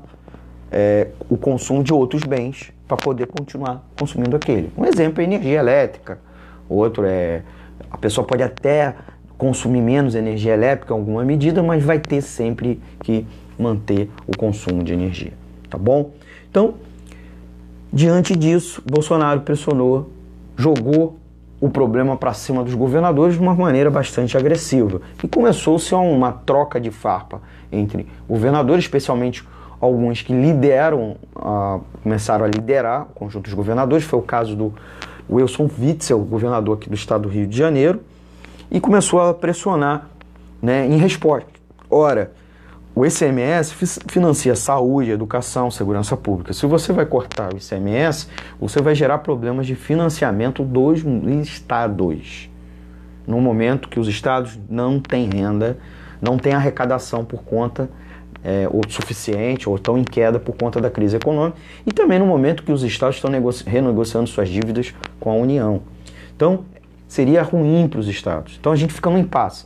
é, 0.72 1.10
o 1.30 1.38
consumo 1.38 1.84
de 1.84 1.94
outros 1.94 2.24
bens 2.24 2.72
para 2.88 2.98
poder 2.98 3.28
continuar 3.28 3.88
consumindo 3.98 4.36
aquele. 4.36 4.72
Um 4.78 4.86
exemplo 4.86 5.22
é 5.22 5.24
energia 5.26 5.60
elétrica, 5.60 6.20
outro 6.76 7.06
é 7.06 7.42
a 7.90 7.98
pessoa 7.98 8.26
pode 8.26 8.44
até 8.44 8.96
consumir 9.38 9.82
menos 9.82 10.16
energia 10.16 10.54
elétrica 10.54 10.94
em 10.94 10.98
alguma 10.98 11.24
medida, 11.24 11.62
mas 11.62 11.84
vai 11.84 12.00
ter 12.00 12.22
sempre 12.22 12.82
que 13.02 13.26
manter 13.58 14.10
o 14.26 14.36
consumo 14.36 14.84
de 14.84 14.94
energia, 14.94 15.34
tá 15.70 15.78
bom? 15.78 16.12
Então, 16.50 16.76
diante 17.92 18.36
disso, 18.36 18.82
Bolsonaro 18.86 19.42
pressionou, 19.42 20.10
jogou 20.56 21.18
o 21.60 21.70
problema 21.70 22.16
para 22.16 22.34
cima 22.34 22.64
dos 22.64 22.74
governadores 22.74 23.36
de 23.36 23.42
uma 23.42 23.54
maneira 23.54 23.90
bastante 23.90 24.38
agressiva. 24.38 25.02
E 25.24 25.28
começou-se 25.28 25.94
uma 25.94 26.32
troca 26.32 26.80
de 26.80 26.92
farpa 26.92 27.42
entre 27.72 28.08
governadores, 28.30 28.84
especialmente 28.84 29.44
alguns 29.80 30.22
que 30.22 30.34
lideram, 30.34 31.16
uh, 31.36 31.82
começaram 32.04 32.46
a 32.46 32.48
liderar 32.48 33.04
o 33.04 33.14
conjunto 33.14 33.46
dos 33.46 33.54
governadores. 33.54 34.04
Foi 34.06 34.20
o 34.20 34.22
caso 34.22 34.56
do 34.56 34.74
Wilson 35.30 35.70
Witzel, 35.80 36.20
governador 36.20 36.78
aqui 36.78 36.90
do 36.90 36.96
estado 36.96 37.24
do 37.24 37.30
Rio 37.30 37.48
de 37.48 37.58
Janeiro, 37.58 38.02
e 38.70 38.80
começou 38.80 39.22
a 39.22 39.34
pressionar 39.34 40.08
né, 40.62 40.86
em 40.86 40.98
resposta. 40.98 41.48
Ora, 41.90 42.32
o 42.96 43.06
ICMS 43.06 43.74
financia 44.10 44.56
saúde, 44.56 45.12
educação, 45.12 45.70
segurança 45.70 46.18
pública. 46.18 46.52
Se 46.52 46.66
você 46.66 46.92
vai 46.92 47.06
cortar 47.06 47.54
o 47.54 47.58
ICMS, 47.58 48.28
você 48.60 48.82
vai 48.82 48.96
gerar 48.96 49.20
problemas 49.20 49.68
de 49.68 49.76
financiamento 49.76 50.64
dos 50.64 51.04
estados. 51.46 52.50
No 53.28 53.40
momento 53.40 53.88
que 53.88 54.00
os 54.00 54.08
estados 54.08 54.58
não 54.68 55.00
têm 55.00 55.30
renda, 55.30 55.78
não 56.20 56.38
têm 56.38 56.54
arrecadação 56.54 57.24
por 57.24 57.44
conta 57.44 57.88
é, 58.48 58.66
ou 58.72 58.82
suficiente 58.88 59.68
ou 59.68 59.76
estão 59.76 59.98
em 59.98 60.06
queda 60.06 60.40
por 60.40 60.56
conta 60.56 60.80
da 60.80 60.90
crise 60.90 61.18
econômica 61.18 61.58
e 61.86 61.92
também 61.92 62.18
no 62.18 62.26
momento 62.26 62.64
que 62.64 62.72
os 62.72 62.82
estados 62.82 63.18
estão 63.18 63.30
renegociando 63.66 64.26
suas 64.28 64.48
dívidas 64.48 64.94
com 65.20 65.30
a 65.30 65.34
União. 65.36 65.82
Então, 66.34 66.64
seria 67.10 67.44
ruim 67.44 67.90
para 67.90 68.00
os 68.00 68.08
estados. 68.08 68.56
Então, 68.58 68.72
a 68.72 68.76
gente 68.78 68.94
fica 68.94 69.10
no 69.10 69.18
impasse. 69.18 69.66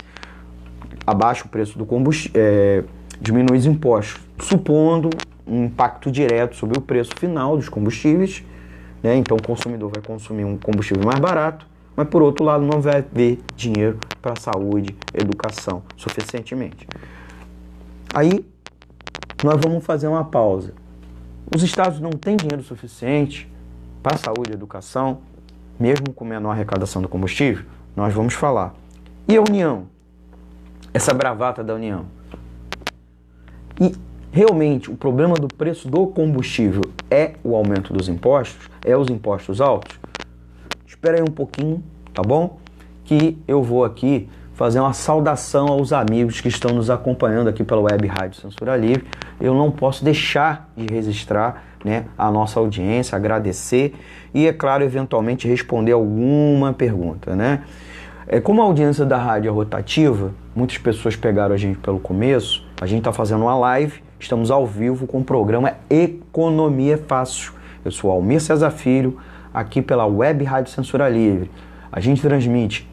Abaixa 1.06 1.46
o 1.46 1.48
preço 1.48 1.78
do 1.78 1.86
combustível. 1.86 2.42
É, 2.42 2.84
diminui 3.22 3.56
os 3.56 3.68
impostos, 3.68 4.20
supondo 4.40 5.12
um 5.46 5.66
impacto 5.66 6.12
direto 6.12 6.56
sobre 6.56 6.80
o 6.80 6.82
preço 6.82 7.12
final 7.20 7.56
dos 7.56 7.70
combustíveis. 7.70 8.44
Né? 9.04 9.16
Então 9.18 9.38
o 9.38 9.44
consumidor 9.44 9.92
vai 9.94 10.04
consumir 10.04 10.44
um 10.44 10.58
combustível 10.58 11.04
mais 11.06 11.20
barato, 11.20 11.68
mas 11.96 12.08
por 12.08 12.24
outro 12.24 12.44
lado 12.44 12.64
não 12.64 12.82
vai 12.82 12.98
haver 12.98 13.40
dinheiro 13.56 14.00
para 14.22 14.36
saúde, 14.36 14.96
educação 15.14 15.84
suficientemente. 15.96 16.88
Aí 18.14 18.44
nós 19.44 19.60
vamos 19.62 19.84
fazer 19.84 20.08
uma 20.08 20.24
pausa. 20.24 20.74
Os 21.54 21.64
estados 21.64 22.00
não 22.00 22.12
têm 22.12 22.38
dinheiro 22.38 22.64
suficiente 22.64 23.52
para 24.02 24.18
saúde 24.18 24.52
e 24.52 24.54
educação, 24.54 25.20
mesmo 25.80 26.14
com 26.14 26.24
menor 26.24 26.52
arrecadação 26.52 27.02
do 27.02 27.10
combustível? 27.10 27.66
Nós 27.96 28.14
vamos 28.14 28.34
falar. 28.34 28.74
E 29.28 29.36
a 29.36 29.42
União? 29.42 29.86
Essa 30.94 31.14
bravata 31.14 31.64
da 31.64 31.74
União? 31.74 32.06
E 33.80 33.94
realmente 34.32 34.92
o 34.92 34.96
problema 34.96 35.36
do 35.36 35.48
preço 35.48 35.90
do 35.90 36.08
combustível 36.08 36.84
é 37.10 37.34
o 37.44 37.56
aumento 37.56 37.92
dos 37.94 38.08
impostos, 38.08 38.70
é 38.86 38.96
os 38.96 39.10
impostos 39.10 39.60
altos, 39.60 40.00
espera 40.86 41.18
aí 41.18 41.24
um 41.24 41.34
pouquinho, 41.34 41.84
tá 42.14 42.22
bom? 42.22 42.60
Que 43.04 43.38
eu 43.48 43.64
vou 43.64 43.84
aqui 43.84 44.30
fazer 44.62 44.80
uma 44.80 44.94
saudação 44.94 45.70
aos 45.70 45.92
amigos 45.92 46.40
que 46.40 46.48
estão 46.48 46.70
nos 46.70 46.92
acompanhando 46.92 47.48
aqui 47.48 47.64
pela 47.64 47.82
Web 47.82 48.06
Rádio 48.06 48.40
Censura 48.40 48.78
Livre. 48.78 49.08
Eu 49.40 49.56
não 49.56 49.72
posso 49.72 50.06
deixar 50.06 50.70
de 50.78 50.86
registrar 50.86 51.64
né, 51.84 52.06
a 52.16 52.30
nossa 52.30 52.60
audiência, 52.60 53.16
agradecer 53.16 53.96
e, 54.32 54.46
é 54.46 54.54
claro, 54.54 54.84
eventualmente 54.84 55.48
responder 55.48 55.94
alguma 55.94 56.74
pergunta. 56.74 57.36
Né? 57.36 57.64
É, 58.28 58.40
como 58.40 58.62
a 58.62 58.66
audiência 58.66 59.04
da 59.04 59.18
rádio 59.18 59.50
é 59.50 59.52
rotativa, 59.52 60.32
muitas 60.56 60.78
pessoas 60.78 61.16
pegaram 61.16 61.56
a 61.56 61.58
gente 61.58 61.80
pelo 61.80 61.98
começo, 61.98 62.64
a 62.80 62.86
gente 62.86 63.00
está 63.00 63.12
fazendo 63.12 63.42
uma 63.42 63.58
live, 63.58 64.04
estamos 64.20 64.52
ao 64.52 64.68
vivo 64.68 65.08
com 65.08 65.22
o 65.22 65.24
programa 65.24 65.74
Economia 65.90 67.00
Fácil. 67.00 67.54
Eu 67.84 67.90
sou 67.90 68.12
Almir 68.12 68.40
Cesar 68.40 68.70
Filho, 68.70 69.18
aqui 69.52 69.82
pela 69.82 70.06
Web 70.06 70.44
Rádio 70.44 70.72
Censura 70.72 71.10
Livre. 71.10 71.50
A 71.92 72.00
gente 72.00 72.22
transmite 72.22 72.91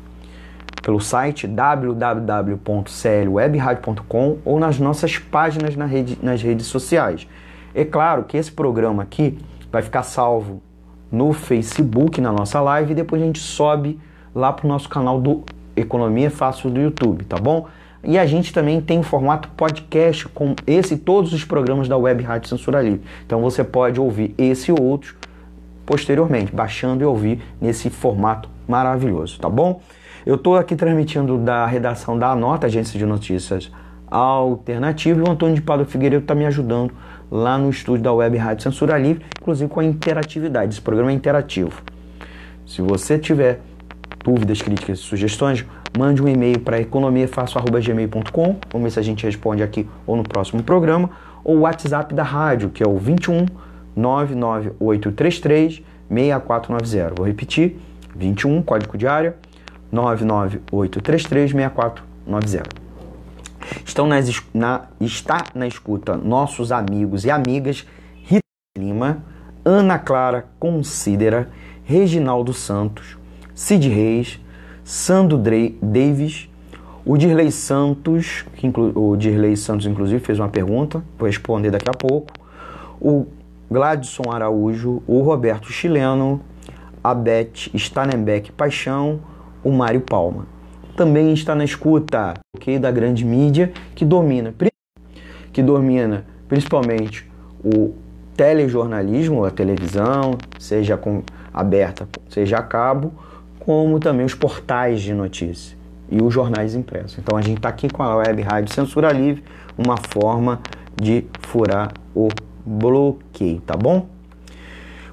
pelo 0.88 1.00
site 1.00 1.46
www.clwebradio.com 1.46 4.38
ou 4.42 4.58
nas 4.58 4.78
nossas 4.78 5.18
páginas 5.18 5.76
na 5.76 5.84
rede, 5.84 6.18
nas 6.22 6.40
redes 6.40 6.66
sociais. 6.66 7.28
É 7.74 7.84
claro 7.84 8.24
que 8.24 8.38
esse 8.38 8.50
programa 8.50 9.02
aqui 9.02 9.36
vai 9.70 9.82
ficar 9.82 10.02
salvo 10.02 10.62
no 11.12 11.34
Facebook, 11.34 12.22
na 12.22 12.32
nossa 12.32 12.58
live, 12.62 12.92
e 12.92 12.94
depois 12.94 13.20
a 13.20 13.26
gente 13.26 13.38
sobe 13.38 14.00
lá 14.34 14.50
para 14.50 14.64
o 14.64 14.68
nosso 14.68 14.88
canal 14.88 15.20
do 15.20 15.44
Economia 15.76 16.30
Fácil 16.30 16.70
do 16.70 16.80
YouTube, 16.80 17.26
tá 17.26 17.36
bom? 17.36 17.66
E 18.02 18.18
a 18.18 18.24
gente 18.24 18.50
também 18.50 18.80
tem 18.80 19.00
o 19.00 19.02
formato 19.02 19.50
podcast 19.50 20.26
com 20.28 20.54
esse 20.66 20.94
e 20.94 20.96
todos 20.96 21.34
os 21.34 21.44
programas 21.44 21.86
da 21.86 21.98
Web 21.98 22.24
Rádio 22.24 22.48
Censura 22.48 22.80
Livre. 22.80 23.02
Então 23.26 23.42
você 23.42 23.62
pode 23.62 24.00
ouvir 24.00 24.34
esse 24.38 24.70
e 24.70 24.74
outros 24.74 25.14
posteriormente, 25.84 26.50
baixando 26.50 27.02
e 27.02 27.06
ouvir 27.06 27.42
nesse 27.60 27.90
formato 27.90 28.48
maravilhoso, 28.66 29.38
tá 29.38 29.50
bom? 29.50 29.82
Eu 30.28 30.34
estou 30.34 30.56
aqui 30.56 30.76
transmitindo 30.76 31.38
da 31.38 31.64
redação 31.64 32.18
da 32.18 32.36
Nota, 32.36 32.66
agência 32.66 32.98
de 32.98 33.06
notícias 33.06 33.72
alternativa, 34.10 35.18
e 35.18 35.22
o 35.22 35.30
Antônio 35.30 35.54
de 35.54 35.62
Pado 35.62 35.86
Figueiredo 35.86 36.20
está 36.20 36.34
me 36.34 36.44
ajudando 36.44 36.92
lá 37.30 37.56
no 37.56 37.70
estúdio 37.70 38.02
da 38.02 38.12
Web 38.12 38.36
Rádio 38.36 38.62
Censura 38.62 38.98
Livre, 38.98 39.24
inclusive 39.40 39.70
com 39.70 39.80
a 39.80 39.84
interatividade. 39.84 40.74
Esse 40.74 40.82
programa 40.82 41.12
é 41.12 41.14
interativo. 41.14 41.80
Se 42.66 42.82
você 42.82 43.18
tiver 43.18 43.62
dúvidas, 44.22 44.60
críticas 44.60 44.98
e 44.98 45.02
sugestões, 45.02 45.64
mande 45.96 46.22
um 46.22 46.28
e-mail 46.28 46.60
para 46.60 46.78
economiafácil.gmail.com, 46.78 48.56
vamos 48.70 48.84
ver 48.84 48.90
se 48.90 48.98
a 48.98 49.02
gente 49.02 49.24
responde 49.24 49.62
aqui 49.62 49.88
ou 50.06 50.14
no 50.14 50.24
próximo 50.24 50.62
programa, 50.62 51.08
ou 51.42 51.56
o 51.56 51.60
WhatsApp 51.60 52.12
da 52.12 52.22
rádio, 52.22 52.68
que 52.68 52.82
é 52.82 52.86
o 52.86 52.98
21 52.98 53.46
99833 53.96 55.82
6490. 56.10 57.14
Vou 57.16 57.26
repetir, 57.26 57.78
21, 58.14 58.60
código 58.60 58.98
de 58.98 59.06
área, 59.06 59.34
99833 59.90 61.52
6490. 61.52 62.88
Estão 63.84 64.06
nas, 64.06 64.42
na, 64.54 64.82
está 65.00 65.44
na 65.54 65.66
escuta 65.66 66.16
nossos 66.16 66.72
amigos 66.72 67.24
e 67.24 67.30
amigas 67.30 67.86
Rita 68.22 68.42
Lima, 68.76 69.22
Ana 69.64 69.98
Clara 69.98 70.46
Considera, 70.58 71.50
Reginaldo 71.84 72.52
Santos, 72.52 73.18
Cid 73.54 73.88
Reis, 73.88 74.40
Sandro 74.84 75.38
Davis, 75.38 76.48
o 77.04 77.16
Dirley 77.16 77.50
Santos, 77.50 78.44
que 78.54 78.66
inclu, 78.66 78.92
o 78.94 79.16
Dirley 79.16 79.56
Santos 79.56 79.86
inclusive 79.86 80.22
fez 80.22 80.38
uma 80.38 80.48
pergunta, 80.48 81.02
vou 81.18 81.26
responder 81.26 81.70
daqui 81.70 81.88
a 81.88 81.94
pouco, 81.94 82.32
o 83.00 83.26
Gladson 83.70 84.30
Araújo, 84.30 85.02
o 85.06 85.20
Roberto 85.22 85.72
Chileno, 85.72 86.40
a 87.02 87.14
Beth 87.14 87.70
Stanenbeck 87.74 88.52
Paixão, 88.52 89.20
o 89.68 89.72
Mário 89.72 90.00
Palma. 90.00 90.46
também 90.96 91.32
está 91.32 91.54
na 91.54 91.62
escuta, 91.62 92.34
ok? 92.56 92.76
Da 92.76 92.90
grande 92.90 93.24
mídia 93.24 93.72
que 93.94 94.04
domina, 94.04 94.52
que 95.52 95.62
domina 95.62 96.24
principalmente 96.48 97.30
o 97.62 97.94
telejornalismo, 98.34 99.44
a 99.44 99.50
televisão, 99.50 100.38
seja 100.58 100.96
com, 100.96 101.22
aberta, 101.54 102.08
seja 102.28 102.56
a 102.56 102.62
cabo, 102.62 103.12
como 103.60 104.00
também 104.00 104.26
os 104.26 104.34
portais 104.34 105.00
de 105.00 105.12
notícia 105.12 105.76
e 106.10 106.20
os 106.20 106.34
jornais 106.34 106.74
impressos. 106.74 107.18
Então 107.18 107.36
a 107.36 107.42
gente 107.42 107.58
está 107.58 107.68
aqui 107.68 107.88
com 107.88 108.02
a 108.02 108.16
Web 108.16 108.42
Rádio 108.42 108.74
Censura 108.74 109.12
Livre, 109.12 109.44
uma 109.76 109.96
forma 109.96 110.60
de 111.00 111.26
furar 111.42 111.92
o 112.12 112.28
bloqueio, 112.66 113.60
tá 113.60 113.76
bom? 113.76 114.06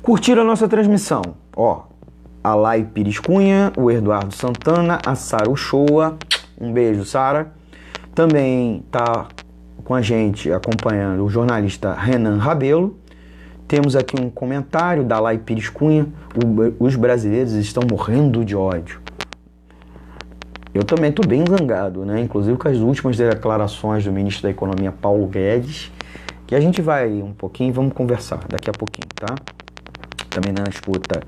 Curtiram 0.01 0.41
a 0.41 0.45
nossa 0.45 0.67
transmissão? 0.67 1.21
Ó, 1.55 1.83
a 2.45 2.53
Lai 2.53 2.83
Pires 2.83 3.17
Cunha, 3.17 3.73
o 3.75 3.89
Eduardo 3.89 4.31
Santana, 4.31 4.99
a 5.03 5.15
Sara 5.15 5.49
Uchoa, 5.49 6.15
um 6.61 6.71
beijo, 6.71 7.03
Sara. 7.03 7.51
Também 8.13 8.85
tá 8.91 9.27
com 9.83 9.95
a 9.95 10.01
gente 10.01 10.51
acompanhando 10.51 11.25
o 11.25 11.29
jornalista 11.29 11.91
Renan 11.93 12.37
Rabelo. 12.37 12.99
Temos 13.67 13.95
aqui 13.95 14.15
um 14.21 14.29
comentário 14.29 15.03
da 15.03 15.19
Lai 15.19 15.39
Pires 15.39 15.69
Cunha. 15.69 16.05
Os 16.79 16.95
brasileiros 16.95 17.53
estão 17.53 17.81
morrendo 17.89 18.45
de 18.45 18.55
ódio. 18.55 19.01
Eu 20.71 20.83
também 20.83 21.09
estou 21.09 21.25
bem 21.25 21.43
zangado, 21.49 22.05
né? 22.05 22.21
Inclusive 22.21 22.55
com 22.59 22.67
as 22.67 22.77
últimas 22.77 23.17
declarações 23.17 24.05
do 24.05 24.11
ministro 24.11 24.43
da 24.43 24.51
Economia, 24.51 24.91
Paulo 24.91 25.25
Guedes, 25.25 25.91
que 26.45 26.53
a 26.53 26.61
gente 26.61 26.79
vai 26.79 27.09
um 27.23 27.33
pouquinho, 27.33 27.73
vamos 27.73 27.93
conversar 27.93 28.41
daqui 28.47 28.69
a 28.69 28.73
pouquinho, 28.73 29.07
tá? 29.15 29.33
Também 30.29 30.53
na 30.53 30.69
escuta 30.69 31.21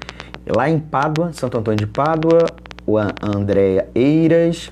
lá 0.56 0.70
em 0.70 0.80
Pádua, 0.80 1.32
Santo 1.34 1.58
Antônio 1.58 1.80
de 1.80 1.88
Pádua, 1.88 2.46
o 2.86 2.98
Andréia 2.98 3.90
Eiras, 3.94 4.72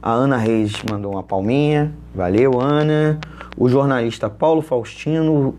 a 0.00 0.12
Ana 0.12 0.36
Reis 0.36 0.72
mandou 0.88 1.12
uma 1.12 1.22
palminha, 1.22 1.92
valeu 2.14 2.60
Ana, 2.60 3.18
o 3.56 3.68
jornalista 3.68 4.30
Paulo 4.30 4.62
Faustino, 4.62 5.56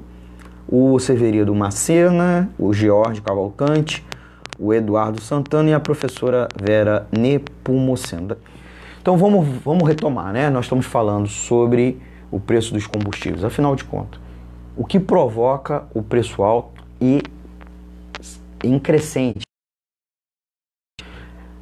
o 0.67 0.98
Severino 1.00 1.54
Macena, 1.54 2.50
o 2.58 2.72
George 2.72 3.22
Cavalcante, 3.22 4.06
o 4.58 4.74
Eduardo 4.74 5.22
Santana 5.22 5.69
e 5.69 5.74
a 5.74 5.80
professora 5.80 6.48
Vera 6.56 7.06
Nepomuceno. 7.12 8.38
Então 9.02 9.17
vamos, 9.17 9.48
vamos 9.63 9.88
retomar, 9.88 10.32
né? 10.32 10.50
Nós 10.50 10.65
estamos 10.65 10.86
falando 10.86 11.28
sobre 11.28 12.00
o 12.32 12.39
preço 12.39 12.74
dos 12.74 12.88
combustíveis. 12.88 13.43
Afinal 13.43 13.76
de 13.76 13.84
contas, 13.84 14.22
o 14.78 14.86
que 14.86 15.00
provoca 15.00 15.84
o 15.93 16.02
preço 16.02 16.43
alto 16.43 16.82
e 17.02 17.22
em 18.63 18.78
crescente 18.80 19.48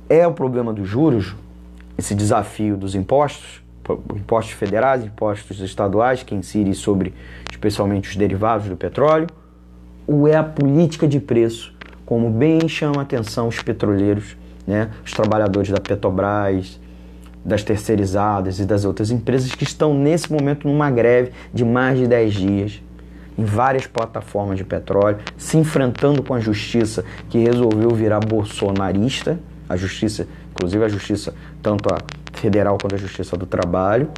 é 0.10 0.26
o 0.28 0.34
problema 0.34 0.74
dos 0.74 0.88
juros, 0.88 1.36
esse 1.98 2.14
desafio 2.14 2.78
dos 2.78 2.96
impostos, 2.96 3.62
impostos 4.16 4.54
federais, 4.54 5.04
impostos 5.04 5.60
estaduais, 5.62 6.24
que 6.24 6.36
incidem 6.36 6.74
sobre 6.74 7.14
especialmente 7.50 8.10
os 8.10 8.16
derivados 8.16 8.68
do 8.68 8.76
petróleo, 8.76 9.28
ou 10.06 10.28
é 10.28 10.36
a 10.36 10.44
política 10.44 11.08
de 11.08 11.20
preço, 11.20 11.74
como 12.06 12.30
bem 12.30 12.68
chama 12.68 13.00
a 13.00 13.02
atenção 13.02 13.48
os 13.48 13.62
petroleiros, 13.62 14.38
né, 14.66 14.92
os 15.04 15.12
trabalhadores 15.12 15.70
da 15.70 15.80
Petrobras, 15.80 16.80
das 17.44 17.64
terceirizadas 17.64 18.60
e 18.60 18.66
das 18.66 18.84
outras 18.84 19.10
empresas 19.10 19.56
que 19.56 19.64
estão 19.64 19.94
nesse 19.94 20.32
momento 20.32 20.68
numa 20.68 20.92
greve 20.92 21.32
de 21.54 21.64
mais 21.64 21.98
de 21.98 22.06
10 22.06 22.34
dias 22.34 22.82
em 23.38 23.46
várias 23.46 23.86
plataformas 23.86 24.58
de 24.58 24.64
petróleo, 24.64 25.20
se 25.38 25.58
enfrentando 25.58 26.24
com 26.24 26.34
a 26.34 26.40
justiça 26.40 27.06
que 27.30 27.38
resolveu 27.38 27.92
virar 27.92 28.20
bolsonarista 28.20 29.40
a 29.68 29.76
justiça, 29.76 30.28
inclusive 30.52 30.84
a 30.84 30.88
justiça, 30.88 31.34
tanto 31.62 31.94
a 31.94 31.98
federal 32.38 32.78
quanto 32.82 32.96
a 32.96 32.98
justiça 32.98 33.36
do 33.36 33.46
trabalho. 33.46 34.10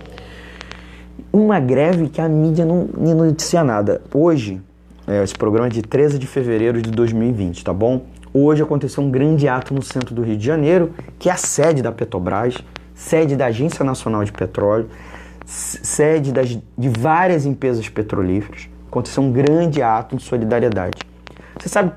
Uma 1.32 1.60
greve 1.60 2.10
que 2.10 2.22
a 2.22 2.28
mídia 2.28 2.66
não, 2.66 2.88
não 2.98 3.16
noticia 3.16 3.64
nada. 3.64 4.02
Hoje, 4.14 4.62
é, 5.08 5.24
esse 5.24 5.34
programa 5.34 5.68
é 5.68 5.72
de 5.72 5.82
13 5.82 6.20
de 6.20 6.28
fevereiro 6.28 6.82
de 6.82 6.92
2020, 6.92 7.64
tá 7.64 7.74
bom? 7.74 8.06
Hoje 8.32 8.62
aconteceu 8.62 9.04
um 9.04 9.10
grande 9.10 9.48
ato 9.48 9.74
no 9.74 9.82
centro 9.82 10.14
do 10.14 10.22
Rio 10.22 10.38
de 10.38 10.46
Janeiro, 10.46 10.94
que 11.18 11.30
é 11.30 11.32
a 11.32 11.38
sede 11.38 11.82
da 11.82 11.92
Petrobras, 11.92 12.56
sede 12.94 13.36
da 13.36 13.48
Agência 13.48 13.84
Nacional 13.84 14.24
de 14.24 14.32
Petróleo, 14.32 14.88
sede 15.46 16.32
das, 16.32 16.50
de 16.50 16.90
várias 16.90 17.46
empresas 17.46 17.90
petrolíferas. 17.90 18.70
Aconteceu 18.88 19.24
um 19.24 19.32
grande 19.32 19.82
ato 19.82 20.16
de 20.16 20.24
solidariedade. 20.24 21.00
Você 21.60 21.70
sabe, 21.70 21.92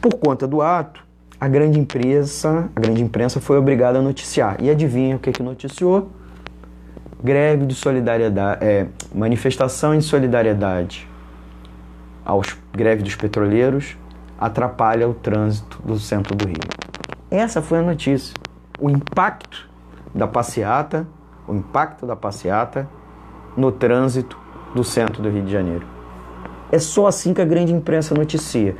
por 0.00 0.14
conta 0.14 0.46
do 0.46 0.60
ato, 0.60 1.05
a 1.40 1.48
grande 1.48 1.78
imprensa, 1.78 2.70
a 2.74 2.80
grande 2.80 3.02
imprensa 3.02 3.40
foi 3.40 3.58
obrigada 3.58 3.98
a 3.98 4.02
noticiar. 4.02 4.56
E 4.60 4.70
adivinha 4.70 5.16
o 5.16 5.18
que, 5.18 5.32
que 5.32 5.42
noticiou? 5.42 6.10
Greve 7.22 7.66
de 7.66 7.74
solidariedade, 7.74 8.64
é, 8.64 8.86
manifestação 9.14 9.96
de 9.96 10.04
solidariedade 10.04 11.08
aos 12.24 12.56
greve 12.72 13.02
dos 13.02 13.14
petroleiros 13.14 13.96
atrapalha 14.38 15.08
o 15.08 15.14
trânsito 15.14 15.80
do 15.82 15.98
centro 15.98 16.34
do 16.34 16.46
Rio. 16.46 16.56
Essa 17.30 17.62
foi 17.62 17.78
a 17.78 17.82
notícia. 17.82 18.34
O 18.80 18.90
impacto 18.90 19.68
da 20.14 20.26
passeata, 20.26 21.06
o 21.46 21.54
impacto 21.54 22.06
da 22.06 22.16
passeata 22.16 22.88
no 23.56 23.72
trânsito 23.72 24.38
do 24.74 24.84
centro 24.84 25.22
do 25.22 25.30
Rio 25.30 25.42
de 25.42 25.52
Janeiro. 25.52 25.86
É 26.70 26.78
só 26.78 27.06
assim 27.06 27.32
que 27.32 27.40
a 27.40 27.44
grande 27.44 27.72
imprensa 27.72 28.14
noticia. 28.14 28.76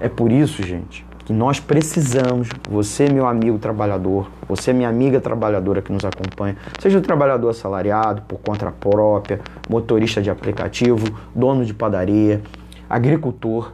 É 0.00 0.08
por 0.08 0.32
isso, 0.32 0.62
gente, 0.62 1.06
que 1.24 1.32
nós 1.32 1.60
precisamos, 1.60 2.48
você 2.68 3.08
meu 3.08 3.26
amigo 3.26 3.58
trabalhador, 3.58 4.30
você 4.48 4.72
minha 4.72 4.88
amiga 4.88 5.20
trabalhadora 5.20 5.80
que 5.82 5.92
nos 5.92 6.04
acompanha, 6.04 6.56
seja 6.78 7.00
trabalhador 7.00 7.50
assalariado, 7.50 8.22
por 8.22 8.38
conta 8.40 8.70
própria, 8.70 9.40
motorista 9.68 10.20
de 10.20 10.30
aplicativo, 10.30 11.06
dono 11.34 11.64
de 11.64 11.74
padaria, 11.74 12.42
agricultor, 12.88 13.72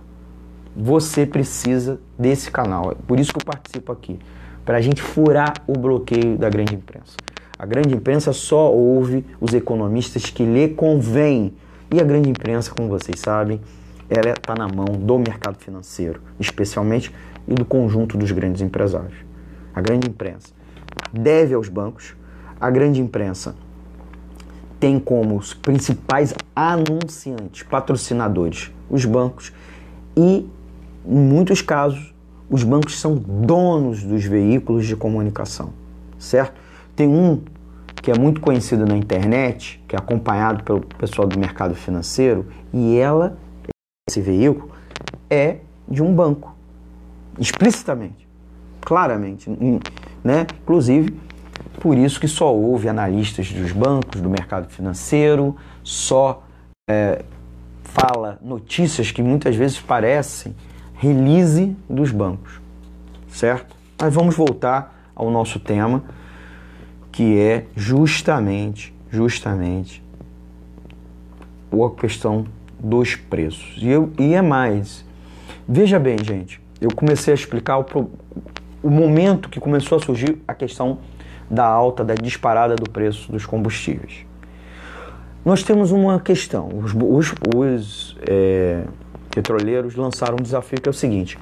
você 0.75 1.25
precisa 1.25 1.99
desse 2.19 2.51
canal. 2.51 2.93
É 2.93 2.95
por 3.07 3.19
isso 3.19 3.33
que 3.33 3.39
eu 3.39 3.45
participo 3.45 3.91
aqui, 3.91 4.19
para 4.65 4.77
a 4.77 4.81
gente 4.81 5.01
furar 5.01 5.55
o 5.67 5.73
bloqueio 5.73 6.37
da 6.37 6.51
grande 6.51 6.75
imprensa. 6.75 7.17
A 7.59 7.65
grande 7.65 7.95
imprensa 7.95 8.35
só 8.35 8.71
ouve 8.71 9.25
os 9.41 9.55
economistas 9.55 10.25
que 10.25 10.45
lhe 10.45 10.69
convém. 10.69 11.55
E 11.91 11.99
a 12.01 12.05
grande 12.05 12.29
imprensa, 12.29 12.71
como 12.71 12.89
vocês 12.89 13.19
sabem, 13.19 13.61
ela 14.11 14.31
está 14.31 14.55
na 14.55 14.69
mão 14.69 14.85
do 14.85 15.19
mercado 15.19 15.57
financeiro, 15.57 16.21
especialmente 16.39 17.13
e 17.47 17.55
do 17.55 17.65
conjunto 17.65 18.17
dos 18.17 18.31
grandes 18.33 18.63
empresários. 18.63 19.17
A 19.75 19.81
grande 19.81 20.09
imprensa 20.09 20.49
deve 21.13 21.55
aos 21.55 21.69
bancos, 21.69 22.15
a 22.61 22.71
grande 22.71 23.01
imprensa 23.01 23.55
tem 24.79 24.99
como 24.99 25.37
os 25.37 25.55
principais 25.55 26.35
anunciantes, 26.55 27.63
patrocinadores, 27.63 28.71
os 28.91 29.05
bancos 29.05 29.53
e, 30.17 30.49
em 31.07 31.19
muitos 31.19 31.63
casos, 31.63 32.15
os 32.49 32.63
bancos 32.63 33.01
são 33.01 33.17
donos 33.17 34.03
dos 34.03 34.25
veículos 34.25 34.87
de 34.87 34.95
comunicação, 34.95 35.71
certo? 36.19 36.61
Tem 36.95 37.09
um 37.09 37.43
que 38.03 38.11
é 38.11 38.19
muito 38.19 38.41
conhecido 38.41 38.87
na 38.87 38.97
internet, 38.97 39.83
que 39.89 39.97
é 39.97 39.99
acompanhado 39.99 40.63
pelo 40.63 40.81
pessoal 40.81 41.27
do 41.27 41.39
mercado 41.39 41.75
financeiro, 41.75 42.47
e 42.73 42.97
ela, 42.97 43.37
esse 44.09 44.21
veículo, 44.21 44.71
é 45.29 45.59
de 45.89 46.03
um 46.03 46.15
banco 46.15 46.56
explicitamente, 47.39 48.27
claramente, 48.81 49.51
né? 50.23 50.47
Inclusive, 50.63 51.19
por 51.81 51.97
isso 51.97 52.19
que 52.19 52.29
só 52.29 52.55
houve 52.55 52.89
analistas 52.89 53.51
dos 53.53 53.73
bancos, 53.73 54.21
do 54.21 54.31
mercado 54.31 54.69
financeiro, 54.69 55.57
só 55.83 56.43
é, 56.89 57.25
fala 57.83 58.39
notícias 58.43 59.11
que 59.11 59.23
muitas 59.23 59.55
vezes 59.57 59.81
parecem 59.81 60.55
release 60.95 61.77
dos 61.89 62.11
bancos, 62.11 62.61
certo? 63.29 63.77
Mas 64.01 64.13
vamos 64.15 64.37
voltar 64.37 65.11
ao 65.15 65.31
nosso 65.31 65.59
tema, 65.59 66.05
que 67.11 67.39
é 67.39 67.67
justamente, 67.75 68.95
justamente 69.11 70.03
a 71.73 72.01
questão 72.01 72.47
dos 72.79 73.17
preços. 73.17 73.77
E, 73.79 73.89
eu, 73.89 74.13
e 74.19 74.35
é 74.35 74.43
mais. 74.43 75.05
Veja 75.69 75.99
bem, 75.99 76.17
gente, 76.23 76.61
eu 76.81 76.91
comecei 76.95 77.33
a 77.33 77.35
explicar 77.35 77.79
o, 77.79 78.11
o 78.83 78.91
momento 78.91 79.49
que 79.49 79.59
começou 79.59 79.99
a 79.99 80.01
surgir 80.01 80.43
a 80.47 80.55
questão 80.55 80.99
da 81.51 81.65
alta, 81.65 82.05
da 82.05 82.15
disparada 82.15 82.77
do 82.77 82.91
preço 82.91 83.31
dos 83.31 83.47
combustíveis. 83.47 84.27
Nós 85.45 85.63
temos 85.63 85.93
uma 85.93 86.19
questão. 86.19 86.69
Os, 86.69 86.93
os, 86.93 87.35
os 87.55 88.17
é, 88.29 88.85
petroleiros 89.31 89.95
lançaram 89.95 90.35
um 90.35 90.43
desafio 90.43 90.81
que 90.81 90.89
é 90.89 90.91
o 90.91 90.95
seguinte: 90.95 91.39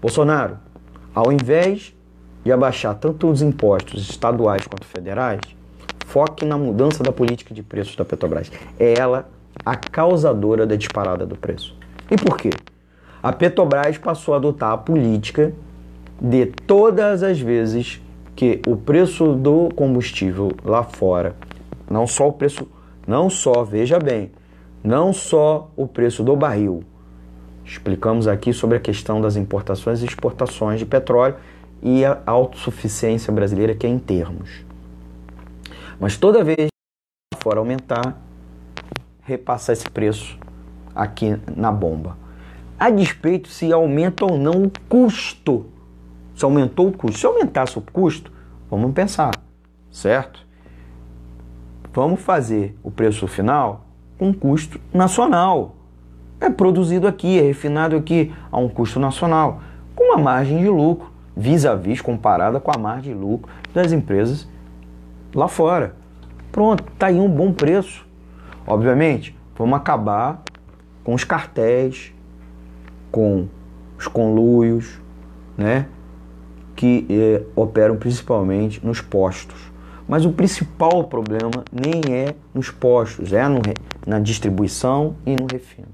Bolsonaro, 0.00 0.58
ao 1.14 1.32
invés 1.32 1.94
de 2.44 2.52
abaixar 2.52 2.94
tanto 2.94 3.28
os 3.28 3.42
impostos 3.42 4.08
estaduais 4.08 4.66
quanto 4.66 4.84
federais, 4.84 5.40
foque 6.06 6.44
na 6.44 6.56
mudança 6.58 7.02
da 7.02 7.12
política 7.12 7.54
de 7.54 7.62
preços 7.62 7.96
da 7.96 8.04
Petrobras. 8.04 8.50
É 8.78 8.98
ela 8.98 9.28
a 9.64 9.76
causadora 9.76 10.66
da 10.66 10.76
disparada 10.76 11.26
do 11.26 11.36
preço. 11.36 11.76
E 12.10 12.16
por 12.16 12.36
quê? 12.36 12.50
A 13.22 13.32
Petrobras 13.32 13.98
passou 13.98 14.34
a 14.34 14.36
adotar 14.36 14.72
a 14.72 14.78
política 14.78 15.52
de 16.20 16.46
todas 16.46 17.22
as 17.22 17.40
vezes 17.40 18.00
que 18.34 18.60
o 18.66 18.76
preço 18.76 19.34
do 19.34 19.68
combustível 19.74 20.50
lá 20.64 20.82
fora, 20.82 21.34
não 21.90 22.06
só 22.06 22.28
o 22.28 22.32
preço, 22.32 22.68
não 23.06 23.30
só, 23.30 23.64
veja 23.64 23.98
bem, 23.98 24.30
não 24.84 25.12
só 25.12 25.70
o 25.76 25.86
preço 25.86 26.22
do 26.22 26.36
barril. 26.36 26.84
Explicamos 27.64 28.28
aqui 28.28 28.52
sobre 28.52 28.76
a 28.76 28.80
questão 28.80 29.20
das 29.20 29.36
importações 29.36 30.02
e 30.02 30.06
exportações 30.06 30.78
de 30.78 30.86
petróleo 30.86 31.34
e 31.82 32.04
a 32.04 32.20
autossuficiência 32.26 33.32
brasileira 33.32 33.74
que 33.74 33.86
é 33.86 33.90
em 33.90 33.98
termos. 33.98 34.64
Mas 35.98 36.16
toda 36.16 36.44
vez 36.44 36.68
que 37.32 37.42
for 37.42 37.56
aumentar, 37.56 38.20
repassar 39.22 39.72
esse 39.72 39.88
preço 39.90 40.38
aqui 40.94 41.36
na 41.56 41.72
bomba. 41.72 42.16
A 42.78 42.90
despeito 42.90 43.48
se 43.48 43.72
aumenta 43.72 44.24
ou 44.24 44.36
não 44.36 44.64
o 44.64 44.72
custo. 44.88 45.66
Se 46.34 46.44
aumentou 46.44 46.88
o 46.88 46.92
custo. 46.92 47.18
Se 47.18 47.26
aumentasse 47.26 47.78
o 47.78 47.80
custo, 47.80 48.30
vamos 48.70 48.92
pensar, 48.92 49.32
certo? 49.90 50.46
Vamos 51.92 52.20
fazer 52.20 52.76
o 52.82 52.90
preço 52.90 53.26
final 53.26 53.86
com 54.18 54.32
custo 54.34 54.78
nacional. 54.92 55.76
É 56.38 56.50
produzido 56.50 57.08
aqui, 57.08 57.38
é 57.38 57.42
refinado 57.42 57.96
aqui 57.96 58.34
a 58.52 58.58
um 58.58 58.68
custo 58.68 59.00
nacional, 59.00 59.62
com 59.94 60.12
uma 60.12 60.18
margem 60.18 60.58
de 60.58 60.68
lucro 60.68 61.10
vis-a-vis 61.34 62.02
comparada 62.02 62.60
com 62.60 62.70
a 62.70 62.78
margem 62.78 63.14
de 63.14 63.18
lucro 63.18 63.50
das 63.72 63.92
empresas 63.92 64.46
lá 65.34 65.48
fora. 65.48 65.94
Pronto, 66.52 66.84
tá 66.98 67.06
aí 67.06 67.18
um 67.18 67.28
bom 67.28 67.52
preço. 67.52 68.06
Obviamente, 68.66 69.34
vamos 69.56 69.78
acabar 69.78 70.42
com 71.02 71.14
os 71.14 71.24
cartéis, 71.24 72.12
com 73.16 73.48
os 73.98 74.06
conluios, 74.06 75.00
né, 75.56 75.86
que 76.74 77.06
eh, 77.08 77.42
operam 77.56 77.96
principalmente 77.96 78.84
nos 78.84 79.00
postos. 79.00 79.72
Mas 80.06 80.26
o 80.26 80.32
principal 80.32 81.04
problema 81.04 81.64
nem 81.72 82.14
é 82.14 82.34
nos 82.52 82.70
postos, 82.70 83.32
é 83.32 83.48
no, 83.48 83.62
na 84.06 84.20
distribuição 84.20 85.16
e 85.24 85.34
no 85.34 85.46
refino. 85.50 85.88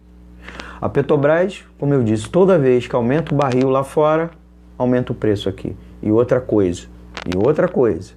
A 0.80 0.88
Petrobras, 0.88 1.64
como 1.78 1.94
eu 1.94 2.02
disse, 2.02 2.28
toda 2.28 2.58
vez 2.58 2.88
que 2.88 2.96
aumenta 2.96 3.32
o 3.32 3.38
barril 3.38 3.70
lá 3.70 3.84
fora, 3.84 4.32
aumenta 4.76 5.12
o 5.12 5.14
preço 5.14 5.48
aqui. 5.48 5.76
E 6.02 6.10
outra 6.10 6.40
coisa, 6.40 6.88
e 7.32 7.38
outra 7.38 7.68
coisa. 7.68 8.14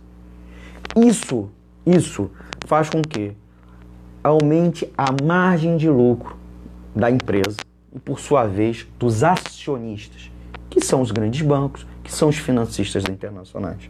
Isso, 0.95 1.47
isso 1.85 2.31
faz 2.65 2.89
com 2.89 3.03
que 3.03 3.33
aumente 4.23 4.91
a 4.97 5.13
margem 5.23 5.77
de 5.77 5.87
lucro 5.87 6.35
da 6.95 7.11
empresa 7.11 7.57
e, 7.95 7.99
por 7.99 8.19
sua 8.19 8.45
vez, 8.45 8.85
dos 8.99 9.23
acionistas, 9.23 10.29
que 10.69 10.83
são 10.83 11.01
os 11.01 11.11
grandes 11.11 11.41
bancos, 11.41 11.87
que 12.03 12.11
são 12.11 12.27
os 12.27 12.37
financistas 12.37 13.03
internacionais. 13.09 13.89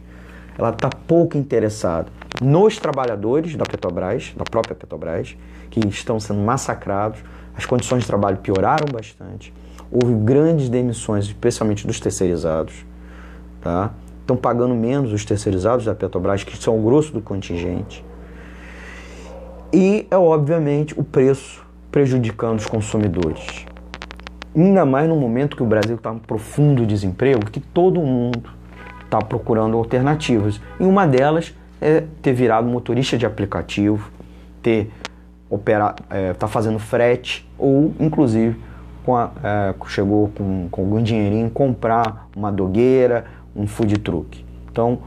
Ela 0.56 0.70
está 0.70 0.88
pouco 0.88 1.36
interessada 1.36 2.08
nos 2.40 2.78
trabalhadores 2.78 3.56
da 3.56 3.64
Petrobras, 3.64 4.32
da 4.36 4.44
própria 4.44 4.74
Petrobras, 4.74 5.36
que 5.68 5.86
estão 5.88 6.18
sendo 6.18 6.40
massacrados, 6.40 7.20
as 7.54 7.66
condições 7.66 8.00
de 8.02 8.06
trabalho 8.06 8.38
pioraram 8.38 8.86
bastante, 8.92 9.52
houve 9.90 10.14
grandes 10.14 10.68
demissões, 10.68 11.26
especialmente 11.26 11.86
dos 11.86 11.98
terceirizados, 12.00 12.86
tá? 13.60 13.92
Estão 14.20 14.36
pagando 14.36 14.74
menos 14.74 15.12
os 15.12 15.24
terceirizados 15.24 15.84
da 15.84 15.94
Petrobras, 15.94 16.42
que 16.42 16.56
são 16.56 16.78
o 16.78 16.82
grosso 16.82 17.12
do 17.12 17.20
contingente. 17.20 18.04
E 19.72 20.06
é 20.10 20.16
obviamente 20.16 20.98
o 20.98 21.04
preço 21.04 21.64
prejudicando 21.90 22.58
os 22.58 22.66
consumidores. 22.66 23.65
Ainda 24.56 24.86
mais 24.86 25.06
no 25.06 25.16
momento 25.16 25.54
que 25.54 25.62
o 25.62 25.66
Brasil 25.66 25.96
está 25.96 26.14
em 26.14 26.18
profundo 26.18 26.86
desemprego, 26.86 27.44
que 27.50 27.60
todo 27.60 28.00
mundo 28.00 28.50
está 29.04 29.18
procurando 29.18 29.76
alternativas. 29.76 30.60
E 30.80 30.84
uma 30.84 31.06
delas 31.06 31.54
é 31.80 32.04
ter 32.22 32.32
virado 32.32 32.66
motorista 32.66 33.18
de 33.18 33.26
aplicativo, 33.26 34.10
ter 34.62 34.90
operar, 35.50 35.94
é, 36.10 36.32
tá 36.32 36.48
fazendo 36.48 36.78
frete 36.78 37.48
ou 37.58 37.94
inclusive 38.00 38.58
com 39.04 39.14
a, 39.14 39.30
é, 39.44 39.74
chegou 39.86 40.28
com, 40.34 40.68
com 40.70 40.80
algum 40.82 41.02
dinheirinho 41.02 41.48
comprar 41.50 42.28
uma 42.34 42.50
dogueira, 42.50 43.26
um 43.54 43.66
food 43.66 43.98
truck. 43.98 44.44
Então, 44.72 44.98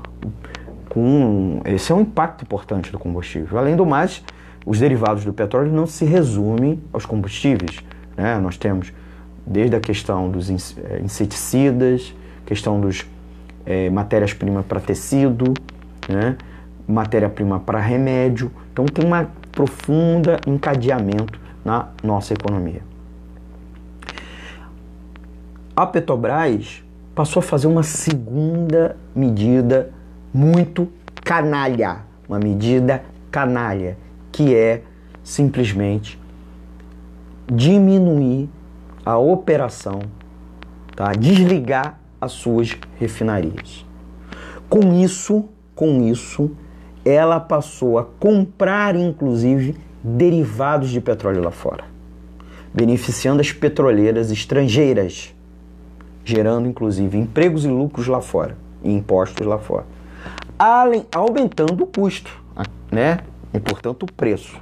com, 0.88 1.62
esse 1.66 1.92
é 1.92 1.96
um 1.96 2.02
impacto 2.02 2.44
importante 2.44 2.92
do 2.92 2.98
combustível. 2.98 3.58
Além 3.58 3.76
do 3.76 3.86
mais, 3.86 4.24
os 4.66 4.80
derivados 4.80 5.26
do 5.26 5.34
petróleo 5.34 5.72
não 5.72 5.86
se 5.86 6.06
resumem 6.06 6.80
aos 6.94 7.06
combustíveis. 7.06 7.80
Né? 8.16 8.38
Nós 8.40 8.58
temos 8.58 8.94
desde 9.50 9.76
a 9.76 9.80
questão 9.80 10.30
dos 10.30 10.50
é, 10.78 11.02
inseticidas, 11.04 12.14
questão 12.46 12.80
dos 12.80 13.08
é, 13.66 13.90
matérias-primas 13.90 14.64
para 14.66 14.80
tecido, 14.80 15.54
né? 16.08 16.38
matéria-prima 16.88 17.60
para 17.60 17.80
remédio. 17.80 18.52
Então 18.72 18.86
tem 18.86 19.06
um 19.06 19.28
profundo 19.52 20.30
encadeamento 20.48 21.40
na 21.66 21.90
nossa 22.04 22.34
economia. 22.34 22.82
A 25.76 25.86
Petrobras 25.86 26.84
passou 27.16 27.40
a 27.40 27.44
fazer 27.44 27.68
uma 27.68 27.84
segunda 27.84 28.96
medida 29.16 29.92
muito 30.32 30.88
canalha, 31.24 32.00
uma 32.28 32.40
medida 32.40 33.04
canalha, 33.32 33.98
que 34.32 34.54
é 34.56 34.84
simplesmente 35.24 36.20
diminuir 37.52 38.50
a 39.10 39.18
operação, 39.18 40.02
tá? 40.96 41.12
desligar 41.14 42.00
as 42.22 42.34
suas 42.34 42.78
refinarias. 43.00 43.84
Com 44.70 44.94
isso, 45.02 45.46
com 45.74 46.04
isso, 46.04 46.52
ela 47.04 47.40
passou 47.40 47.98
a 47.98 48.04
comprar 48.04 48.96
inclusive 48.96 49.76
derivados 50.04 50.90
de 50.90 51.02
petróleo 51.02 51.42
lá 51.42 51.50
fora, 51.50 51.86
beneficiando 52.74 53.42
as 53.42 53.52
petroleiras 53.52 54.30
estrangeiras 54.30 55.34
gerando 56.24 56.68
inclusive 56.68 57.18
empregos 57.18 57.66
e 57.66 57.68
lucros 57.68 58.06
lá 58.06 58.22
fora 58.22 58.56
e 58.84 58.94
impostos 58.94 59.48
lá 59.48 59.58
fora, 59.58 59.86
além 60.60 61.04
aumentando 61.12 61.84
o 61.84 61.88
custo, 61.88 62.32
né? 62.92 63.22
E 63.52 63.60
portanto 63.60 64.04
o 64.04 64.14
preço. 64.14 64.56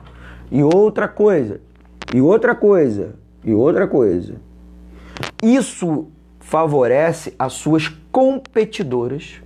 E 0.50 0.64
outra 0.64 1.10
coisa, 1.10 1.60
e 2.14 2.22
outra 2.22 2.56
coisa, 2.56 3.16
e 3.48 3.54
outra 3.54 3.88
coisa. 3.88 4.36
Isso 5.42 6.08
favorece 6.42 7.34
as 7.40 7.54
suas 7.54 7.88
competidoras, 8.12 9.42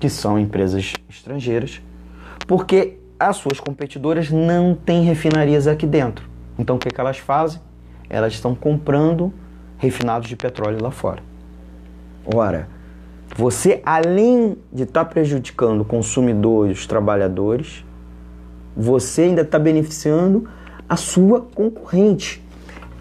que 0.00 0.10
são 0.10 0.38
empresas 0.38 0.92
estrangeiras, 1.08 1.80
porque 2.48 2.98
as 3.18 3.36
suas 3.36 3.60
competidoras 3.60 4.30
não 4.30 4.74
têm 4.74 5.04
refinarias 5.04 5.68
aqui 5.68 5.86
dentro. 5.86 6.28
Então 6.58 6.76
o 6.76 6.78
que, 6.78 6.90
que 6.90 7.00
elas 7.00 7.18
fazem? 7.18 7.60
Elas 8.10 8.34
estão 8.34 8.54
comprando 8.54 9.32
refinados 9.78 10.28
de 10.28 10.36
petróleo 10.36 10.82
lá 10.82 10.90
fora. 10.90 11.22
Ora, 12.34 12.68
você 13.36 13.80
além 13.84 14.56
de 14.72 14.82
estar 14.82 15.04
tá 15.04 15.10
prejudicando 15.10 15.82
o 15.82 15.84
consumidor 15.84 16.68
e 16.68 16.72
os 16.72 16.86
trabalhadores, 16.86 17.84
você 18.76 19.22
ainda 19.22 19.42
está 19.42 19.58
beneficiando 19.58 20.48
a 20.88 20.96
sua 20.96 21.40
concorrente. 21.40 22.43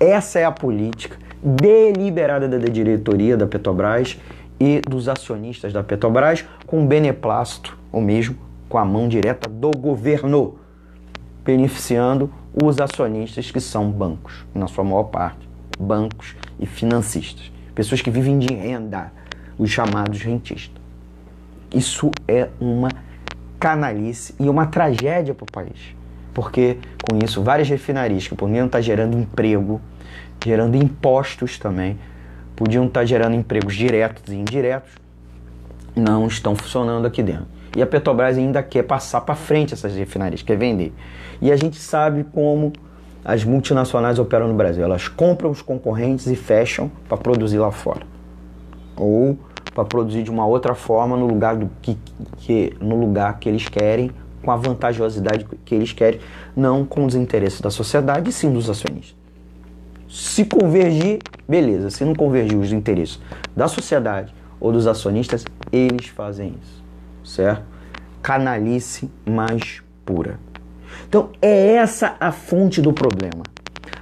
Essa 0.03 0.39
é 0.39 0.43
a 0.43 0.51
política 0.51 1.15
deliberada 1.41 2.49
da 2.49 2.57
diretoria 2.67 3.37
da 3.37 3.47
Petrobras 3.47 4.19
e 4.59 4.81
dos 4.81 5.07
acionistas 5.07 5.71
da 5.71 5.81
Petrobras 5.81 6.43
com 6.67 6.85
beneplácito, 6.85 7.77
ou 7.89 8.01
mesmo 8.01 8.35
com 8.67 8.77
a 8.77 8.83
mão 8.83 9.07
direta 9.07 9.49
do 9.49 9.71
governo, 9.71 10.55
beneficiando 11.45 12.29
os 12.61 12.81
acionistas 12.81 13.49
que 13.49 13.61
são 13.61 13.89
bancos, 13.89 14.45
na 14.53 14.67
sua 14.67 14.83
maior 14.83 15.05
parte, 15.05 15.47
bancos 15.79 16.35
e 16.59 16.65
financistas 16.65 17.53
pessoas 17.73 18.01
que 18.01 18.11
vivem 18.11 18.37
de 18.37 18.53
renda, 18.53 19.09
os 19.57 19.69
chamados 19.69 20.21
rentistas. 20.21 20.83
Isso 21.73 22.11
é 22.27 22.49
uma 22.59 22.89
canalice 23.57 24.35
e 24.37 24.49
uma 24.49 24.67
tragédia 24.67 25.33
para 25.33 25.43
o 25.45 25.51
país. 25.51 25.95
Porque 26.33 26.77
com 27.09 27.17
isso, 27.23 27.43
várias 27.43 27.69
refinarias 27.69 28.27
que 28.27 28.35
podiam 28.35 28.65
estar 28.65 28.81
gerando 28.81 29.17
emprego, 29.17 29.81
gerando 30.43 30.75
impostos 30.75 31.57
também, 31.57 31.97
podiam 32.55 32.85
estar 32.85 33.05
gerando 33.05 33.35
empregos 33.35 33.75
diretos 33.75 34.31
e 34.31 34.35
indiretos, 34.35 34.91
não 35.95 36.27
estão 36.27 36.55
funcionando 36.55 37.05
aqui 37.05 37.23
dentro. 37.23 37.47
E 37.75 37.81
a 37.81 37.87
Petrobras 37.87 38.37
ainda 38.37 38.61
quer 38.61 38.83
passar 38.83 39.21
para 39.21 39.35
frente 39.35 39.73
essas 39.73 39.95
refinarias, 39.95 40.41
quer 40.41 40.57
vender. 40.57 40.93
E 41.41 41.51
a 41.51 41.55
gente 41.55 41.77
sabe 41.77 42.23
como 42.23 42.71
as 43.25 43.43
multinacionais 43.43 44.19
operam 44.19 44.47
no 44.47 44.53
Brasil. 44.53 44.83
Elas 44.83 45.07
compram 45.07 45.49
os 45.49 45.61
concorrentes 45.61 46.27
e 46.27 46.35
fecham 46.35 46.91
para 47.07 47.17
produzir 47.17 47.57
lá 47.57 47.71
fora. 47.71 48.05
Ou 48.95 49.37
para 49.73 49.85
produzir 49.85 50.23
de 50.23 50.29
uma 50.29 50.45
outra 50.45 50.75
forma 50.75 51.17
no 51.17 51.25
lugar, 51.25 51.55
do 51.55 51.69
que, 51.81 51.97
que, 52.37 52.75
no 52.79 52.95
lugar 52.95 53.39
que 53.39 53.49
eles 53.49 53.67
querem, 53.67 54.11
com 54.43 54.51
a 54.51 54.55
vantajosidade 54.55 55.47
que 55.65 55.73
eles 55.73 55.93
querem, 55.93 56.19
não 56.55 56.85
com 56.85 57.05
os 57.05 57.15
interesses 57.15 57.59
da 57.59 57.71
sociedade, 57.71 58.29
e 58.29 58.33
sim 58.33 58.51
dos 58.51 58.69
acionistas. 58.69 59.22
Se 60.13 60.45
convergir, 60.45 61.21
beleza. 61.49 61.89
Se 61.89 62.05
não 62.05 62.13
convergir 62.13 62.55
os 62.55 62.71
interesses 62.71 63.19
da 63.55 63.67
sociedade 63.67 64.31
ou 64.59 64.71
dos 64.71 64.85
acionistas, 64.85 65.43
eles 65.71 66.05
fazem 66.05 66.55
isso, 66.61 66.83
certo? 67.25 67.65
canalice 68.21 69.11
mais 69.27 69.81
pura. 70.05 70.39
Então 71.09 71.31
é 71.41 71.73
essa 71.73 72.15
a 72.19 72.31
fonte 72.31 72.79
do 72.79 72.93
problema. 72.93 73.43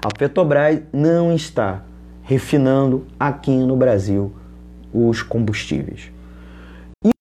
A 0.03 0.09
Petrobras 0.09 0.81
não 0.91 1.33
está 1.33 1.81
refinando 2.23 3.07
aqui 3.17 3.55
no 3.55 3.77
Brasil 3.77 4.33
os 4.93 5.23
combustíveis. 5.23 6.11
E 7.05 7.11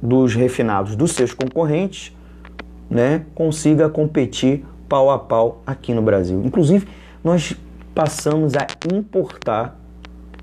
dos 0.00 0.36
refinados 0.36 0.94
dos 0.94 1.10
seus 1.10 1.34
concorrentes, 1.34 2.16
né, 2.88 3.26
consiga 3.34 3.88
competir 3.88 4.64
pau 4.90 5.08
a 5.08 5.18
pau 5.20 5.62
aqui 5.64 5.94
no 5.94 6.02
Brasil. 6.02 6.42
Inclusive, 6.44 6.88
nós 7.22 7.56
passamos 7.94 8.54
a 8.56 8.66
importar 8.92 9.78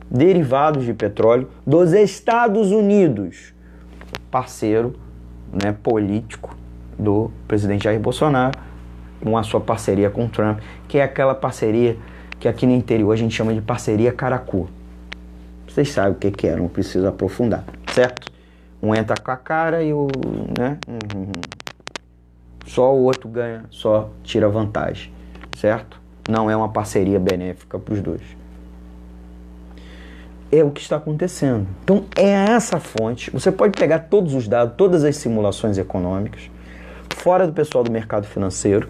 derivados 0.09 0.85
de 0.85 0.93
petróleo 0.93 1.49
dos 1.65 1.91
Estados 1.91 2.71
Unidos, 2.71 3.53
parceiro 4.31 4.95
né, 5.51 5.75
político 5.83 6.55
do 6.97 7.29
presidente 7.45 7.83
Jair 7.83 7.99
Bolsonaro, 7.99 8.57
com 9.21 9.37
a 9.37 9.43
sua 9.43 9.59
parceria 9.59 10.09
com 10.09 10.29
Trump, 10.29 10.59
que 10.87 10.97
é 10.97 11.03
aquela 11.03 11.35
parceria 11.35 11.97
que 12.39 12.47
aqui 12.47 12.65
no 12.65 12.71
interior 12.71 13.11
a 13.11 13.17
gente 13.17 13.35
chama 13.35 13.53
de 13.53 13.61
parceria 13.61 14.13
caracu. 14.13 14.69
Vocês 15.67 15.91
sabem 15.91 16.13
o 16.13 16.15
que, 16.15 16.31
que 16.31 16.47
é, 16.47 16.55
não 16.55 16.69
preciso 16.69 17.05
aprofundar, 17.05 17.65
certo? 17.93 18.31
Um 18.81 18.95
entra 18.95 19.19
com 19.21 19.31
a 19.31 19.35
cara 19.35 19.83
e 19.83 19.91
o. 19.91 20.07
Né? 20.57 20.77
Uhum. 20.87 21.31
Só 22.67 22.93
o 22.93 23.03
outro 23.03 23.29
ganha, 23.29 23.63
só 23.71 24.09
tira 24.23 24.49
vantagem, 24.49 25.11
certo? 25.57 25.99
Não 26.29 26.51
é 26.51 26.55
uma 26.55 26.69
parceria 26.69 27.19
benéfica 27.19 27.79
para 27.79 27.93
os 27.93 28.01
dois. 28.01 28.21
É 30.51 30.63
o 30.63 30.69
que 30.69 30.81
está 30.81 30.97
acontecendo. 30.97 31.65
Então 31.83 32.05
é 32.15 32.51
essa 32.51 32.79
fonte. 32.79 33.31
Você 33.31 33.51
pode 33.51 33.77
pegar 33.77 33.99
todos 33.99 34.33
os 34.33 34.47
dados, 34.47 34.75
todas 34.75 35.03
as 35.05 35.15
simulações 35.15 35.77
econômicas, 35.77 36.49
fora 37.15 37.47
do 37.47 37.53
pessoal 37.53 37.83
do 37.83 37.91
mercado 37.91 38.27
financeiro, 38.27 38.89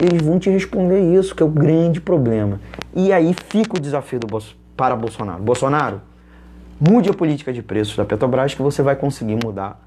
eles 0.00 0.20
vão 0.22 0.38
te 0.38 0.50
responder 0.50 1.00
isso, 1.18 1.34
que 1.34 1.42
é 1.42 1.46
o 1.46 1.50
grande 1.50 2.00
problema. 2.00 2.60
E 2.94 3.12
aí 3.12 3.34
fica 3.48 3.76
o 3.76 3.80
desafio 3.80 4.20
do, 4.20 4.26
para 4.76 4.94
Bolsonaro. 4.94 5.42
Bolsonaro, 5.42 6.00
mude 6.78 7.10
a 7.10 7.14
política 7.14 7.52
de 7.52 7.62
preços 7.62 7.96
da 7.96 8.04
Petrobras 8.04 8.54
que 8.54 8.62
você 8.62 8.82
vai 8.82 8.96
conseguir 8.96 9.38
mudar 9.42 9.82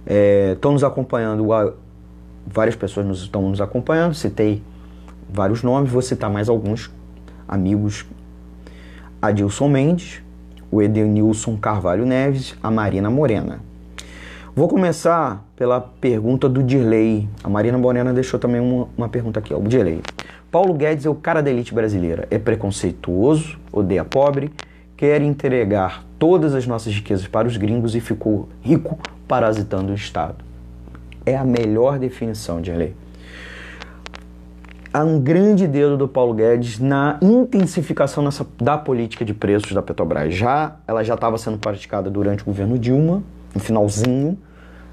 É, 0.06 0.52
estão 0.52 0.72
nos 0.72 0.84
acompanhando 0.84 1.46
várias 2.46 2.76
pessoas 2.76 3.04
nos 3.04 3.22
estão 3.22 3.48
nos 3.48 3.60
acompanhando, 3.60 4.14
citei 4.14 4.62
vários 5.28 5.62
nomes, 5.62 5.90
vou 5.90 6.02
citar 6.02 6.30
mais 6.30 6.48
alguns 6.48 6.90
amigos. 7.48 8.06
Adilson 9.20 9.68
Mendes, 9.68 10.22
o 10.70 10.80
Edenilson 10.80 11.56
Carvalho 11.56 12.06
Neves, 12.06 12.56
a 12.62 12.70
Marina 12.70 13.10
Morena. 13.10 13.60
Vou 14.54 14.68
começar 14.68 15.44
pela 15.56 15.80
pergunta 15.80 16.48
do 16.48 16.62
Dirley. 16.62 17.28
A 17.42 17.48
Marina 17.48 17.78
Morena 17.78 18.12
deixou 18.12 18.38
também 18.38 18.60
uma, 18.60 18.88
uma 18.96 19.08
pergunta 19.08 19.38
aqui, 19.38 19.54
ó, 19.54 19.58
o 19.58 19.62
Dirley. 19.62 20.00
Paulo 20.50 20.74
Guedes 20.74 21.06
é 21.06 21.10
o 21.10 21.14
cara 21.14 21.42
da 21.42 21.50
elite 21.50 21.72
brasileira. 21.72 22.26
É 22.30 22.38
preconceituoso, 22.38 23.58
odeia 23.72 24.04
pobre, 24.04 24.52
quer 24.96 25.22
entregar 25.22 26.04
todas 26.18 26.54
as 26.54 26.66
nossas 26.66 26.92
riquezas 26.94 27.26
para 27.26 27.46
os 27.46 27.56
gringos 27.56 27.94
e 27.94 28.00
ficou 28.00 28.48
rico 28.60 28.98
parasitando 29.28 29.92
o 29.92 29.94
Estado 29.94 30.50
é 31.24 31.36
a 31.36 31.44
melhor 31.44 31.98
definição 31.98 32.60
de 32.60 32.72
lei. 32.72 32.94
Há 34.92 35.04
um 35.04 35.20
grande 35.20 35.68
dedo 35.68 35.96
do 35.96 36.08
Paulo 36.08 36.34
Guedes 36.34 36.80
na 36.80 37.16
intensificação 37.22 38.24
nessa, 38.24 38.44
da 38.60 38.76
política 38.76 39.24
de 39.24 39.32
preços 39.32 39.72
da 39.72 39.80
Petrobras. 39.80 40.34
Já 40.34 40.76
ela 40.86 41.04
já 41.04 41.14
estava 41.14 41.38
sendo 41.38 41.58
praticada 41.58 42.10
durante 42.10 42.42
o 42.42 42.46
governo 42.46 42.76
Dilma, 42.76 43.22
no 43.54 43.60
finalzinho, 43.60 44.38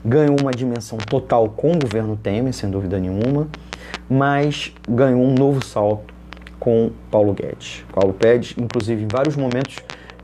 ganhou 0.03 0.36
uma 0.39 0.51
dimensão 0.51 0.97
total 0.97 1.49
com 1.49 1.72
o 1.72 1.80
governo 1.80 2.16
Temer, 2.16 2.53
sem 2.53 2.70
dúvida 2.70 2.99
nenhuma, 2.99 3.47
mas 4.10 4.74
ganhou 4.88 5.22
um 5.22 5.34
novo 5.34 5.64
salto 5.64 6.14
com 6.60 6.91
Paulo 7.12 7.34
Guedes. 7.34 7.86
Paulo 7.93 8.16
Guedes, 8.18 8.55
inclusive, 8.58 9.03
em 9.03 9.08
vários 9.08 9.36
momentos 9.36 9.78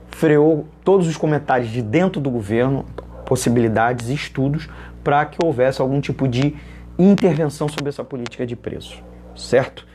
freou 0.09 0.67
todos 0.83 1.07
os 1.07 1.17
comentários 1.17 1.69
de 1.69 1.81
dentro 1.81 2.21
do 2.21 2.29
governo, 2.29 2.85
possibilidades 3.25 4.09
estudos 4.09 4.69
para 5.03 5.25
que 5.25 5.37
houvesse 5.43 5.81
algum 5.81 5.99
tipo 5.99 6.27
de 6.27 6.55
intervenção 6.97 7.67
sobre 7.67 7.89
essa 7.89 8.03
política 8.03 8.45
de 8.45 8.55
preço, 8.55 9.03
certo? 9.35 9.85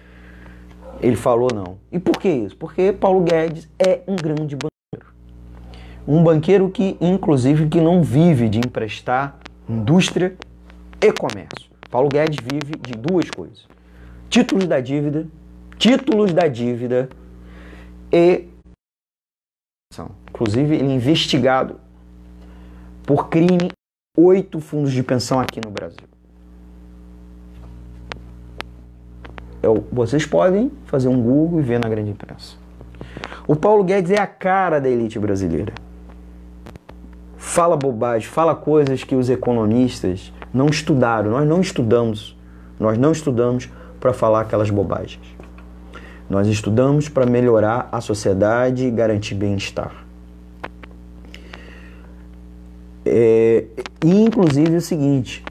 Ele 1.00 1.16
falou 1.16 1.48
não. 1.54 1.78
E 1.92 1.98
por 1.98 2.18
que 2.18 2.28
isso? 2.28 2.56
Porque 2.56 2.92
Paulo 2.92 3.20
Guedes 3.20 3.68
é 3.78 4.00
um 4.06 4.16
grande 4.16 4.56
banqueiro. 4.56 4.77
Um 6.08 6.24
banqueiro 6.24 6.70
que, 6.70 6.96
inclusive, 7.02 7.68
que 7.68 7.82
não 7.82 8.02
vive 8.02 8.48
de 8.48 8.58
emprestar 8.58 9.38
indústria 9.68 10.34
e 11.02 11.12
comércio. 11.12 11.70
Paulo 11.90 12.08
Guedes 12.08 12.38
vive 12.42 12.76
de 12.80 12.94
duas 12.94 13.30
coisas: 13.30 13.68
títulos 14.30 14.66
da 14.66 14.80
dívida, 14.80 15.26
títulos 15.76 16.32
da 16.32 16.48
dívida 16.48 17.10
e 18.10 18.48
inclusive 20.30 20.76
ele 20.76 20.88
é 20.88 20.94
investigado 20.94 21.80
por 23.04 23.28
crime 23.28 23.70
oito 24.16 24.60
fundos 24.60 24.92
de 24.92 25.02
pensão 25.02 25.40
aqui 25.40 25.60
no 25.62 25.70
Brasil. 25.70 26.06
Eu, 29.62 29.84
vocês 29.92 30.24
podem 30.24 30.70
fazer 30.86 31.08
um 31.08 31.20
Google 31.20 31.60
e 31.60 31.62
ver 31.62 31.80
na 31.80 31.88
grande 31.88 32.10
imprensa. 32.10 32.56
O 33.46 33.56
Paulo 33.56 33.84
Guedes 33.84 34.12
é 34.12 34.20
a 34.20 34.26
cara 34.26 34.80
da 34.80 34.88
elite 34.88 35.18
brasileira. 35.18 35.72
Fala 37.40 37.76
bobagem, 37.76 38.28
fala 38.28 38.52
coisas 38.52 39.04
que 39.04 39.14
os 39.14 39.30
economistas 39.30 40.32
não 40.52 40.66
estudaram. 40.66 41.30
Nós 41.30 41.46
não 41.46 41.60
estudamos. 41.60 42.36
Nós 42.80 42.98
não 42.98 43.12
estudamos 43.12 43.70
para 44.00 44.12
falar 44.12 44.40
aquelas 44.40 44.70
bobagens. 44.70 45.24
Nós 46.28 46.48
estudamos 46.48 47.08
para 47.08 47.24
melhorar 47.24 47.88
a 47.92 48.00
sociedade 48.00 48.86
e 48.86 48.90
garantir 48.90 49.36
bem-estar. 49.36 50.04
É, 53.06 53.64
e 54.04 54.20
inclusive 54.20 54.76
o 54.76 54.80
seguinte, 54.80 55.42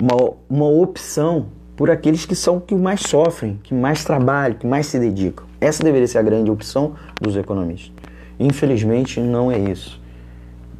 uma, 0.00 0.34
uma 0.48 0.66
opção 0.66 1.46
por 1.76 1.90
aqueles 1.90 2.24
que 2.24 2.36
são 2.36 2.60
que 2.60 2.74
mais 2.74 3.00
sofrem, 3.00 3.58
que 3.64 3.74
mais 3.74 4.04
trabalham, 4.04 4.56
que 4.56 4.66
mais 4.66 4.86
se 4.86 4.98
dedicam. 4.98 5.44
Essa 5.60 5.82
deveria 5.82 6.06
ser 6.06 6.18
a 6.18 6.22
grande 6.22 6.52
opção 6.52 6.94
dos 7.20 7.36
economistas. 7.36 7.92
Infelizmente 8.38 9.20
não 9.20 9.50
é 9.50 9.58
isso. 9.58 10.01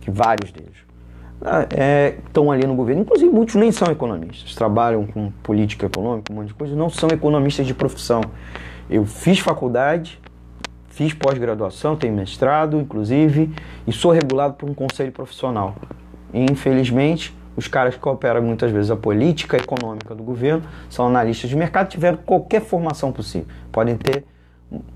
Que 0.03 0.11
vários 0.11 0.53
deles 0.53 0.77
ah, 1.45 1.67
é, 1.71 2.17
estão 2.27 2.51
ali 2.51 2.67
no 2.67 2.75
governo. 2.75 3.03
Inclusive 3.03 3.31
muitos 3.31 3.55
nem 3.55 3.73
são 3.73 3.91
economistas, 3.91 4.55
trabalham 4.55 5.07
com 5.07 5.31
política 5.43 5.87
econômica, 5.87 6.33
um 6.33 6.37
monte 6.37 6.49
de 6.49 6.55
coisa, 6.55 6.77
não 6.77 6.91
são 6.91 7.09
economistas 7.09 7.67
de 7.67 7.75
profissão. 7.75 8.21
Eu 8.89 9.05
fiz 9.05 9.39
faculdade, 9.39 10.21
fiz 10.89 11.13
pós-graduação, 11.15 11.97
tenho 11.97 12.15
mestrado, 12.15 12.79
inclusive, 12.79 13.51
e 13.87 13.93
sou 13.93 14.13
regulado 14.13 14.55
por 14.55 14.69
um 14.69 14.75
conselho 14.75 15.11
profissional. 15.11 15.75
E, 16.33 16.45
infelizmente, 16.45 17.35
os 17.57 17.67
caras 17.69 17.97
que 17.97 18.09
operam 18.09 18.43
muitas 18.43 18.71
vezes 18.71 18.91
a 18.91 18.97
política 18.97 19.57
econômica 19.57 20.15
do 20.15 20.23
governo 20.23 20.63
são 20.89 21.07
analistas 21.07 21.51
de 21.51 21.57
mercado, 21.57 21.89
tiveram 21.89 22.19
qualquer 22.19 22.63
formação 22.63 23.13
possível. 23.13 23.47
Podem 23.71 23.97
ter 23.97 24.25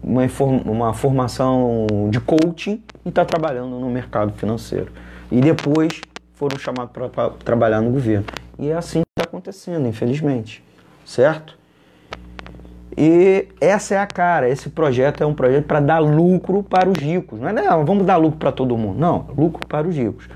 uma, 0.03 0.23
uma 0.65 0.95
formação 0.95 1.87
de 2.11 2.21
coaching 2.21 2.83
e 3.05 3.09
estar 3.09 3.25
tá 3.25 3.25
trabalhando 3.25 3.79
no 3.79 3.91
mercado 3.91 4.33
financeiro. 4.33 4.91
E 5.31 5.41
depois 5.41 6.01
foram 6.35 6.59
chamados 6.59 6.93
para 6.93 7.31
trabalhar 7.31 7.81
no 7.81 7.91
governo. 7.91 8.27
E 8.59 8.69
é 8.69 8.75
assim 8.75 9.01
que 9.01 9.09
está 9.19 9.29
acontecendo, 9.29 9.87
infelizmente. 9.87 10.63
Certo? 11.05 11.57
E 12.97 13.49
essa 13.61 13.95
é 13.95 13.99
a 13.99 14.07
cara. 14.07 14.49
Esse 14.49 14.71
projeto 14.71 15.23
é 15.23 15.27
um 15.27 15.35
projeto 15.35 15.67
para 15.67 15.81
dar 15.81 15.99
lucro 15.99 16.63
para 16.63 16.89
os 16.89 16.99
ricos. 16.99 17.39
Não 17.39 17.49
é, 17.49 17.53
não, 17.53 17.85
vamos 17.85 18.07
dar 18.07 18.17
lucro 18.17 18.39
para 18.39 18.53
todo 18.53 18.77
mundo. 18.77 18.99
Não, 18.99 19.27
lucro 19.37 19.67
para 19.67 19.87
os 19.87 19.95
ricos. 19.95 20.29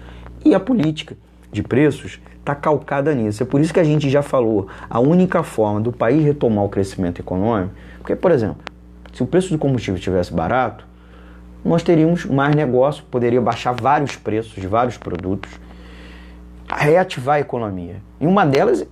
E 0.45 0.55
a 0.55 0.61
política 0.61 1.17
de 1.51 1.63
preços 1.63 2.21
está 2.39 2.55
calcada 2.55 3.15
nisso. 3.15 3.43
É 3.43 3.47
por 3.47 3.61
isso 3.61 3.73
que 3.73 3.81
a 3.81 3.85
gente 3.85 4.11
já 4.11 4.23
falou, 4.23 4.69
a 4.89 5.01
única 5.01 5.43
forma 5.43 5.81
do 5.81 5.93
país 5.93 6.25
retomar 6.25 6.65
o 6.65 6.69
crescimento 6.69 7.21
econômico, 7.21 7.75
porque, 7.99 8.17
por 8.17 8.31
exemplo, 8.31 8.59
se 9.13 9.23
o 9.23 9.27
preço 9.27 9.51
do 9.51 9.59
combustível 9.59 9.97
estivesse 9.97 10.33
barato, 10.33 10.87
nós 11.65 11.83
teríamos 11.83 12.25
mais 12.25 12.55
negócio, 12.55 13.05
poderia 13.11 13.41
baixar 13.41 13.73
vários 13.73 14.17
preços 14.17 14.55
de 14.55 14.67
vários 14.67 14.97
produtos, 14.97 15.51
reativar 16.69 17.37
a 17.37 17.41
economia. 17.41 17.97
E 18.21 18.27
uma 18.27 18.47
delas 18.47 18.87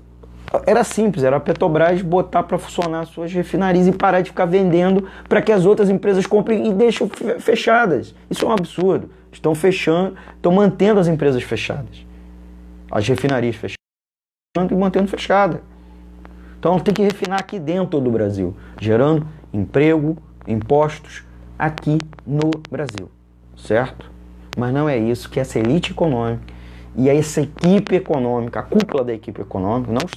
era 0.67 0.83
simples, 0.83 1.25
era 1.25 1.37
a 1.37 1.41
Petrobras 1.41 2.01
botar 2.03 2.43
para 2.43 2.59
funcionar 2.59 3.05
suas 3.07 3.33
refinarias 3.33 3.87
e 3.87 3.93
parar 3.93 4.21
de 4.23 4.31
ficar 4.31 4.47
vendendo 4.47 5.09
para 5.29 5.43
que 5.43 5.53
as 5.53 5.67
outras 5.67 5.91
empresas 5.91 6.27
comprem 6.27 6.69
e 6.69 6.73
deixem 6.73 7.09
fechadas. 7.39 8.15
Isso 8.31 8.45
é 8.45 8.49
um 8.49 8.53
absurdo. 8.53 9.11
Estão 9.31 9.55
fechando, 9.55 10.17
estão 10.35 10.53
mantendo 10.53 10.99
as 10.99 11.07
empresas 11.07 11.43
fechadas. 11.43 12.07
As 12.91 13.07
refinarias 13.07 13.57
fechando 13.57 14.73
e 14.73 14.75
mantendo 14.75 15.07
fechada. 15.07 15.61
Então 16.59 16.81
tem 16.81 16.95
que 16.95 17.03
refinar 17.03 17.39
aqui 17.39 17.59
dentro 17.61 18.01
do 18.01 18.11
Brasil, 18.11 18.57
gerando 18.81 19.27
emprego, 19.53 20.17
impostos 20.47 21.25
aqui 21.59 21.99
no 22.27 22.51
Brasil, 22.71 23.11
certo? 23.57 24.11
Mas 24.57 24.73
não 24.73 24.89
é 24.89 24.97
isso 24.97 25.29
que 25.29 25.41
essa 25.41 25.59
elite 25.59 25.93
econômica 25.93 26.43
e 26.97 27.09
essa 27.09 27.41
equipe 27.41 27.95
econômica, 27.97 28.61
a 28.61 28.63
cúpula 28.63 29.05
da 29.05 29.13
equipe 29.13 29.41
econômica, 29.41 29.93
não 29.93 30.03
os, 30.05 30.13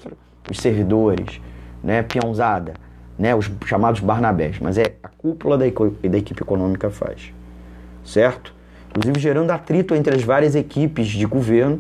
os 0.50 0.58
servidores, 0.58 1.42
né, 1.84 2.02
peãozada, 2.02 2.74
né, 3.18 3.36
os 3.36 3.52
chamados 3.66 4.00
Barnabés, 4.02 4.60
mas 4.60 4.78
é 4.78 4.96
a 5.04 5.08
cúpula 5.08 5.58
da, 5.58 5.66
da 5.66 6.18
equipe 6.18 6.42
econômica 6.42 6.90
faz, 6.90 7.34
certo? 8.04 8.54
Inclusive 8.90 9.20
gerando 9.20 9.52
atrito 9.52 9.96
entre 9.96 10.16
as 10.16 10.24
várias 10.24 10.56
equipes 10.56 11.08
de 11.08 11.26
governo 11.26 11.80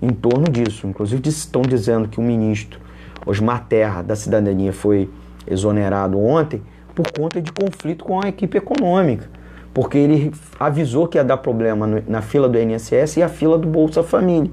em 0.00 0.10
torno 0.10 0.44
disso. 0.44 0.86
Inclusive 0.86 1.26
estão 1.28 1.62
dizendo 1.62 2.08
que 2.08 2.18
o 2.18 2.22
ministro 2.22 2.80
Osmar 3.24 3.64
Terra 3.66 4.02
da 4.02 4.14
Cidadania 4.14 4.72
foi 4.72 5.10
exonerado 5.46 6.18
ontem 6.18 6.62
por 6.94 7.10
conta 7.10 7.40
de 7.42 7.50
conflito 7.52 8.04
com 8.04 8.22
a 8.24 8.28
equipe 8.28 8.56
econômica, 8.56 9.28
porque 9.72 9.98
ele 9.98 10.32
avisou 10.58 11.08
que 11.08 11.18
ia 11.18 11.24
dar 11.24 11.38
problema 11.38 12.02
na 12.06 12.22
fila 12.22 12.48
do 12.48 12.58
INSS 12.58 13.16
e 13.16 13.22
a 13.22 13.28
fila 13.28 13.58
do 13.58 13.66
Bolsa 13.66 14.02
Família. 14.02 14.50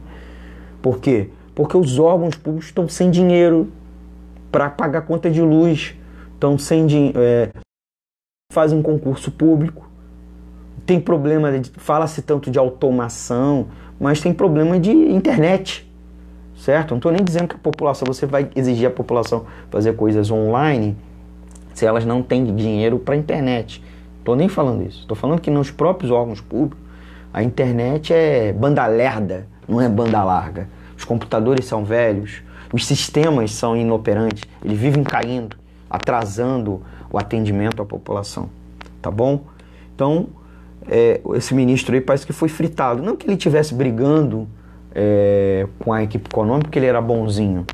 Por 0.82 1.00
quê? 1.00 1.30
Porque 1.54 1.78
os 1.78 2.00
órgãos 2.00 2.36
públicos 2.36 2.68
estão 2.68 2.88
sem 2.88 3.12
dinheiro 3.12 3.72
para 4.52 4.70
pagar 4.70 5.04
conta 5.04 5.30
de 5.30 5.42
luz, 5.42 5.96
estão 6.34 6.58
sem 6.58 6.86
dinheiro, 6.88 7.20
é, 7.20 7.50
fazem 8.52 8.80
um 8.80 8.82
concurso 8.82 9.32
público, 9.32 9.88
tem 10.86 11.00
problema, 11.00 11.50
fala-se 11.78 12.24
tanto 12.24 12.50
de 12.50 12.58
automação, 12.58 13.68
mas 14.00 14.20
tem 14.20 14.34
problema 14.34 14.80
de 14.80 14.92
internet, 14.92 15.88
certo? 16.58 16.92
Não 16.92 16.98
estou 16.98 17.12
nem 17.12 17.24
dizendo 17.24 17.48
que 17.48 17.56
a 17.56 17.60
população, 17.60 18.06
você 18.06 18.26
vai 18.26 18.50
exigir 18.56 18.88
a 18.88 18.92
população 18.92 19.46
fazer 19.70 19.96
coisas 19.96 20.32
online 20.32 20.98
se 21.74 21.86
elas 21.86 22.06
não 22.06 22.22
têm 22.22 22.56
dinheiro 22.56 23.00
para 23.00 23.16
a 23.16 23.18
internet. 23.18 23.84
Estou 24.20 24.36
nem 24.36 24.48
falando 24.48 24.84
isso. 24.88 25.02
Estou 25.02 25.16
falando 25.16 25.40
que 25.40 25.50
nos 25.50 25.72
próprios 25.72 26.12
órgãos 26.12 26.42
públicos 26.42 26.80
a 27.34 27.42
internet 27.42 28.14
é 28.14 28.52
banda 28.52 28.86
lerda, 28.88 29.48
não 29.68 29.80
é 29.82 29.88
banda 29.88 30.24
larga. 30.24 30.68
Os 30.98 31.06
computadores 31.06 31.66
são 31.66 31.84
velhos, 31.84 32.42
os 32.74 32.86
sistemas 32.86 33.52
são 33.52 33.76
inoperantes, 33.76 34.44
eles 34.64 34.78
vivem 34.78 35.04
caindo, 35.04 35.58
atrasando 35.90 36.82
o 37.12 37.18
atendimento 37.18 37.82
à 37.82 37.86
população. 37.86 38.50
Tá 39.02 39.10
bom? 39.10 39.46
Então, 39.96 40.28
é, 40.88 41.22
esse 41.36 41.54
ministro 41.54 41.96
aí 41.96 42.02
parece 42.02 42.26
que 42.26 42.34
foi 42.34 42.50
fritado. 42.50 43.02
Não 43.02 43.16
que 43.16 43.26
ele 43.26 43.34
estivesse 43.34 43.74
brigando 43.74 44.48
é, 44.94 45.68
com 45.80 45.94
a 45.94 46.04
equipe 46.04 46.30
econômica, 46.30 46.66
porque 46.68 46.80
ele 46.80 46.86
era 46.86 47.02
bonzinho, 47.02 47.66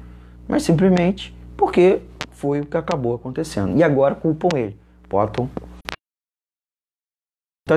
mas 0.48 0.64
simplesmente 0.64 1.36
porque 1.56 2.00
foi 2.38 2.62
o 2.62 2.66
que 2.66 2.78
acabou 2.78 3.16
acontecendo. 3.16 3.78
E 3.78 3.84
agora 3.84 4.16
culpam 4.16 4.50
ele. 4.56 4.78
Botam 5.10 5.50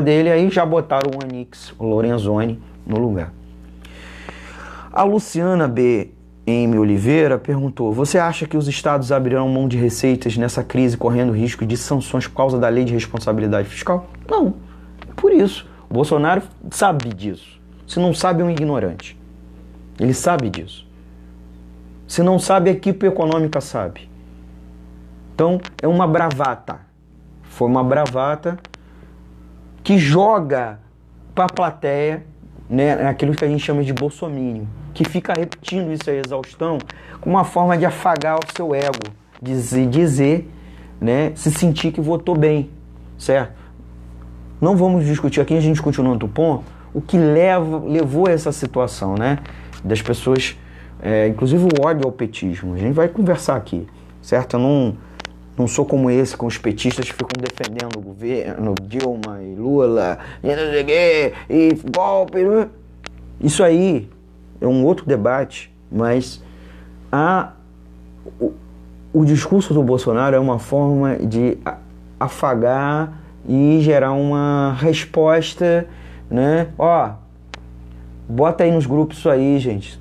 dele 0.04 0.30
aí 0.30 0.48
já 0.50 0.64
botaram 0.64 1.10
o 1.10 1.24
Anix, 1.24 1.74
o 1.76 1.84
Lorenzoni 1.84 2.62
no 2.86 2.98
lugar. 2.98 3.32
A 4.92 5.02
Luciana 5.02 5.66
B. 5.66 6.12
M. 6.46 6.78
Oliveira 6.78 7.38
perguntou: 7.38 7.92
Você 7.92 8.18
acha 8.18 8.46
que 8.46 8.56
os 8.56 8.66
estados 8.66 9.12
abrirão 9.12 9.48
mão 9.48 9.68
de 9.68 9.76
receitas 9.76 10.36
nessa 10.36 10.64
crise 10.64 10.96
correndo 10.96 11.32
risco 11.32 11.66
de 11.66 11.76
sanções 11.76 12.26
por 12.26 12.36
causa 12.36 12.58
da 12.58 12.68
lei 12.68 12.84
de 12.84 12.92
responsabilidade 12.92 13.68
fiscal? 13.68 14.08
Não 14.28 14.54
por 15.20 15.32
isso. 15.32 15.68
O 15.88 15.94
Bolsonaro 15.94 16.42
sabe 16.70 17.12
disso. 17.12 17.60
Se 17.86 18.00
não 18.00 18.14
sabe, 18.14 18.42
é 18.42 18.44
um 18.44 18.50
ignorante. 18.50 19.18
Ele 19.98 20.14
sabe 20.14 20.48
disso. 20.48 20.86
Se 22.08 22.22
não 22.22 22.38
sabe, 22.38 22.70
a 22.70 22.72
equipe 22.72 23.06
econômica 23.06 23.60
sabe. 23.60 24.09
Então, 25.40 25.58
é 25.80 25.88
uma 25.88 26.06
bravata. 26.06 26.80
Foi 27.44 27.66
uma 27.66 27.82
bravata 27.82 28.58
que 29.82 29.96
joga 29.96 30.78
para 31.34 31.46
a 31.46 31.48
plateia 31.48 32.26
né, 32.68 33.08
aquilo 33.08 33.34
que 33.34 33.42
a 33.42 33.48
gente 33.48 33.64
chama 33.64 33.82
de 33.82 33.90
bolsomínio, 33.90 34.68
que 34.92 35.02
fica 35.02 35.32
repetindo 35.32 35.90
isso 35.90 36.10
aí, 36.10 36.20
exaustão, 36.22 36.76
como 37.22 37.36
uma 37.36 37.44
forma 37.44 37.78
de 37.78 37.86
afagar 37.86 38.36
o 38.36 38.42
seu 38.54 38.74
ego, 38.74 38.98
dizer, 39.40 39.86
dizer 39.88 40.46
né, 41.00 41.32
se 41.34 41.50
sentir 41.50 41.90
que 41.90 42.02
votou 42.02 42.36
bem, 42.36 42.70
certo? 43.16 43.54
Não 44.60 44.76
vamos 44.76 45.06
discutir 45.06 45.40
aqui, 45.40 45.56
a 45.56 45.60
gente 45.60 45.80
continua 45.80 46.18
no 46.18 46.28
ponto, 46.28 46.64
o 46.92 47.00
que 47.00 47.16
leva, 47.16 47.78
levou 47.78 48.28
a 48.28 48.32
essa 48.32 48.52
situação, 48.52 49.14
né? 49.14 49.38
Das 49.82 50.02
pessoas, 50.02 50.58
é, 51.00 51.28
inclusive 51.28 51.64
o 51.64 51.86
ódio 51.86 52.04
ao 52.04 52.12
petismo. 52.12 52.74
A 52.74 52.76
gente 52.76 52.92
vai 52.92 53.08
conversar 53.08 53.56
aqui, 53.56 53.86
certo? 54.20 54.58
Eu 54.58 54.60
não, 54.60 54.96
não 55.60 55.68
sou 55.68 55.84
como 55.84 56.10
esse, 56.10 56.34
com 56.34 56.46
os 56.46 56.56
petistas 56.56 57.04
que 57.04 57.12
ficam 57.12 57.38
defendendo 57.38 57.98
o 57.98 58.00
governo, 58.00 58.74
Dilma 58.82 59.42
e 59.42 59.54
Lula, 59.54 60.18
e, 60.42 61.32
e 61.50 61.74
golpe. 61.94 62.42
Né? 62.42 62.68
Isso 63.38 63.62
aí 63.62 64.08
é 64.58 64.66
um 64.66 64.84
outro 64.84 65.04
debate, 65.04 65.70
mas 65.92 66.42
a, 67.12 67.52
o, 68.40 68.54
o 69.12 69.24
discurso 69.24 69.74
do 69.74 69.82
Bolsonaro 69.82 70.34
é 70.34 70.38
uma 70.38 70.58
forma 70.58 71.16
de 71.16 71.58
afagar 72.18 73.20
e 73.46 73.80
gerar 73.82 74.12
uma 74.12 74.74
resposta, 74.80 75.86
né? 76.30 76.68
Ó, 76.78 77.10
bota 78.26 78.64
aí 78.64 78.70
nos 78.70 78.86
grupos 78.86 79.18
isso 79.18 79.28
aí, 79.28 79.58
gente. 79.58 79.99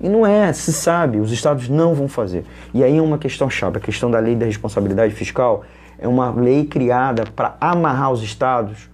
E 0.00 0.08
não 0.08 0.26
é, 0.26 0.52
se 0.52 0.72
sabe, 0.72 1.18
os 1.18 1.30
estados 1.30 1.68
não 1.68 1.94
vão 1.94 2.08
fazer. 2.08 2.44
E 2.72 2.82
aí 2.82 2.96
é 2.96 3.02
uma 3.02 3.18
questão 3.18 3.50
chave, 3.50 3.76
a 3.76 3.80
questão 3.80 4.10
da 4.10 4.18
lei 4.18 4.34
da 4.34 4.46
responsabilidade 4.46 5.14
fiscal 5.14 5.64
é 5.98 6.08
uma 6.08 6.30
lei 6.30 6.64
criada 6.64 7.24
para 7.36 7.56
amarrar 7.60 8.10
os 8.10 8.22
estados, 8.22 8.88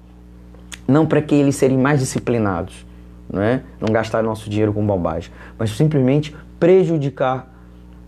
não 0.88 1.06
para 1.06 1.22
que 1.22 1.34
eles 1.34 1.54
serem 1.54 1.78
mais 1.78 2.00
disciplinados, 2.00 2.84
não 3.32 3.40
é? 3.40 3.62
Não 3.80 3.92
gastar 3.92 4.22
nosso 4.22 4.50
dinheiro 4.50 4.72
com 4.72 4.84
bobagem, 4.84 5.30
mas 5.56 5.70
simplesmente 5.70 6.34
prejudicar, 6.58 7.48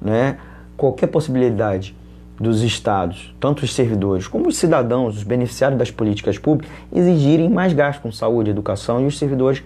né, 0.01 0.38
qualquer 0.76 1.07
possibilidade 1.07 1.96
dos 2.40 2.62
estados, 2.62 3.34
tanto 3.40 3.64
os 3.64 3.74
servidores 3.74 4.26
como 4.26 4.49
os 4.49 4.57
cidadãos, 4.57 5.16
os 5.16 5.22
beneficiários 5.24 5.78
das 5.78 5.90
políticas 5.90 6.38
públicas, 6.38 6.70
exigirem 6.92 7.49
mais 7.49 7.72
gastos 7.72 8.03
com 8.03 8.12
saúde, 8.12 8.51
educação 8.51 9.01
e 9.01 9.07
os 9.07 9.18
servidores 9.18 9.62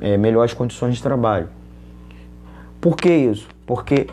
é, 0.00 0.16
melhores 0.16 0.54
condições 0.54 0.96
de 0.96 1.02
trabalho. 1.02 1.48
Por 2.82 2.96
que 2.96 3.08
isso? 3.08 3.48
Porque 3.64 4.08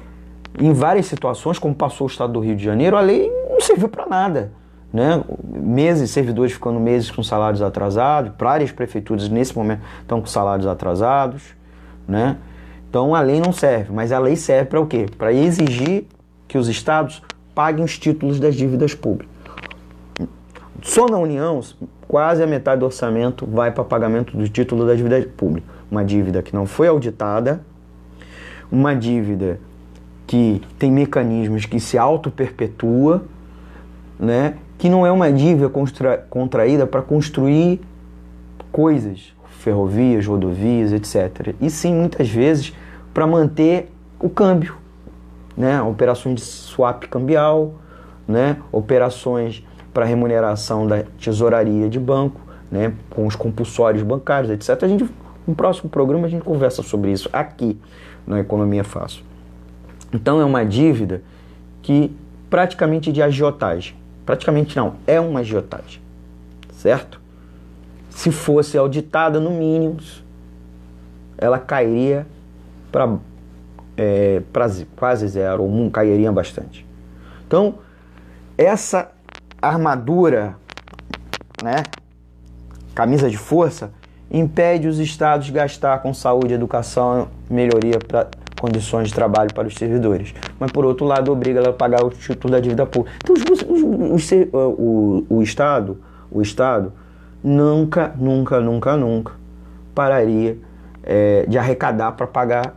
em 0.59 0.71
várias 0.73 1.07
situações, 1.07 1.57
como 1.57 1.73
passou 1.73 2.05
o 2.05 2.09
estado 2.09 2.33
do 2.33 2.39
Rio 2.39 2.55
de 2.55 2.63
Janeiro, 2.63 2.95
a 2.95 3.01
lei 3.01 3.29
não 3.49 3.59
serviu 3.59 3.89
para 3.89 4.05
nada. 4.05 4.51
Né? 4.93 5.23
Meses, 5.43 6.11
servidores 6.11 6.53
ficando 6.53 6.79
meses 6.79 7.09
com 7.09 7.23
salários 7.23 7.63
atrasados, 7.63 8.31
várias 8.37 8.71
prefeituras 8.71 9.27
nesse 9.27 9.57
momento 9.57 9.81
estão 10.01 10.21
com 10.21 10.27
salários 10.27 10.67
atrasados. 10.67 11.55
Né? 12.07 12.37
Então 12.87 13.15
a 13.15 13.21
lei 13.21 13.41
não 13.41 13.51
serve, 13.51 13.91
mas 13.91 14.11
a 14.11 14.19
lei 14.19 14.35
serve 14.35 14.69
para 14.69 14.79
o 14.79 14.85
quê? 14.85 15.07
Para 15.17 15.33
exigir 15.33 16.05
que 16.47 16.57
os 16.57 16.67
estados 16.67 17.23
paguem 17.55 17.83
os 17.83 17.97
títulos 17.97 18.39
das 18.39 18.53
dívidas 18.53 18.93
públicas. 18.93 19.33
Só 20.83 21.07
na 21.07 21.17
União, 21.17 21.59
quase 22.07 22.43
a 22.43 22.47
metade 22.47 22.79
do 22.79 22.85
orçamento 22.85 23.47
vai 23.47 23.71
para 23.71 23.83
pagamento 23.83 24.37
do 24.37 24.47
título 24.47 24.85
da 24.85 24.93
dívida 24.93 25.27
pública. 25.35 25.67
Uma 25.89 26.05
dívida 26.05 26.43
que 26.43 26.53
não 26.53 26.67
foi 26.67 26.87
auditada, 26.87 27.61
uma 28.71 28.95
dívida 28.95 29.59
que 30.27 30.61
tem 30.77 30.91
mecanismos 30.91 31.65
que 31.65 31.79
se 31.79 31.97
auto-perpetua, 31.97 33.23
né? 34.19 34.55
que 34.77 34.89
não 34.89 35.05
é 35.05 35.11
uma 35.11 35.31
dívida 35.31 35.69
contra, 35.69 36.17
contraída 36.29 36.85
para 36.87 37.01
construir 37.01 37.81
coisas, 38.71 39.33
ferrovias, 39.59 40.25
rodovias, 40.25 40.93
etc. 40.93 41.55
E 41.59 41.69
sim, 41.69 41.93
muitas 41.93 42.29
vezes, 42.29 42.73
para 43.13 43.25
manter 43.25 43.91
o 44.19 44.29
câmbio 44.29 44.75
né? 45.59 45.81
operações 45.81 46.35
de 46.35 46.41
swap 46.41 47.03
cambial, 47.07 47.73
né? 48.25 48.55
operações 48.71 49.61
para 49.93 50.05
remuneração 50.05 50.87
da 50.87 51.03
tesouraria 51.19 51.89
de 51.89 51.99
banco, 51.99 52.39
né? 52.71 52.93
com 53.09 53.27
os 53.27 53.35
compulsórios 53.35 54.01
bancários, 54.01 54.49
etc. 54.49 54.81
A 54.83 54.87
gente 54.87 55.05
No 55.45 55.53
próximo 55.53 55.89
programa 55.89 56.27
a 56.27 56.29
gente 56.29 56.43
conversa 56.43 56.81
sobre 56.81 57.11
isso 57.11 57.29
aqui 57.33 57.77
na 58.29 58.39
Economia 58.39 58.83
Fácil. 58.83 59.23
Então 60.13 60.39
é 60.39 60.45
uma 60.45 60.63
dívida 60.63 61.23
que 61.81 62.15
praticamente 62.49 63.11
de 63.11 63.21
agiotagem. 63.21 63.95
Praticamente 64.25 64.77
não, 64.77 64.95
é 65.07 65.19
uma 65.19 65.39
agiotagem. 65.39 65.99
Certo? 66.71 67.19
Se 68.09 68.31
fosse 68.31 68.77
auditada 68.77 69.39
no 69.39 69.49
mínimo, 69.49 69.97
ela 71.37 71.57
cairia 71.57 72.27
para 72.91 73.17
é, 73.97 74.41
quase 74.95 75.27
zero, 75.27 75.63
ou 75.63 75.91
cairia 75.91 76.31
bastante. 76.31 76.85
Então, 77.47 77.79
essa 78.57 79.11
armadura, 79.61 80.55
né, 81.63 81.83
camisa 82.93 83.29
de 83.29 83.37
força, 83.37 83.91
impede 84.31 84.87
os 84.87 84.99
estados 84.99 85.47
de 85.47 85.51
gastar 85.51 86.01
com 86.01 86.13
saúde, 86.13 86.53
educação, 86.53 87.27
melhoria 87.49 87.97
para 87.99 88.27
condições 88.59 89.07
de 89.07 89.13
trabalho 89.13 89.53
para 89.53 89.67
os 89.67 89.75
servidores. 89.75 90.33
Mas, 90.59 90.71
por 90.71 90.85
outro 90.85 91.05
lado, 91.05 91.31
obriga 91.31 91.59
ela 91.59 91.69
a 91.69 91.73
pagar 91.73 92.03
o 92.03 92.09
título 92.09 92.51
da 92.51 92.59
dívida 92.59 92.85
pública. 92.85 93.17
Então, 93.23 93.35
os, 93.35 93.61
os, 93.61 94.31
os, 94.31 94.31
o, 94.53 95.25
o 95.29 95.41
Estado, 95.41 95.97
o 96.29 96.41
Estado 96.41 96.91
nunca, 97.43 98.13
nunca, 98.17 98.59
nunca, 98.59 98.97
nunca 98.97 99.33
pararia 99.95 100.57
é, 101.03 101.45
de 101.47 101.57
arrecadar 101.57 102.11
para 102.11 102.27
pagar, 102.27 102.73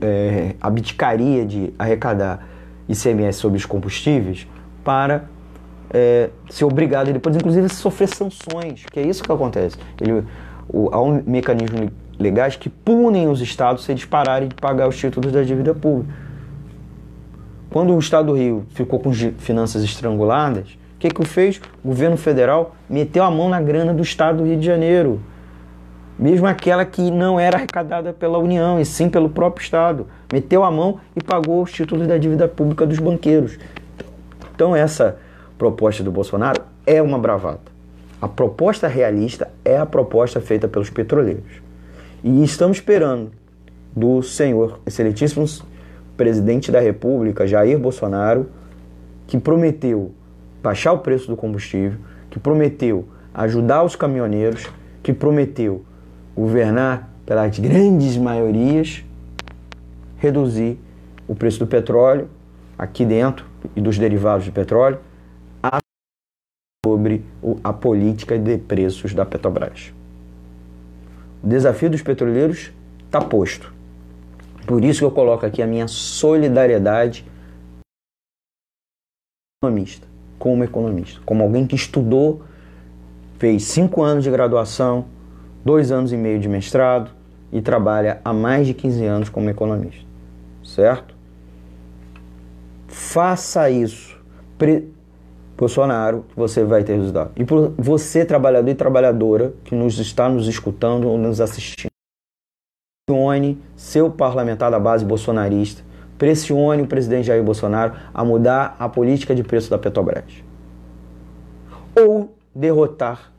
é, 0.00 0.54
abdicaria 0.60 1.44
de 1.44 1.72
arrecadar 1.78 2.46
ICMS 2.88 3.38
sobre 3.38 3.58
os 3.58 3.66
combustíveis 3.66 4.46
para 4.84 5.24
é, 5.92 6.30
ser 6.48 6.64
obrigado 6.64 7.10
e 7.10 7.12
depois, 7.12 7.36
inclusive, 7.36 7.68
sofrer 7.68 8.08
sanções, 8.08 8.84
que 8.90 8.98
é 8.98 9.06
isso 9.06 9.22
que 9.22 9.30
acontece. 9.30 9.76
Ele, 10.00 10.24
o, 10.68 10.88
há 10.92 11.00
um 11.02 11.22
mecanismo 11.26 11.90
legais 12.18 12.56
que 12.56 12.68
punem 12.68 13.28
os 13.28 13.40
estados 13.40 13.84
se 13.84 13.92
eles 13.92 14.04
pararem 14.04 14.48
de 14.48 14.54
pagar 14.54 14.88
os 14.88 14.96
títulos 14.96 15.32
da 15.32 15.42
dívida 15.42 15.74
pública. 15.74 16.14
Quando 17.70 17.94
o 17.94 17.98
estado 17.98 18.26
do 18.26 18.36
Rio 18.36 18.66
ficou 18.70 18.98
com 18.98 19.12
finanças 19.12 19.82
estranguladas, 19.82 20.70
o 20.96 20.98
que, 20.98 21.08
que 21.08 21.26
fez? 21.26 21.60
O 21.82 21.88
governo 21.88 22.16
federal 22.16 22.76
meteu 22.88 23.24
a 23.24 23.30
mão 23.30 23.48
na 23.48 23.60
grana 23.60 23.92
do 23.92 24.02
estado 24.02 24.38
do 24.38 24.44
Rio 24.44 24.58
de 24.58 24.64
Janeiro. 24.64 25.20
Mesmo 26.18 26.46
aquela 26.46 26.84
que 26.84 27.10
não 27.10 27.40
era 27.40 27.56
arrecadada 27.56 28.12
pela 28.12 28.38
União, 28.38 28.78
e 28.78 28.84
sim 28.84 29.08
pelo 29.08 29.28
próprio 29.28 29.64
Estado. 29.64 30.06
Meteu 30.30 30.62
a 30.62 30.70
mão 30.70 31.00
e 31.16 31.22
pagou 31.22 31.62
os 31.62 31.72
títulos 31.72 32.06
da 32.06 32.18
dívida 32.18 32.46
pública 32.46 32.86
dos 32.86 32.98
banqueiros. 32.98 33.58
Então, 34.54 34.76
essa 34.76 35.16
proposta 35.62 36.02
do 36.02 36.10
Bolsonaro 36.10 36.60
é 36.84 37.00
uma 37.00 37.16
bravata. 37.16 37.70
A 38.20 38.26
proposta 38.26 38.88
realista 38.88 39.48
é 39.64 39.78
a 39.78 39.86
proposta 39.86 40.40
feita 40.40 40.66
pelos 40.66 40.90
petroleiros. 40.90 41.62
E 42.24 42.42
estamos 42.42 42.78
esperando 42.78 43.30
do 43.94 44.20
senhor 44.24 44.80
excelentíssimo 44.84 45.46
presidente 46.16 46.72
da 46.72 46.80
República, 46.80 47.46
Jair 47.46 47.78
Bolsonaro, 47.78 48.48
que 49.28 49.38
prometeu 49.38 50.10
baixar 50.60 50.94
o 50.94 50.98
preço 50.98 51.28
do 51.28 51.36
combustível, 51.36 51.96
que 52.28 52.40
prometeu 52.40 53.06
ajudar 53.32 53.84
os 53.84 53.94
caminhoneiros, 53.94 54.68
que 55.00 55.12
prometeu 55.12 55.84
governar 56.34 57.08
pelas 57.24 57.56
grandes 57.56 58.16
maiorias, 58.16 59.04
reduzir 60.16 60.76
o 61.28 61.36
preço 61.36 61.60
do 61.60 61.68
petróleo 61.68 62.28
aqui 62.76 63.04
dentro 63.04 63.46
e 63.76 63.80
dos 63.80 63.96
derivados 63.96 64.44
de 64.44 64.50
petróleo, 64.50 64.98
sobre 67.02 67.24
a 67.64 67.72
política 67.72 68.38
de 68.38 68.56
preços 68.56 69.12
da 69.12 69.26
Petrobras. 69.26 69.92
O 71.42 71.48
desafio 71.48 71.90
dos 71.90 72.00
petroleiros 72.00 72.70
está 73.04 73.20
posto. 73.20 73.74
Por 74.64 74.84
isso 74.84 75.00
que 75.00 75.04
eu 75.04 75.10
coloco 75.10 75.44
aqui 75.44 75.60
a 75.60 75.66
minha 75.66 75.88
solidariedade 75.88 77.24
economista, 79.60 80.06
como 80.38 80.62
economista, 80.62 81.20
como 81.26 81.42
alguém 81.42 81.66
que 81.66 81.74
estudou, 81.74 82.42
fez 83.38 83.64
cinco 83.64 84.02
anos 84.02 84.22
de 84.22 84.30
graduação, 84.30 85.06
dois 85.64 85.90
anos 85.90 86.12
e 86.12 86.16
meio 86.16 86.38
de 86.38 86.48
mestrado 86.48 87.10
e 87.50 87.60
trabalha 87.60 88.20
há 88.24 88.32
mais 88.32 88.68
de 88.68 88.74
15 88.74 89.04
anos 89.04 89.28
como 89.28 89.50
economista, 89.50 90.06
certo? 90.64 91.16
Faça 92.86 93.68
isso. 93.68 94.16
Bolsonaro, 95.56 96.24
você 96.34 96.64
vai 96.64 96.82
ter 96.82 96.96
resultado. 96.96 97.30
E 97.36 97.44
por 97.44 97.72
você, 97.78 98.24
trabalhador 98.24 98.70
e 98.70 98.74
trabalhadora, 98.74 99.52
que 99.64 99.74
nos 99.74 99.98
está 99.98 100.28
nos 100.28 100.48
escutando 100.48 101.08
ou 101.08 101.16
nos 101.16 101.40
assistindo, 101.40 101.90
pressione 103.06 103.60
seu 103.76 104.10
parlamentar 104.10 104.70
da 104.70 104.80
base 104.80 105.04
bolsonarista, 105.04 105.82
pressione 106.18 106.82
o 106.82 106.86
presidente 106.86 107.26
Jair 107.26 107.42
Bolsonaro 107.42 107.94
a 108.14 108.24
mudar 108.24 108.76
a 108.78 108.88
política 108.88 109.34
de 109.34 109.42
preço 109.42 109.70
da 109.70 109.78
Petrobras. 109.78 110.42
Ou 111.94 112.34
derrotar, 112.54 113.32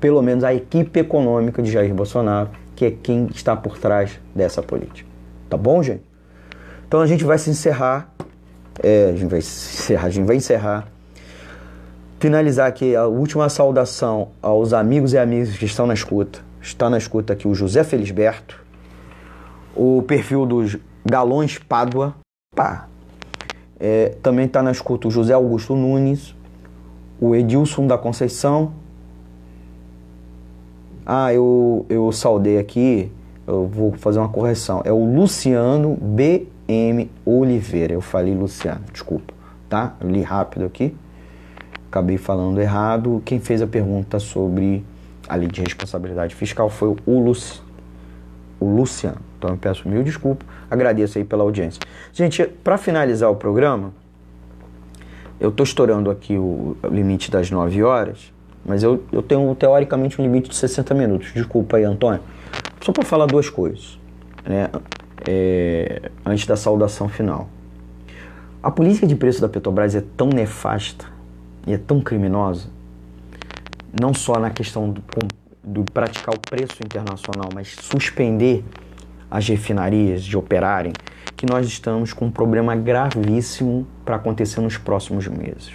pelo 0.00 0.22
menos, 0.22 0.44
a 0.44 0.54
equipe 0.54 1.00
econômica 1.00 1.62
de 1.62 1.70
Jair 1.70 1.92
Bolsonaro, 1.92 2.50
que 2.74 2.84
é 2.84 2.90
quem 2.90 3.26
está 3.26 3.56
por 3.56 3.76
trás 3.76 4.20
dessa 4.34 4.62
política. 4.62 5.08
Tá 5.50 5.56
bom, 5.56 5.82
gente? 5.82 6.02
Então 6.86 7.00
a 7.00 7.06
gente 7.06 7.24
vai 7.24 7.36
se 7.38 7.50
encerrar 7.50 8.14
é, 8.82 9.10
a 9.10 9.16
gente 9.16 9.30
vai 9.30 9.38
encerrar, 9.38 10.06
a 10.06 10.10
gente 10.10 10.26
vai 10.26 10.36
encerrar. 10.36 10.88
Finalizar 12.20 12.66
aqui 12.66 12.96
a 12.96 13.06
última 13.06 13.48
saudação 13.48 14.28
aos 14.42 14.72
amigos 14.72 15.12
e 15.12 15.18
amigas 15.18 15.56
que 15.56 15.64
estão 15.64 15.86
na 15.86 15.94
escuta. 15.94 16.40
Está 16.60 16.90
na 16.90 16.98
escuta 16.98 17.32
aqui 17.32 17.46
o 17.46 17.54
José 17.54 17.84
Felisberto, 17.84 18.60
o 19.76 20.02
perfil 20.02 20.44
dos 20.44 20.76
Galões 21.04 21.58
Pádua. 21.58 22.14
Pá. 22.54 22.88
É, 23.78 24.16
também 24.22 24.46
está 24.46 24.62
na 24.62 24.72
escuta 24.72 25.06
o 25.06 25.10
José 25.10 25.32
Augusto 25.32 25.76
Nunes, 25.76 26.34
o 27.20 27.34
Edilson 27.34 27.86
da 27.86 27.96
Conceição. 27.96 28.72
Ah, 31.06 31.32
eu, 31.32 31.86
eu 31.88 32.10
saudei 32.10 32.58
aqui, 32.58 33.10
eu 33.46 33.66
vou 33.66 33.92
fazer 33.92 34.18
uma 34.18 34.28
correção. 34.28 34.82
É 34.84 34.92
o 34.92 35.04
Luciano 35.04 35.96
B. 36.00 36.48
M. 36.68 37.10
Oliveira. 37.24 37.94
Eu 37.94 38.00
falei 38.00 38.34
Luciano, 38.34 38.84
desculpa, 38.92 39.32
tá? 39.68 39.96
Eu 40.00 40.10
li 40.10 40.22
rápido 40.22 40.66
aqui. 40.66 40.94
Acabei 41.88 42.18
falando 42.18 42.60
errado. 42.60 43.22
Quem 43.24 43.40
fez 43.40 43.62
a 43.62 43.66
pergunta 43.66 44.20
sobre 44.20 44.84
a 45.26 45.34
lei 45.34 45.48
de 45.48 45.62
responsabilidade 45.62 46.34
fiscal 46.34 46.68
foi 46.68 46.94
o, 47.06 47.18
Luci, 47.18 47.62
o 48.60 48.66
Luciano. 48.66 49.20
Então 49.38 49.50
eu 49.50 49.56
peço 49.56 49.88
mil 49.88 50.02
desculpas. 50.02 50.46
Agradeço 50.70 51.16
aí 51.16 51.24
pela 51.24 51.42
audiência. 51.42 51.80
Gente, 52.12 52.44
para 52.44 52.76
finalizar 52.76 53.30
o 53.30 53.36
programa, 53.36 53.92
eu 55.40 55.48
estou 55.48 55.64
estourando 55.64 56.10
aqui 56.10 56.36
o 56.36 56.76
limite 56.90 57.30
das 57.30 57.50
9 57.50 57.82
horas, 57.82 58.32
mas 58.66 58.82
eu, 58.82 59.02
eu 59.10 59.22
tenho 59.22 59.54
teoricamente 59.54 60.20
um 60.20 60.24
limite 60.24 60.50
de 60.50 60.56
60 60.56 60.92
minutos. 60.94 61.32
Desculpa 61.32 61.78
aí, 61.78 61.84
Antônio. 61.84 62.20
Só 62.80 62.92
para 62.92 63.04
falar 63.04 63.26
duas 63.26 63.48
coisas. 63.48 63.98
Né? 64.44 64.68
É, 65.30 66.10
antes 66.24 66.46
da 66.46 66.56
saudação 66.56 67.06
final. 67.06 67.50
A 68.62 68.70
política 68.70 69.06
de 69.06 69.14
preço 69.14 69.42
da 69.42 69.48
Petrobras 69.48 69.94
é 69.94 70.02
tão 70.16 70.28
nefasta 70.28 71.04
e 71.66 71.74
é 71.74 71.78
tão 71.78 72.00
criminosa, 72.00 72.70
não 74.00 74.14
só 74.14 74.38
na 74.38 74.48
questão 74.48 74.88
do, 74.88 75.02
do 75.62 75.84
praticar 75.92 76.34
o 76.34 76.40
preço 76.40 76.76
internacional, 76.82 77.50
mas 77.54 77.76
suspender 77.78 78.64
as 79.30 79.46
refinarias 79.46 80.24
de 80.24 80.34
operarem, 80.34 80.94
que 81.36 81.44
nós 81.44 81.66
estamos 81.66 82.14
com 82.14 82.26
um 82.26 82.30
problema 82.30 82.74
gravíssimo 82.74 83.86
para 84.06 84.16
acontecer 84.16 84.62
nos 84.62 84.78
próximos 84.78 85.28
meses. 85.28 85.72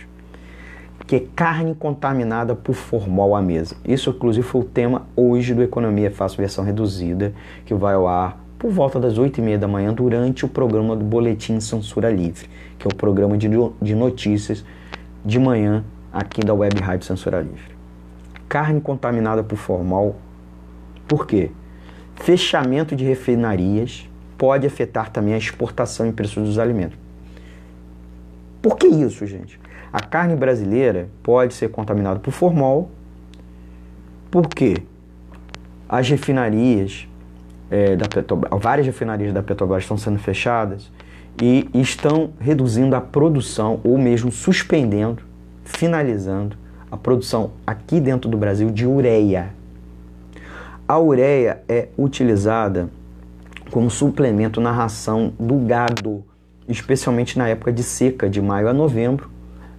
Que 1.05 1.17
é 1.17 1.23
carne 1.35 1.75
contaminada 1.75 2.55
por 2.55 2.73
formol 2.73 3.35
à 3.35 3.41
mesa. 3.41 3.75
Isso, 3.85 4.09
inclusive, 4.09 4.45
foi 4.45 4.61
o 4.61 4.63
tema 4.63 5.05
hoje 5.15 5.53
do 5.53 5.61
Economia 5.61 6.09
Fácil 6.09 6.37
versão 6.37 6.63
reduzida, 6.63 7.33
que 7.65 7.73
vai 7.73 7.93
ao 7.93 8.07
ar 8.07 8.42
por 8.63 8.71
volta 8.71 8.97
das 8.97 9.17
8 9.17 9.39
e 9.39 9.41
meia 9.41 9.57
da 9.57 9.67
manhã 9.67 9.93
durante 9.93 10.45
o 10.45 10.47
programa 10.47 10.95
do 10.95 11.03
Boletim 11.03 11.59
Censura 11.59 12.09
Livre, 12.09 12.47
que 12.79 12.87
é 12.87 12.89
o 12.89 12.95
programa 12.95 13.37
de, 13.37 13.49
de 13.81 13.93
notícias 13.93 14.63
de 15.25 15.37
manhã 15.37 15.83
aqui 16.13 16.39
da 16.39 16.53
Web 16.53 16.79
Rádio 16.79 17.05
Censura 17.05 17.41
Livre. 17.41 17.75
Carne 18.47 18.79
contaminada 18.79 19.43
por 19.43 19.57
formal, 19.57 20.15
por 21.09 21.27
quê? 21.27 21.51
Fechamento 22.15 22.95
de 22.95 23.03
refinarias 23.03 24.09
pode 24.37 24.65
afetar 24.65 25.09
também 25.09 25.33
a 25.33 25.37
exportação 25.37 26.07
e 26.07 26.13
preço 26.13 26.39
dos 26.39 26.57
alimentos. 26.57 26.97
Por 28.61 28.77
que 28.77 28.87
isso, 28.87 29.27
gente? 29.27 29.59
A 29.91 29.99
carne 29.99 30.37
brasileira 30.37 31.09
pode 31.21 31.53
ser 31.53 31.67
contaminada 31.69 32.17
por 32.17 32.31
formol, 32.31 32.89
porque 34.31 34.77
as 35.89 36.09
refinarias 36.09 37.09
é, 37.73 37.95
da 37.95 38.07
Petrobras, 38.07 38.61
várias 38.61 38.85
refinarias 38.85 39.33
da 39.33 39.41
Petrobras 39.41 39.81
estão 39.81 39.97
sendo 39.97 40.19
fechadas 40.19 40.91
e 41.41 41.67
estão 41.73 42.29
reduzindo 42.39 42.95
a 42.95 43.01
produção 43.01 43.79
ou 43.83 43.97
mesmo 43.97 44.31
suspendendo, 44.31 45.23
finalizando 45.65 46.55
a 46.91 46.95
produção 46.95 47.49
aqui 47.65 47.99
dentro 47.99 48.29
do 48.29 48.37
Brasil 48.37 48.69
de 48.69 48.85
ureia. 48.85 49.49
A 50.87 50.99
ureia 50.99 51.63
é 51.67 51.87
utilizada 51.97 52.89
como 53.71 53.89
suplemento 53.89 54.61
na 54.61 54.71
ração 54.71 55.33
do 55.39 55.55
gado, 55.55 56.23
especialmente 56.69 57.39
na 57.39 57.47
época 57.47 57.73
de 57.73 57.81
seca, 57.81 58.29
de 58.29 58.39
maio 58.39 58.67
a 58.67 58.73
novembro, 58.73 59.31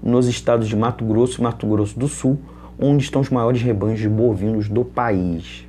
nos 0.03 0.27
estados 0.27 0.67
de 0.67 0.75
Mato 0.75 1.05
Grosso 1.05 1.41
e 1.41 1.45
Mato 1.45 1.65
Grosso 1.65 1.97
do 1.97 2.09
Sul, 2.09 2.41
onde 2.77 3.05
estão 3.05 3.21
os 3.21 3.31
maiores 3.31 3.63
rebanhos 3.63 4.01
de 4.01 4.09
bovinos 4.09 4.69
do 4.69 4.85
país. 4.85 5.64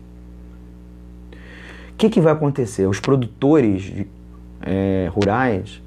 O 1.96 1.98
que, 1.98 2.10
que 2.10 2.20
vai 2.20 2.34
acontecer? 2.34 2.86
Os 2.88 3.00
produtores 3.00 4.06
é, 4.62 5.10
rurais 5.14 5.82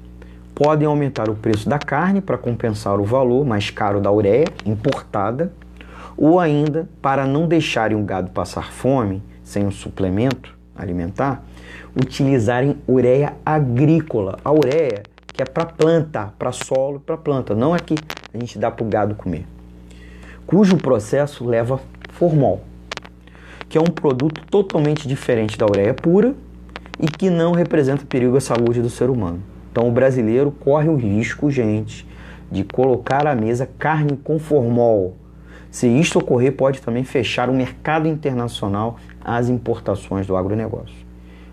podem 0.55 0.87
aumentar 0.87 1.29
o 1.29 1.35
preço 1.35 1.69
da 1.69 1.77
carne 1.77 2.19
para 2.19 2.35
compensar 2.35 2.99
o 2.99 3.03
valor 3.03 3.45
mais 3.45 3.69
caro 3.69 4.01
da 4.01 4.11
ureia 4.11 4.47
importada, 4.65 5.53
ou 6.17 6.39
ainda, 6.39 6.89
para 6.99 7.27
não 7.27 7.47
deixarem 7.47 7.95
o 7.95 8.03
gado 8.03 8.31
passar 8.31 8.71
fome 8.71 9.21
sem 9.43 9.67
um 9.67 9.69
suplemento 9.69 10.57
alimentar, 10.75 11.43
utilizarem 11.95 12.77
ureia 12.87 13.33
agrícola. 13.45 14.39
A 14.43 14.51
ureia 14.51 15.03
que 15.31 15.43
é 15.43 15.45
para 15.45 15.67
planta, 15.67 16.33
para 16.39 16.51
solo, 16.51 16.99
para 16.99 17.17
planta, 17.17 17.53
não 17.53 17.75
é 17.75 17.79
que 17.79 17.93
a 18.33 18.37
gente 18.39 18.57
dá 18.57 18.71
para 18.71 18.83
o 18.83 18.89
gado 18.89 19.13
comer, 19.13 19.45
cujo 20.47 20.75
processo 20.75 21.45
leva 21.45 21.79
formol 22.13 22.63
que 23.69 23.77
é 23.77 23.81
um 23.81 23.85
produto 23.85 24.41
totalmente 24.49 25.07
diferente 25.07 25.57
da 25.57 25.65
ureia 25.67 25.93
pura 25.93 26.33
e 26.99 27.07
que 27.07 27.29
não 27.29 27.53
representa 27.53 28.03
perigo 28.03 28.35
à 28.35 28.41
saúde 28.41 28.81
do 28.81 28.89
ser 28.89 29.11
humano. 29.11 29.41
Então 29.71 29.87
o 29.87 29.91
brasileiro 29.91 30.51
corre 30.51 30.89
o 30.89 30.95
risco, 30.95 31.51
gente, 31.51 32.05
de 32.51 32.63
colocar 32.63 33.27
à 33.27 33.35
mesa 33.35 33.69
carne 33.77 34.17
com 34.17 34.39
formol. 34.39 35.15
Se 35.69 35.87
isto 35.87 36.17
ocorrer, 36.17 36.53
pode 36.53 36.81
também 36.81 37.03
fechar 37.03 37.47
o 37.47 37.53
mercado 37.53 38.07
internacional 38.07 38.97
às 39.23 39.49
importações 39.49 40.25
do 40.25 40.35
agronegócio. 40.35 41.07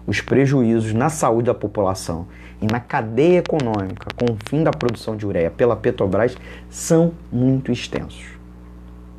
Os 0.07 0.23
prejuízos 0.23 0.95
na 0.95 1.11
saúde 1.11 1.47
da 1.47 1.55
população 1.55 2.27
e 2.63 2.67
na 2.67 2.81
cadeia 2.81 3.41
econômica 3.41 4.09
com 4.17 4.33
o 4.33 4.39
fim 4.49 4.65
da 4.65 4.71
produção 4.71 5.17
de 5.17 5.27
ureia 5.27 5.51
pela 5.51 5.77
Petrobras 5.77 6.35
são 6.71 7.13
muito 7.31 7.71
extensos. 7.71 8.25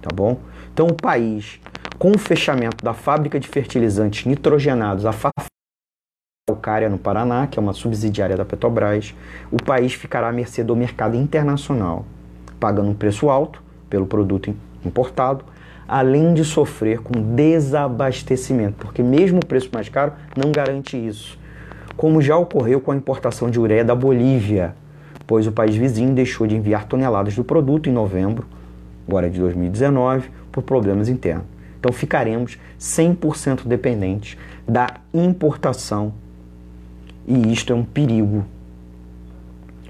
Tá 0.01 0.09
bom? 0.13 0.39
Então 0.73 0.87
o 0.87 0.93
país 0.95 1.59
com 1.97 2.11
o 2.11 2.17
fechamento 2.17 2.83
da 2.85 2.93
fábrica 2.93 3.39
de 3.39 3.47
fertilizantes 3.47 4.25
nitrogenados, 4.25 5.05
a 5.05 5.13
Calcária 6.47 6.89
no 6.89 6.97
Paraná, 6.97 7.47
que 7.47 7.57
é 7.57 7.61
uma 7.61 7.73
subsidiária 7.73 8.37
da 8.37 8.45
Petrobras, 8.45 9.15
o 9.51 9.61
país 9.61 9.93
ficará 9.93 10.29
à 10.29 10.31
mercê 10.31 10.63
do 10.63 10.75
mercado 10.75 11.17
internacional, 11.17 12.05
pagando 12.59 12.89
um 12.89 12.93
preço 12.93 13.29
alto 13.29 13.63
pelo 13.89 14.05
produto 14.05 14.55
importado, 14.85 15.43
além 15.87 16.33
de 16.33 16.45
sofrer 16.45 16.99
com 16.99 17.35
desabastecimento, 17.35 18.75
porque 18.77 19.01
mesmo 19.01 19.39
o 19.39 19.45
preço 19.45 19.69
mais 19.73 19.89
caro 19.89 20.13
não 20.35 20.51
garante 20.51 20.95
isso, 20.95 21.37
como 21.95 22.21
já 22.21 22.37
ocorreu 22.37 22.79
com 22.79 22.91
a 22.91 22.95
importação 22.95 23.49
de 23.49 23.59
ureia 23.59 23.83
da 23.83 23.95
Bolívia, 23.95 24.75
pois 25.25 25.47
o 25.47 25.51
país 25.51 25.75
vizinho 25.75 26.13
deixou 26.13 26.45
de 26.45 26.55
enviar 26.55 26.85
toneladas 26.85 27.35
do 27.35 27.43
produto 27.43 27.89
em 27.89 27.91
novembro, 27.91 28.45
agora 29.07 29.29
de 29.29 29.39
2019, 29.39 30.29
por 30.51 30.61
problemas 30.61 31.09
internos. 31.09 31.56
Então 31.79 31.91
ficaremos 31.91 32.57
100% 32.79 33.65
dependentes 33.65 34.37
da 34.67 34.95
importação. 35.13 36.13
E 37.27 37.51
isto 37.51 37.73
é 37.73 37.75
um 37.75 37.83
perigo, 37.83 38.45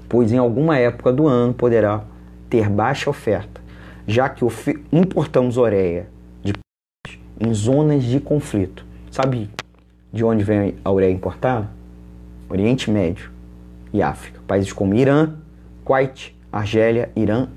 pois 0.08 0.32
em 0.32 0.38
alguma 0.38 0.76
época 0.78 1.12
do 1.12 1.26
ano 1.26 1.54
poderá 1.54 2.02
ter 2.50 2.68
baixa 2.68 3.08
oferta, 3.08 3.60
já 4.06 4.28
que 4.28 4.44
importamos 4.92 5.56
ureia 5.56 6.08
de 6.42 6.52
em 7.40 7.54
zonas 7.54 8.02
de 8.02 8.18
conflito. 8.18 8.84
Sabe 9.10 9.48
de 10.12 10.24
onde 10.24 10.42
vem 10.42 10.74
a 10.84 10.90
ureia 10.90 11.12
importada? 11.12 11.68
Oriente 12.48 12.90
Médio 12.90 13.30
e 13.92 14.02
África. 14.02 14.40
Países 14.46 14.72
como 14.72 14.94
Irã, 14.94 15.34
Kuwait, 15.84 16.34
Argélia, 16.50 17.10
Irã 17.14 17.48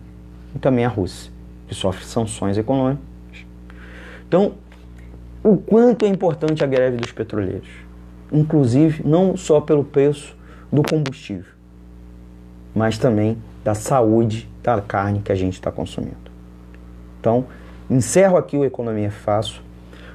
e 0.56 0.60
também 0.60 0.86
a 0.86 0.90
Rússia, 0.90 1.32
que 1.68 1.74
sofrem 1.74 2.06
sanções 2.06 2.58
econômicas 2.58 3.11
então, 4.32 4.54
o 5.44 5.58
quanto 5.58 6.06
é 6.06 6.08
importante 6.08 6.64
a 6.64 6.66
greve 6.66 6.96
dos 6.96 7.12
petroleiros, 7.12 7.68
inclusive 8.32 9.06
não 9.06 9.36
só 9.36 9.60
pelo 9.60 9.84
preço 9.84 10.38
do 10.72 10.82
combustível, 10.82 11.52
mas 12.74 12.98
também 12.98 13.38
da 13.62 13.76
saúde 13.76 14.50
da 14.64 14.80
carne 14.80 15.20
que 15.20 15.34
a 15.34 15.36
gente 15.36 15.56
está 15.56 15.70
consumindo. 15.70 16.32
Então, 17.20 17.46
encerro 17.90 18.38
aqui 18.38 18.56
o 18.56 18.64
Economia 18.64 19.12
Fácil, 19.12 19.62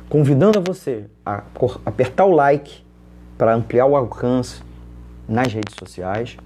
convidando 0.09 0.63
você 0.63 1.05
a 1.23 1.43
apertar 1.85 2.25
o 2.25 2.31
like 2.31 2.83
para 3.37 3.55
ampliar 3.55 3.85
o 3.85 3.97
alcance 3.97 4.63
nas 5.29 5.53
redes 5.53 5.75
sociais. 5.79 6.39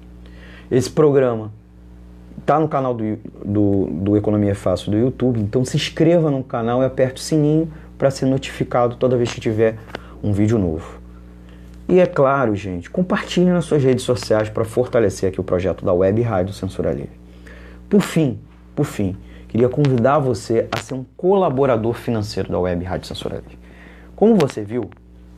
Esse 0.69 0.91
programa 0.91 1.53
está 2.51 2.59
no 2.59 2.67
canal 2.67 2.93
do, 2.93 3.17
do, 3.45 3.87
do, 3.87 4.17
Economia 4.17 4.57
Fácil 4.57 4.91
do 4.91 4.99
YouTube, 4.99 5.39
então 5.39 5.65
se 5.65 5.77
inscreva 5.77 6.33
no 6.33 6.43
canal 6.43 6.83
e 6.83 6.85
aperte 6.85 7.23
o 7.23 7.25
sininho 7.25 7.73
para 7.97 8.11
ser 8.11 8.27
notificado 8.27 8.97
toda 8.97 9.17
vez 9.17 9.33
que 9.33 9.41
tiver 9.41 9.77
um 10.21 10.33
vídeo 10.33 10.59
novo. 10.59 10.99
E 11.89 12.01
é 12.01 12.07
claro, 12.07 12.57
gente, 12.57 12.91
compartilhe 12.91 13.51
nas 13.51 13.67
suas 13.67 13.85
redes 13.85 14.03
sociais 14.03 14.49
para 14.49 14.65
fortalecer 14.65 15.29
aqui 15.29 15.41
o 15.41 15.45
projeto 15.45 15.85
da 15.85 15.93
Web 15.93 16.23
Rádio 16.23 16.53
Censura 16.53 16.91
Livre. 16.91 17.21
Por 17.89 18.01
fim, 18.01 18.41
por 18.75 18.85
fim, 18.85 19.17
queria 19.47 19.69
convidar 19.69 20.19
você 20.19 20.69
a 20.73 20.79
ser 20.79 20.95
um 20.95 21.05
colaborador 21.17 21.95
financeiro 21.95 22.51
da 22.51 22.59
Web 22.59 22.85
Rádio 22.85 23.07
Censura 23.07 23.37
Livre. 23.37 23.59
Como 24.17 24.35
você 24.35 24.65
viu, 24.65 24.91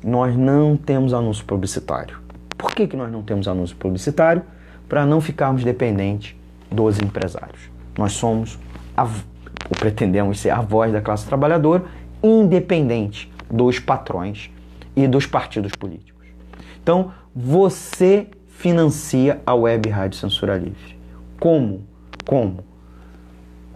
nós 0.02 0.34
não 0.34 0.78
temos 0.78 1.12
anúncio 1.12 1.44
publicitário. 1.44 2.18
Por 2.56 2.74
que, 2.74 2.86
que 2.86 2.96
nós 2.96 3.12
não 3.12 3.22
temos 3.22 3.46
anúncio 3.46 3.76
publicitário? 3.76 4.42
Para 4.88 5.04
não 5.04 5.20
ficarmos 5.20 5.62
dependentes 5.62 6.36
dos 6.72 6.98
empresários. 7.00 7.70
Nós 7.96 8.12
somos, 8.12 8.58
a, 8.96 9.04
ou 9.04 9.76
pretendemos 9.78 10.40
ser 10.40 10.50
a 10.50 10.60
voz 10.60 10.92
da 10.92 11.00
classe 11.00 11.26
trabalhadora, 11.26 11.84
independente 12.22 13.30
dos 13.50 13.78
patrões 13.78 14.50
e 14.96 15.06
dos 15.06 15.26
partidos 15.26 15.72
políticos. 15.72 16.26
Então, 16.82 17.12
você 17.34 18.28
financia 18.48 19.40
a 19.44 19.54
Web 19.54 19.88
Rádio 19.88 20.18
Censura 20.18 20.56
Livre. 20.56 20.98
Como? 21.38 21.82
Como? 22.26 22.64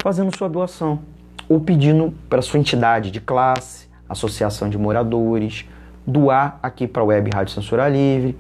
Fazendo 0.03 0.37
sua 0.37 0.49
doação 0.49 1.01
ou 1.49 1.61
pedindo 1.61 2.13
para 2.29 2.43
sua 2.43 2.59
entidade 2.61 3.11
de 3.11 3.21
classe, 3.21 3.89
associação 4.09 4.69
de 4.69 4.79
moradores, 4.79 5.65
doar 6.07 6.59
aqui 6.63 6.87
para 6.87 7.03
a 7.03 7.05
Web 7.05 7.31
Rádio 7.35 7.55
Censura 7.55 7.89
Livre, 7.89 8.37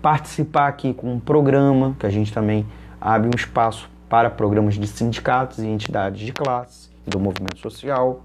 participar 0.00 0.68
aqui 0.68 0.94
com 0.94 1.12
um 1.12 1.20
programa 1.20 1.94
que 1.98 2.06
a 2.06 2.10
gente 2.10 2.32
também 2.32 2.66
abre 3.00 3.28
um 3.28 3.36
espaço 3.36 3.90
para 4.12 4.28
programas 4.28 4.74
de 4.74 4.86
sindicatos 4.86 5.60
e 5.60 5.66
entidades 5.66 6.20
de 6.20 6.32
classe 6.32 6.90
do 7.06 7.18
movimento 7.18 7.58
social. 7.58 8.22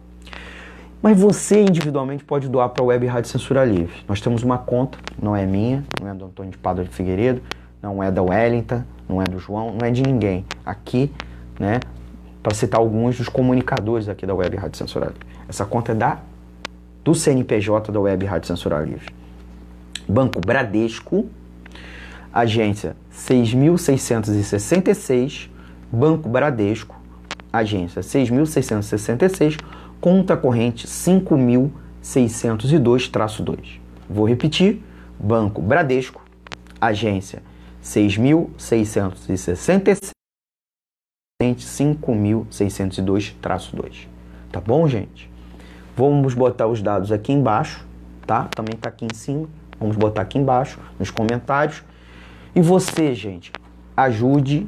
Mas 1.01 1.17
você 1.17 1.61
individualmente 1.61 2.25
pode 2.25 2.49
doar 2.49 2.67
para 2.67 2.83
a 2.83 2.87
Web 2.87 3.05
Rádio 3.05 3.31
Censura 3.31 3.63
Livre. 3.63 4.03
Nós 4.05 4.19
temos 4.19 4.43
uma 4.43 4.57
conta, 4.57 4.97
não 5.17 5.33
é 5.33 5.45
minha, 5.45 5.85
não 6.01 6.09
é 6.09 6.13
do 6.13 6.25
Antônio 6.25 6.51
de 6.51 6.57
Padre 6.57 6.83
de 6.83 6.89
Figueiredo, 6.89 7.41
não 7.81 8.03
é 8.03 8.11
da 8.11 8.21
Wellington, 8.21 8.83
não 9.07 9.21
é 9.21 9.23
do 9.23 9.39
João, 9.39 9.77
não 9.79 9.87
é 9.87 9.89
de 9.89 10.03
ninguém. 10.03 10.45
Aqui, 10.65 11.09
né, 11.57 11.79
para 12.43 12.53
citar 12.53 12.81
alguns 12.81 13.17
dos 13.17 13.29
comunicadores 13.29 14.09
aqui 14.09 14.25
da 14.25 14.35
Web 14.35 14.57
Rádio 14.57 14.77
Censura 14.77 15.05
Livre. 15.05 15.25
Essa 15.47 15.63
conta 15.63 15.93
é 15.93 15.95
da 15.95 16.19
do 17.01 17.15
CNPJ 17.15 17.93
da 17.93 17.99
Web 18.01 18.25
Rádio 18.25 18.49
Censura 18.49 18.77
Livre. 18.81 19.07
Banco 20.05 20.41
Bradesco, 20.41 21.29
agência 22.33 22.93
6666 23.09 25.55
Banco 25.91 26.29
Bradesco, 26.29 26.95
agência 27.51 28.01
6.666, 28.01 29.59
conta 30.01 30.37
corrente 30.37 30.87
5.602-2. 30.87 33.79
Vou 34.09 34.27
repetir: 34.27 34.81
Banco 35.19 35.61
Bradesco, 35.61 36.23
agência 36.79 37.43
6.666, 37.83 40.11
5.602-2. 41.41 44.07
Tá 44.51 44.61
bom, 44.61 44.87
gente? 44.87 45.29
Vamos 45.95 46.33
botar 46.33 46.65
os 46.67 46.81
dados 46.81 47.11
aqui 47.11 47.33
embaixo, 47.33 47.85
tá? 48.25 48.45
Também 48.45 48.75
tá 48.75 48.89
aqui 48.89 49.05
em 49.05 49.13
cima. 49.13 49.47
Vamos 49.79 49.95
botar 49.95 50.23
aqui 50.23 50.37
embaixo 50.37 50.77
nos 50.99 51.09
comentários. 51.09 51.81
E 52.55 52.61
você, 52.61 53.15
gente, 53.15 53.51
ajude 53.95 54.67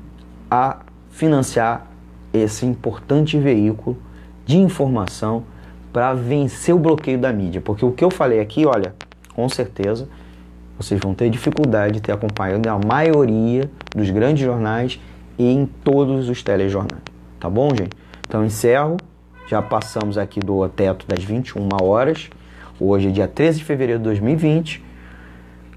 a 0.49 0.79
financiar 1.19 1.85
esse 2.33 2.65
importante 2.65 3.37
veículo 3.37 3.97
de 4.45 4.57
informação 4.57 5.43
para 5.91 6.13
vencer 6.13 6.73
o 6.73 6.79
bloqueio 6.79 7.19
da 7.19 7.33
mídia. 7.33 7.59
Porque 7.59 7.83
o 7.83 7.91
que 7.91 8.05
eu 8.05 8.09
falei 8.09 8.39
aqui, 8.39 8.65
olha, 8.65 8.95
com 9.35 9.49
certeza 9.49 10.07
vocês 10.77 10.97
vão 10.97 11.13
ter 11.13 11.29
dificuldade 11.29 11.95
de 11.95 12.01
ter 12.01 12.13
acompanhado 12.13 12.69
a 12.69 12.79
maioria 12.79 13.69
dos 13.93 14.09
grandes 14.09 14.45
jornais 14.45 14.97
e 15.37 15.45
em 15.45 15.65
todos 15.65 16.29
os 16.29 16.41
telejornais. 16.41 17.03
Tá 17.37 17.49
bom, 17.49 17.69
gente? 17.71 17.91
Então 18.25 18.45
encerro. 18.45 18.95
Já 19.45 19.61
passamos 19.61 20.17
aqui 20.17 20.39
do 20.39 20.65
teto 20.69 21.05
das 21.05 21.21
21 21.21 21.67
horas. 21.81 22.29
Hoje 22.79 23.09
é 23.09 23.11
dia 23.11 23.27
13 23.27 23.57
de 23.57 23.65
fevereiro 23.65 23.99
de 23.99 24.05
2020 24.05 24.88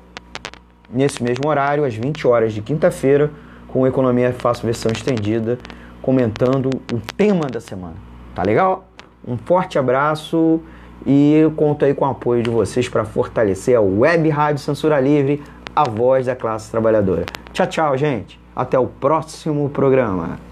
nesse 0.90 1.22
mesmo 1.22 1.48
horário, 1.48 1.84
às 1.84 1.94
20 1.94 2.26
horas 2.26 2.52
de 2.52 2.60
quinta-feira, 2.60 3.30
com 3.68 3.86
Economia 3.86 4.32
Fácil 4.32 4.66
versão 4.66 4.92
estendida, 4.92 5.58
comentando 6.02 6.68
o 6.92 7.00
tema 7.16 7.46
da 7.46 7.60
semana. 7.60 7.94
Tá 8.34 8.42
legal? 8.42 8.84
Um 9.26 9.36
forte 9.38 9.78
abraço 9.78 10.60
e 11.06 11.50
conto 11.56 11.84
aí 11.84 11.94
com 11.94 12.04
o 12.04 12.08
apoio 12.08 12.42
de 12.42 12.50
vocês 12.50 12.88
para 12.88 13.04
fortalecer 13.04 13.76
a 13.76 13.80
Web 13.80 14.28
Rádio 14.28 14.62
Censura 14.62 15.00
Livre, 15.00 15.42
a 15.74 15.88
voz 15.88 16.26
da 16.26 16.36
classe 16.36 16.70
trabalhadora. 16.70 17.24
Tchau, 17.52 17.66
tchau, 17.66 17.96
gente. 17.96 18.38
Até 18.54 18.78
o 18.78 18.86
próximo 18.86 19.70
programa. 19.70 20.51